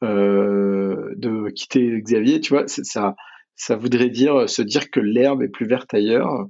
euh, 0.03 1.13
de 1.15 1.49
quitter 1.49 2.01
Xavier, 2.01 2.39
tu 2.41 2.53
vois, 2.53 2.67
ça, 2.67 3.15
ça 3.55 3.75
voudrait 3.75 4.09
dire 4.09 4.49
se 4.49 4.61
dire 4.61 4.91
que 4.91 4.99
l'herbe 4.99 5.41
est 5.41 5.49
plus 5.49 5.67
verte 5.67 5.93
ailleurs. 5.93 6.47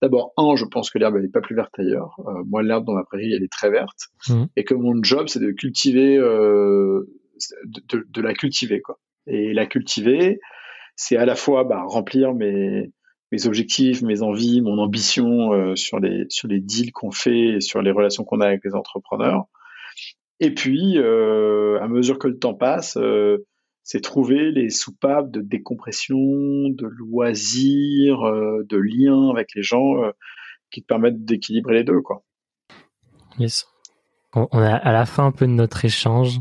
D'abord, 0.00 0.32
un, 0.36 0.56
je 0.56 0.64
pense 0.64 0.90
que 0.90 0.98
l'herbe 0.98 1.16
n'est 1.16 1.28
pas 1.28 1.40
plus 1.40 1.54
verte 1.54 1.78
ailleurs. 1.78 2.16
Euh, 2.26 2.42
moi, 2.46 2.62
l'herbe 2.62 2.86
dans 2.86 2.94
ma 2.94 3.04
prairie, 3.04 3.32
elle 3.32 3.42
est 3.42 3.52
très 3.52 3.70
verte, 3.70 4.08
mmh. 4.28 4.44
et 4.56 4.64
que 4.64 4.74
mon 4.74 5.02
job, 5.02 5.28
c'est 5.28 5.40
de 5.40 5.50
cultiver, 5.50 6.16
euh, 6.16 7.02
de, 7.64 8.06
de, 8.08 8.20
la 8.22 8.34
cultiver, 8.34 8.80
quoi. 8.80 8.98
Et 9.26 9.52
la 9.52 9.66
cultiver, 9.66 10.40
c'est 10.96 11.16
à 11.16 11.26
la 11.26 11.34
fois 11.34 11.64
bah, 11.64 11.82
remplir 11.86 12.34
mes, 12.34 12.92
mes 13.32 13.46
objectifs, 13.46 14.02
mes 14.02 14.22
envies, 14.22 14.60
mon 14.60 14.78
ambition 14.78 15.52
euh, 15.52 15.76
sur 15.76 15.98
les 16.00 16.26
sur 16.28 16.48
les 16.48 16.60
deals 16.60 16.92
qu'on 16.92 17.10
fait, 17.10 17.56
et 17.56 17.60
sur 17.60 17.82
les 17.82 17.90
relations 17.90 18.24
qu'on 18.24 18.40
a 18.40 18.46
avec 18.46 18.64
les 18.64 18.74
entrepreneurs. 18.74 19.44
Et 20.40 20.52
puis, 20.52 20.98
euh, 20.98 21.80
à 21.80 21.88
mesure 21.88 22.18
que 22.18 22.28
le 22.28 22.38
temps 22.38 22.54
passe, 22.54 22.96
euh, 22.96 23.46
c'est 23.84 24.00
trouver 24.00 24.50
les 24.50 24.70
soupapes 24.70 25.30
de 25.30 25.40
décompression, 25.40 26.16
de 26.16 26.86
loisirs, 26.86 28.22
euh, 28.22 28.64
de 28.68 28.78
liens 28.78 29.28
avec 29.30 29.50
les 29.54 29.62
gens 29.62 30.02
euh, 30.02 30.10
qui 30.70 30.82
te 30.82 30.86
permettent 30.86 31.24
d'équilibrer 31.24 31.74
les 31.74 31.84
deux, 31.84 32.00
quoi. 32.00 32.24
Yes. 33.38 33.66
On, 34.34 34.46
est 34.62 34.66
à 34.66 34.92
la 34.92 35.06
fin 35.06 35.26
un 35.26 35.32
peu 35.32 35.46
de 35.46 35.52
notre 35.52 35.84
échange. 35.84 36.40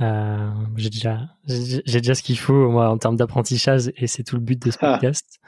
Euh, 0.00 0.50
j'ai 0.76 0.90
déjà, 0.90 1.20
j'ai 1.46 2.00
déjà 2.00 2.14
ce 2.14 2.22
qu'il 2.22 2.38
faut 2.38 2.70
moi 2.70 2.88
en 2.88 2.98
termes 2.98 3.16
d'apprentissage 3.16 3.92
et 3.96 4.06
c'est 4.06 4.24
tout 4.24 4.36
le 4.36 4.42
but 4.42 4.60
de 4.60 4.70
ce 4.70 4.78
ah. 4.80 4.92
podcast. 4.92 5.40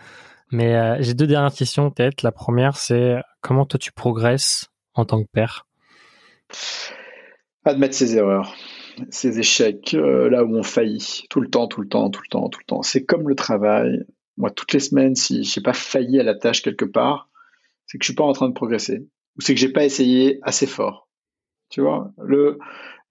Mais 0.53 1.03
j'ai 1.03 1.15
deux 1.15 1.27
dernières 1.27 1.55
questions 1.55 1.91
peut-être. 1.91 2.23
La 2.23 2.31
première, 2.31 2.77
c'est 2.77 3.17
comment 3.41 3.65
toi 3.65 3.79
tu 3.79 3.91
progresses 3.91 4.69
en 4.93 5.05
tant 5.05 5.23
que 5.23 5.29
père? 5.33 5.67
Admettre 7.65 7.95
ses 7.95 8.17
erreurs 8.17 8.55
ces 9.11 9.39
échecs, 9.39 9.95
euh, 9.95 10.29
là 10.31 10.45
où 10.45 10.55
on 10.57 10.63
faillit, 10.63 11.25
tout 11.31 11.41
le 11.41 11.49
temps, 11.49 11.67
tout 11.67 11.81
le 11.81 11.89
temps, 11.89 12.11
tout 12.11 12.23
le 12.23 12.29
temps, 12.29 12.49
tout 12.49 12.61
le 12.61 12.67
temps. 12.67 12.83
C'est 12.83 13.05
comme 13.05 13.29
le 13.29 13.35
travail. 13.35 14.05
Moi, 14.37 14.51
toutes 14.51 14.73
les 14.73 14.81
semaines, 14.81 15.15
si 15.15 15.45
je 15.45 15.59
n'ai 15.59 15.63
pas 15.63 15.73
failli 15.73 16.19
à 16.19 16.23
la 16.23 16.35
tâche 16.35 16.63
quelque 16.63 16.85
part, 16.85 17.29
c'est 17.87 17.99
que 17.99 18.05
je 18.05 18.11
suis 18.11 18.17
pas 18.17 18.25
en 18.25 18.33
train 18.33 18.49
de 18.49 18.55
progresser, 18.55 19.07
ou 19.37 19.41
c'est 19.41 19.55
que 19.55 19.61
j'ai 19.61 19.73
pas 19.73 19.85
essayé 19.85 20.39
assez 20.43 20.67
fort. 20.67 21.09
Tu 21.71 21.81
vois, 21.81 22.13
le, 22.23 22.59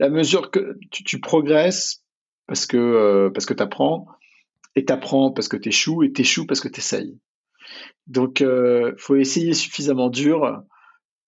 la 0.03 0.09
mesure 0.09 0.51
que 0.51 0.77
tu, 0.91 1.19
progresses 1.21 2.03
parce 2.45 2.65
que 2.65 2.75
euh, 2.75 3.29
parce 3.29 3.45
que 3.45 3.53
t'apprends, 3.53 4.05
et 4.75 4.83
t'apprends 4.83 5.31
parce 5.31 5.47
que 5.47 5.55
t'échoues 5.55 6.03
et 6.03 6.11
t'échoues 6.11 6.45
parce 6.45 6.59
que 6.59 6.67
t'essayes. 6.67 7.17
Donc, 8.05 8.41
euh, 8.41 8.93
faut 8.97 9.15
essayer 9.15 9.53
suffisamment 9.53 10.09
dur 10.09 10.61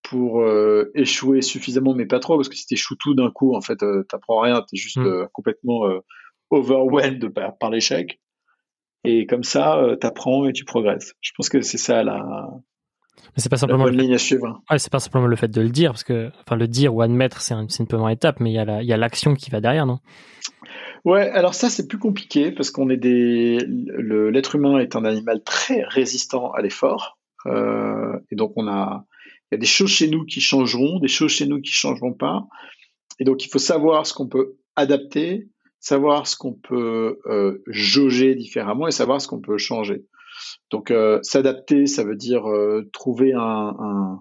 pour 0.03 0.41
euh, 0.41 0.91
échouer 0.93 1.41
suffisamment, 1.41 1.93
mais 1.95 2.05
pas 2.05 2.19
trop, 2.19 2.35
parce 2.35 2.49
que 2.49 2.55
si 2.55 2.67
t'échoues 2.67 2.97
tout 2.99 3.15
d'un 3.15 3.31
coup, 3.31 3.55
en 3.55 3.61
fait, 3.61 3.81
euh, 3.81 4.03
t'apprends 4.09 4.41
rien, 4.41 4.61
t'es 4.61 4.75
juste 4.75 4.97
Mm. 4.97 5.27
complètement 5.31 5.83
overwhelmed 6.49 7.29
par, 7.29 7.57
par 7.57 7.69
l'échec. 7.69 8.19
Et 9.05 9.25
comme 9.25 9.43
ça, 9.43 9.77
euh, 9.77 9.95
t'apprends 9.95 10.47
et 10.47 10.51
tu 10.51 10.65
progresses. 10.65 11.13
Je 11.21 11.31
pense 11.37 11.47
que 11.47 11.61
c'est 11.61 11.77
ça 11.77 12.03
la, 12.03 12.49
Mais 13.35 13.41
c'est 13.41 13.49
pas 13.49 13.55
la 13.55 13.59
simplement 13.59 13.83
bonne 13.85 13.95
le 13.95 14.01
ligne 14.03 14.13
à 14.13 14.17
suivre. 14.17 14.61
Ouais, 14.69 14.79
c'est 14.79 14.91
pas 14.91 14.99
simplement 14.99 15.27
le 15.27 15.35
fait 15.35 15.47
de 15.49 15.61
le 15.61 15.69
dire, 15.69 15.91
parce 15.91 16.03
que, 16.03 16.31
enfin, 16.45 16.55
le 16.55 16.67
dire 16.67 16.93
ou 16.95 17.01
admettre, 17.01 17.41
c'est 17.41 17.53
un- 17.53 17.67
une 17.67 17.87
première 17.87 18.09
étape, 18.09 18.39
mais 18.39 18.51
il 18.51 18.53
y 18.53 18.59
a 18.59 18.65
la- 18.65 18.97
l'action 18.97 19.33
qui 19.35 19.49
va 19.49 19.61
derrière, 19.61 19.85
non? 19.85 19.99
Ouais, 21.03 21.29
alors 21.29 21.53
ça 21.53 21.69
c'est 21.69 21.87
plus 21.87 21.99
compliqué 21.99 22.51
parce 22.51 22.71
qu'on 22.71 22.89
est 22.89 22.97
des, 22.97 23.59
l'être 23.67 24.55
humain 24.55 24.79
est 24.79 24.95
un 24.95 25.05
animal 25.05 25.43
très 25.43 25.83
résistant 25.83 26.51
à 26.51 26.61
l'effort, 26.61 27.19
euh, 27.45 28.17
et 28.31 28.35
donc 28.35 28.53
on 28.55 28.67
a, 28.67 29.05
il 29.51 29.55
y 29.55 29.55
a 29.55 29.59
des 29.59 29.67
choses 29.67 29.91
chez 29.91 30.07
nous 30.07 30.25
qui 30.25 30.41
changeront, 30.41 30.99
des 30.99 31.07
choses 31.07 31.31
chez 31.31 31.45
nous 31.45 31.61
qui 31.61 31.71
changeront 31.71 32.13
pas, 32.13 32.47
et 33.19 33.23
donc 33.23 33.45
il 33.45 33.49
faut 33.49 33.59
savoir 33.59 34.07
ce 34.07 34.13
qu'on 34.15 34.27
peut 34.27 34.55
adapter, 34.75 35.47
savoir 35.79 36.25
ce 36.25 36.35
qu'on 36.35 36.53
peut 36.53 37.19
euh, 37.27 37.61
jauger 37.67 38.33
différemment 38.33 38.87
et 38.87 38.91
savoir 38.91 39.21
ce 39.21 39.27
qu'on 39.27 39.41
peut 39.41 39.59
changer. 39.59 40.05
Donc 40.71 40.91
euh, 40.91 41.19
s'adapter, 41.21 41.85
ça 41.85 42.03
veut 42.03 42.15
dire 42.15 42.49
euh, 42.49 42.89
trouver 42.93 43.33
un, 43.33 43.39
un, 43.79 44.19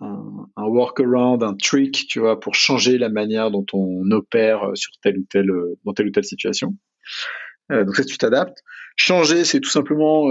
un, 0.00 0.46
un 0.56 0.64
workaround, 0.64 1.42
un 1.42 1.54
trick, 1.54 2.06
tu 2.08 2.20
vois, 2.20 2.40
pour 2.40 2.54
changer 2.54 2.98
la 2.98 3.08
manière 3.08 3.50
dont 3.50 3.66
on 3.72 4.10
opère 4.10 4.70
euh, 4.70 4.74
sur 4.74 4.92
telle 5.02 5.18
ou 5.18 5.24
telle, 5.28 5.50
dans 5.84 5.92
telle 5.92 6.08
ou 6.08 6.10
telle 6.10 6.24
situation. 6.24 6.74
Euh, 7.70 7.84
donc 7.84 7.96
ça, 7.96 8.04
tu 8.04 8.18
t'adaptes. 8.18 8.62
Changer, 8.96 9.44
c'est 9.44 9.60
tout 9.60 9.70
simplement 9.70 10.28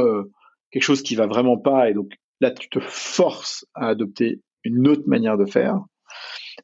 quelque 0.71 0.83
chose 0.83 1.01
qui 1.01 1.15
va 1.15 1.25
vraiment 1.25 1.57
pas, 1.57 1.89
et 1.89 1.93
donc 1.93 2.11
là, 2.41 2.51
tu 2.51 2.69
te 2.69 2.79
forces 2.79 3.65
à 3.73 3.87
adopter 3.87 4.41
une 4.63 4.87
autre 4.87 5.03
manière 5.07 5.37
de 5.37 5.45
faire. 5.45 5.79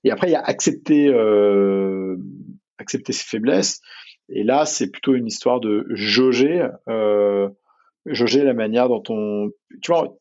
Et 0.04 0.12
après, 0.12 0.28
il 0.28 0.32
y 0.32 0.36
a 0.36 0.42
accepter, 0.42 1.10
accepter 2.78 3.14
ses 3.14 3.24
faiblesses. 3.24 3.80
Et 4.30 4.44
là, 4.44 4.66
c'est 4.66 4.92
plutôt 4.92 5.16
une 5.16 5.26
histoire 5.26 5.60
de 5.60 5.86
jauger, 5.90 6.68
jauger 8.06 8.44
la 8.44 8.54
manière 8.54 8.90
dont 8.90 9.04
on, 9.10 9.50
tu 9.82 9.92
vois, 9.92 10.18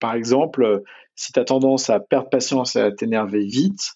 par 0.00 0.14
exemple, 0.14 0.82
si 1.14 1.32
tu 1.32 1.40
as 1.40 1.44
tendance 1.44 1.90
à 1.90 2.00
perdre 2.00 2.28
patience 2.30 2.76
et 2.76 2.80
à 2.80 2.90
t'énerver 2.90 3.44
vite, 3.44 3.92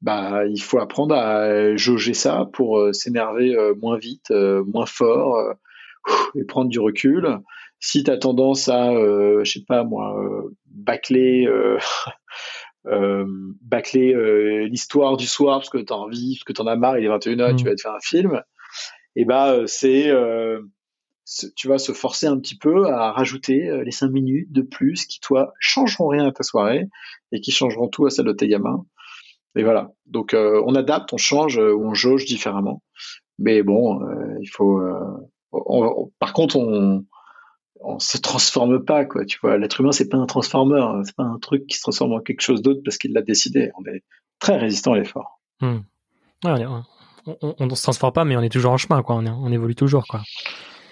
bah, 0.00 0.46
il 0.46 0.60
faut 0.60 0.78
apprendre 0.78 1.14
à 1.14 1.76
jauger 1.76 2.14
ça 2.14 2.48
pour 2.52 2.78
euh, 2.78 2.92
s'énerver 2.92 3.54
euh, 3.54 3.74
moins 3.80 3.98
vite, 3.98 4.30
euh, 4.30 4.64
moins 4.64 4.86
fort 4.86 5.38
et 6.34 6.44
prendre 6.44 6.70
du 6.70 6.80
recul. 6.80 7.38
Si 7.78 8.04
tu 8.04 8.10
as 8.10 8.18
tendance 8.18 8.68
à, 8.68 8.92
euh, 8.92 9.44
je 9.44 9.52
sais 9.52 9.64
pas 9.66 9.84
moi, 9.84 10.16
bâcler, 10.66 11.46
euh, 11.46 11.78
bâcler 13.62 14.68
l'histoire 14.68 15.16
du 15.16 15.26
soir 15.26 15.58
parce 15.58 15.70
que 15.70 15.78
tu 15.78 15.92
as 15.92 15.96
envie, 15.96 16.36
parce 16.36 16.44
que 16.44 16.52
tu 16.52 16.62
en 16.62 16.66
as 16.66 16.76
marre, 16.76 16.98
il 16.98 17.04
est 17.04 17.08
21h 17.08 17.52
et 17.52 17.56
tu 17.56 17.64
vas 17.64 17.74
te 17.74 17.80
faire 17.80 17.94
un 17.94 18.00
film, 18.00 18.42
et 19.16 19.24
bah 19.24 19.52
euh, 19.52 19.66
c'est 19.66 20.10
tu 21.56 21.68
vas 21.68 21.78
se 21.78 21.92
forcer 21.92 22.26
un 22.26 22.38
petit 22.38 22.56
peu 22.56 22.88
à 22.88 23.12
rajouter 23.12 23.68
euh, 23.68 23.84
les 23.84 23.90
cinq 23.90 24.10
minutes 24.10 24.50
de 24.50 24.62
plus 24.62 25.06
qui, 25.06 25.20
toi, 25.20 25.52
changeront 25.60 26.08
rien 26.08 26.26
à 26.26 26.32
ta 26.32 26.42
soirée 26.42 26.88
et 27.30 27.40
qui 27.40 27.52
changeront 27.52 27.88
tout 27.88 28.06
à 28.06 28.10
celle 28.10 28.26
de 28.26 28.32
tes 28.32 28.48
gamins. 28.48 28.84
Et 29.56 29.62
voilà. 29.62 29.92
Donc, 30.06 30.34
euh, 30.34 30.62
on 30.66 30.74
adapte, 30.74 31.12
on 31.12 31.18
change 31.18 31.58
euh, 31.58 31.72
ou 31.72 31.86
on 31.86 31.94
jauge 31.94 32.24
différemment. 32.24 32.82
Mais 33.38 33.62
bon, 33.62 34.00
il 34.40 34.46
faut. 34.46 34.80
par 36.20 36.32
contre, 36.32 36.56
on 36.56 37.04
on 37.84 37.98
se 37.98 38.18
transforme 38.18 38.84
pas, 38.84 39.04
quoi. 39.04 39.24
Tu 39.24 39.38
vois, 39.42 39.58
l'être 39.58 39.80
humain, 39.80 39.90
c'est 39.90 40.08
pas 40.08 40.18
un 40.18 40.26
transformer, 40.26 40.80
hein. 40.80 41.02
c'est 41.04 41.16
pas 41.16 41.24
un 41.24 41.38
truc 41.38 41.66
qui 41.66 41.76
se 41.76 41.82
transforme 41.82 42.12
en 42.12 42.20
quelque 42.20 42.40
chose 42.40 42.62
d'autre 42.62 42.80
parce 42.84 42.98
qu'il 42.98 43.12
l'a 43.12 43.22
décidé. 43.22 43.70
On 43.78 43.84
est 43.90 44.04
très 44.38 44.56
résistant 44.56 44.92
à 44.92 44.98
l'effort. 44.98 45.40
Hmm. 45.60 45.78
On, 46.44 47.54
on 47.58 47.74
se 47.74 47.82
transforme 47.82 48.12
pas, 48.12 48.24
mais 48.24 48.36
on 48.36 48.42
est 48.42 48.48
toujours 48.48 48.72
en 48.72 48.76
chemin, 48.76 49.02
quoi. 49.02 49.16
On, 49.16 49.26
on 49.26 49.50
évolue 49.50 49.74
toujours, 49.74 50.06
quoi. 50.06 50.22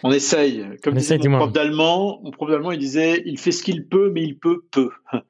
On 0.02 0.10
essaye. 0.12 0.64
Comme 0.82 0.94
On 0.94 0.96
disait 0.96 1.16
essaye, 1.16 1.28
mon 1.28 1.38
prof 1.38 1.52
d'allemand, 1.52 2.20
mon 2.22 2.30
prof 2.30 2.50
d'allemand, 2.50 2.72
il 2.72 2.78
disait, 2.78 3.22
il 3.26 3.38
fait 3.38 3.52
ce 3.52 3.62
qu'il 3.62 3.86
peut, 3.86 4.10
mais 4.10 4.22
il 4.22 4.38
peut 4.38 4.62
peu. 4.70 4.90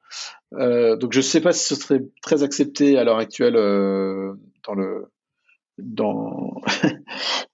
Euh, 0.55 0.97
donc 0.97 1.13
je 1.13 1.21
sais 1.21 1.39
pas 1.39 1.53
si 1.53 1.63
ce 1.63 1.75
serait 1.75 2.01
très 2.21 2.43
accepté 2.43 2.97
à 2.97 3.05
l'heure 3.05 3.19
actuelle 3.19 3.55
euh, 3.55 4.33
dans 4.67 4.73
le 4.73 5.09
dans, 5.77 6.61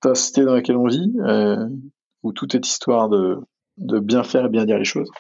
la 0.04 0.16
société 0.16 0.44
dans 0.44 0.56
laquelle 0.56 0.78
on 0.78 0.88
vit, 0.88 1.14
euh, 1.20 1.68
où 2.24 2.34
tout 2.34 2.56
est 2.56 2.66
histoire 2.66 3.08
de 3.08 3.38
de 3.78 4.00
bien 4.00 4.24
faire 4.24 4.46
et 4.46 4.50
bien 4.50 4.66
dire 4.66 4.80
les 4.80 4.84
choses. 4.84 5.12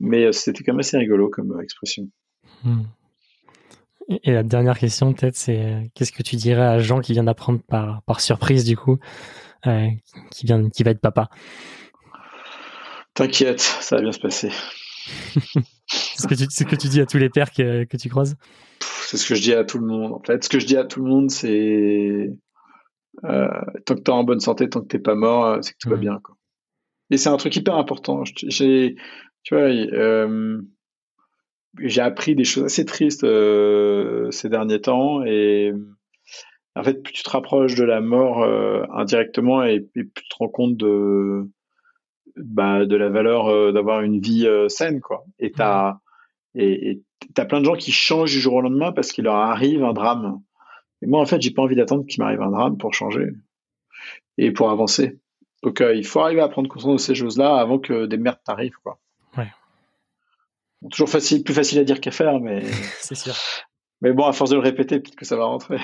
Mais 0.00 0.32
c'était 0.32 0.64
quand 0.64 0.72
même 0.72 0.80
assez 0.80 0.96
rigolo 0.96 1.28
comme 1.28 1.60
expression. 1.60 2.08
Hmm. 2.64 2.84
Et, 4.08 4.32
la 4.32 4.42
dernière 4.42 4.78
question, 4.78 5.12
peut-être, 5.12 5.36
c'est 5.36 5.90
qu'est-ce 5.94 6.12
que 6.12 6.22
tu 6.22 6.36
dirais 6.36 6.66
à 6.66 6.78
Jean 6.78 7.00
qui 7.00 7.12
vient 7.12 7.24
d'apprendre 7.24 7.60
par, 7.68 8.02
par 8.02 8.20
surprise, 8.20 8.64
du 8.64 8.76
coup, 8.76 8.98
euh, 9.66 9.88
qui, 10.30 10.46
vient, 10.46 10.68
qui 10.70 10.82
va 10.82 10.90
être 10.92 11.00
papa 11.00 11.28
T'inquiète, 13.14 13.60
ça 13.60 13.96
va 13.96 14.02
bien 14.02 14.12
se 14.12 14.20
passer. 14.20 14.50
C'est 15.86 16.22
ce, 16.22 16.26
que 16.28 16.34
tu- 16.34 16.46
c'est 16.48 16.64
ce 16.64 16.68
que 16.68 16.76
tu 16.76 16.88
dis 16.88 17.00
à 17.00 17.06
tous 17.06 17.18
les 17.18 17.28
pères 17.28 17.50
que, 17.50 17.84
que 17.84 17.96
tu 17.98 18.08
croises 18.08 18.36
C'est 18.80 19.16
ce 19.18 19.28
que 19.28 19.34
je 19.34 19.42
dis 19.42 19.52
à 19.52 19.64
tout 19.64 19.78
le 19.78 19.86
monde. 19.86 20.12
En 20.14 20.22
fait, 20.22 20.42
ce 20.44 20.48
que 20.48 20.58
je 20.58 20.64
dis 20.66 20.76
à 20.76 20.84
tout 20.84 21.02
le 21.04 21.10
monde, 21.10 21.30
c'est 21.30 22.30
euh, 23.24 23.48
tant 23.84 23.94
que 23.96 24.00
t'es 24.00 24.10
en 24.12 24.24
bonne 24.24 24.40
santé, 24.40 24.68
tant 24.70 24.80
que 24.80 24.86
t'es 24.86 24.98
pas 24.98 25.14
mort, 25.16 25.44
euh, 25.44 25.58
c'est 25.60 25.72
que 25.72 25.78
tout 25.80 25.90
va 25.90 25.96
Mhm. 25.96 26.00
bien. 26.00 26.20
Quoi. 26.22 26.36
Et 27.10 27.18
c'est 27.18 27.28
un 27.28 27.36
truc 27.36 27.54
hyper 27.56 27.74
important. 27.74 28.22
J'ai, 28.24 28.94
tu 29.42 29.54
vois, 29.54 29.64
euh, 29.64 30.62
j'ai 31.80 32.00
appris 32.00 32.34
des 32.34 32.44
choses 32.44 32.64
assez 32.64 32.84
tristes 32.86 33.24
euh, 33.24 34.30
ces 34.30 34.48
derniers 34.48 34.80
temps 34.80 35.22
et 35.24 35.72
en 36.74 36.82
fait, 36.82 37.02
plus 37.02 37.12
tu 37.12 37.22
te 37.22 37.30
rapproches 37.30 37.74
de 37.74 37.84
la 37.84 38.00
mort 38.00 38.42
euh, 38.42 38.84
indirectement 38.94 39.62
et, 39.64 39.86
et 39.94 40.04
plus 40.04 40.24
tu 40.24 40.28
te 40.28 40.36
rends 40.38 40.48
compte 40.48 40.76
de 40.76 41.48
bah, 42.36 42.86
de 42.86 42.96
la 42.96 43.10
valeur 43.10 43.48
euh, 43.48 43.72
d'avoir 43.72 44.00
une 44.00 44.20
vie 44.20 44.46
euh, 44.46 44.68
saine, 44.68 45.00
quoi. 45.00 45.24
Et 45.38 45.52
t'as 45.52 45.98
et 46.54 46.90
et 46.90 47.02
t'as 47.34 47.44
plein 47.44 47.60
de 47.60 47.66
gens 47.66 47.76
qui 47.76 47.92
changent 47.92 48.32
du 48.32 48.40
jour 48.40 48.54
au 48.54 48.60
lendemain 48.62 48.92
parce 48.92 49.12
qu'il 49.12 49.24
leur 49.24 49.36
arrive 49.36 49.84
un 49.84 49.92
drame. 49.92 50.40
Et 51.02 51.06
moi, 51.06 51.20
en 51.20 51.26
fait, 51.26 51.42
j'ai 51.42 51.50
pas 51.50 51.62
envie 51.62 51.76
d'attendre 51.76 52.06
qu'il 52.06 52.22
m'arrive 52.22 52.42
un 52.42 52.50
drame 52.50 52.78
pour 52.78 52.94
changer 52.94 53.28
et 54.38 54.50
pour 54.50 54.70
avancer. 54.70 55.18
Donc, 55.62 55.80
il 55.80 56.06
faut 56.06 56.20
arriver 56.20 56.40
à 56.40 56.48
prendre 56.48 56.68
conscience 56.68 56.94
de 56.94 57.06
ces 57.06 57.14
choses-là 57.14 57.56
avant 57.56 57.78
que 57.78 58.06
des 58.06 58.16
merdes 58.16 58.40
t'arrivent, 58.44 58.78
quoi. 58.82 58.98
Ouais. 59.36 59.48
Bon, 60.80 60.88
toujours 60.88 61.08
facile, 61.08 61.44
plus 61.44 61.54
facile 61.54 61.78
à 61.78 61.84
dire 61.84 62.00
qu'à 62.00 62.10
faire, 62.10 62.40
mais 62.40 62.62
C'est 63.00 63.14
sûr. 63.14 63.34
mais 64.00 64.12
bon, 64.12 64.24
à 64.26 64.32
force 64.32 64.50
de 64.50 64.56
le 64.56 64.62
répéter, 64.62 65.00
peut-être 65.00 65.16
que 65.16 65.24
ça 65.24 65.36
va 65.36 65.44
rentrer. 65.44 65.78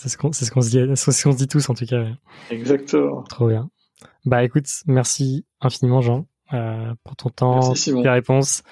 C'est 0.00 0.08
ce 0.08 0.16
qu'on 0.16 0.32
ce 0.32 0.50
qu'on 0.50 0.62
se 0.62 0.70
dit, 0.70 0.80
c'est 0.96 1.12
ce 1.12 1.22
qu'on 1.24 1.32
se 1.32 1.36
dit 1.36 1.46
tous, 1.48 1.68
en 1.68 1.74
tout 1.74 1.84
cas. 1.86 2.00
ouais. 2.00 2.14
Exactement. 2.50 3.22
Trop 3.24 3.48
bien. 3.48 3.68
Bah 4.24 4.42
écoute, 4.44 4.64
merci 4.86 5.44
infiniment 5.60 6.00
Jean 6.00 6.26
euh, 6.54 6.92
pour 7.04 7.16
ton 7.16 7.28
temps, 7.28 7.74
tes 7.74 8.08
réponses. 8.08 8.62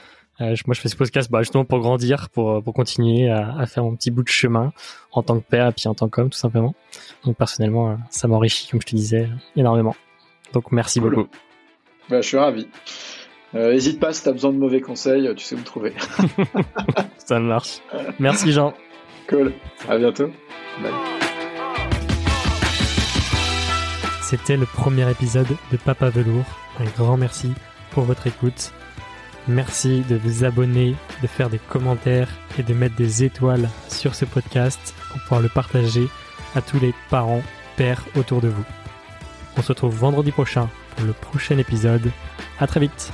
Euh, 0.40 0.54
moi 0.66 0.74
je 0.74 0.80
fais 0.80 0.88
ce 0.88 0.96
podcast 0.96 1.30
bah, 1.30 1.42
justement 1.42 1.64
pour 1.64 1.80
grandir, 1.80 2.30
pour, 2.30 2.62
pour 2.62 2.72
continuer 2.72 3.28
à, 3.28 3.54
à 3.58 3.66
faire 3.66 3.82
mon 3.82 3.94
petit 3.96 4.10
bout 4.10 4.22
de 4.22 4.28
chemin 4.28 4.72
en 5.12 5.22
tant 5.22 5.38
que 5.38 5.44
père 5.44 5.66
et 5.68 5.72
puis 5.72 5.88
en 5.88 5.94
tant 5.94 6.08
qu'homme 6.08 6.30
tout 6.30 6.38
simplement. 6.38 6.74
Donc 7.24 7.36
personnellement, 7.36 7.90
euh, 7.90 7.94
ça 8.10 8.26
m'enrichit 8.28 8.68
comme 8.70 8.80
je 8.80 8.86
te 8.86 8.96
disais 8.96 9.28
énormément. 9.56 9.96
Donc 10.54 10.70
merci 10.72 11.00
Cool. 11.00 11.14
beaucoup. 11.14 11.28
Bah, 12.08 12.20
je 12.22 12.26
suis 12.28 12.38
ravi. 12.38 12.68
Euh, 13.54 13.72
Hésite 13.72 13.98
pas 14.00 14.12
si 14.12 14.22
t'as 14.22 14.32
besoin 14.32 14.52
de 14.52 14.58
mauvais 14.58 14.80
conseils, 14.80 15.28
tu 15.36 15.44
sais 15.44 15.54
où 15.56 15.58
me 15.58 15.64
trouver. 15.64 15.92
Ça 17.18 17.38
marche. 17.40 17.80
Merci 18.18 18.52
Jean. 18.52 18.72
cool. 19.28 19.52
À 19.88 19.98
bientôt. 19.98 20.30
Bye. 20.82 21.17
C'était 24.28 24.58
le 24.58 24.66
premier 24.66 25.10
épisode 25.10 25.56
de 25.72 25.76
Papa 25.78 26.10
Velours. 26.10 26.44
Un 26.78 26.84
grand 26.84 27.16
merci 27.16 27.54
pour 27.92 28.04
votre 28.04 28.26
écoute. 28.26 28.74
Merci 29.46 30.02
de 30.02 30.16
vous 30.16 30.44
abonner, 30.44 30.96
de 31.22 31.26
faire 31.26 31.48
des 31.48 31.58
commentaires 31.58 32.28
et 32.58 32.62
de 32.62 32.74
mettre 32.74 32.94
des 32.94 33.24
étoiles 33.24 33.70
sur 33.88 34.14
ce 34.14 34.26
podcast 34.26 34.94
pour 35.08 35.22
pouvoir 35.22 35.40
le 35.40 35.48
partager 35.48 36.08
à 36.54 36.60
tous 36.60 36.78
les 36.78 36.92
parents, 37.08 37.42
pères 37.78 38.04
autour 38.16 38.42
de 38.42 38.48
vous. 38.48 38.66
On 39.56 39.62
se 39.62 39.68
retrouve 39.68 39.96
vendredi 39.96 40.30
prochain 40.30 40.68
pour 40.94 41.06
le 41.06 41.14
prochain 41.14 41.56
épisode. 41.56 42.12
À 42.60 42.66
très 42.66 42.80
vite. 42.80 43.10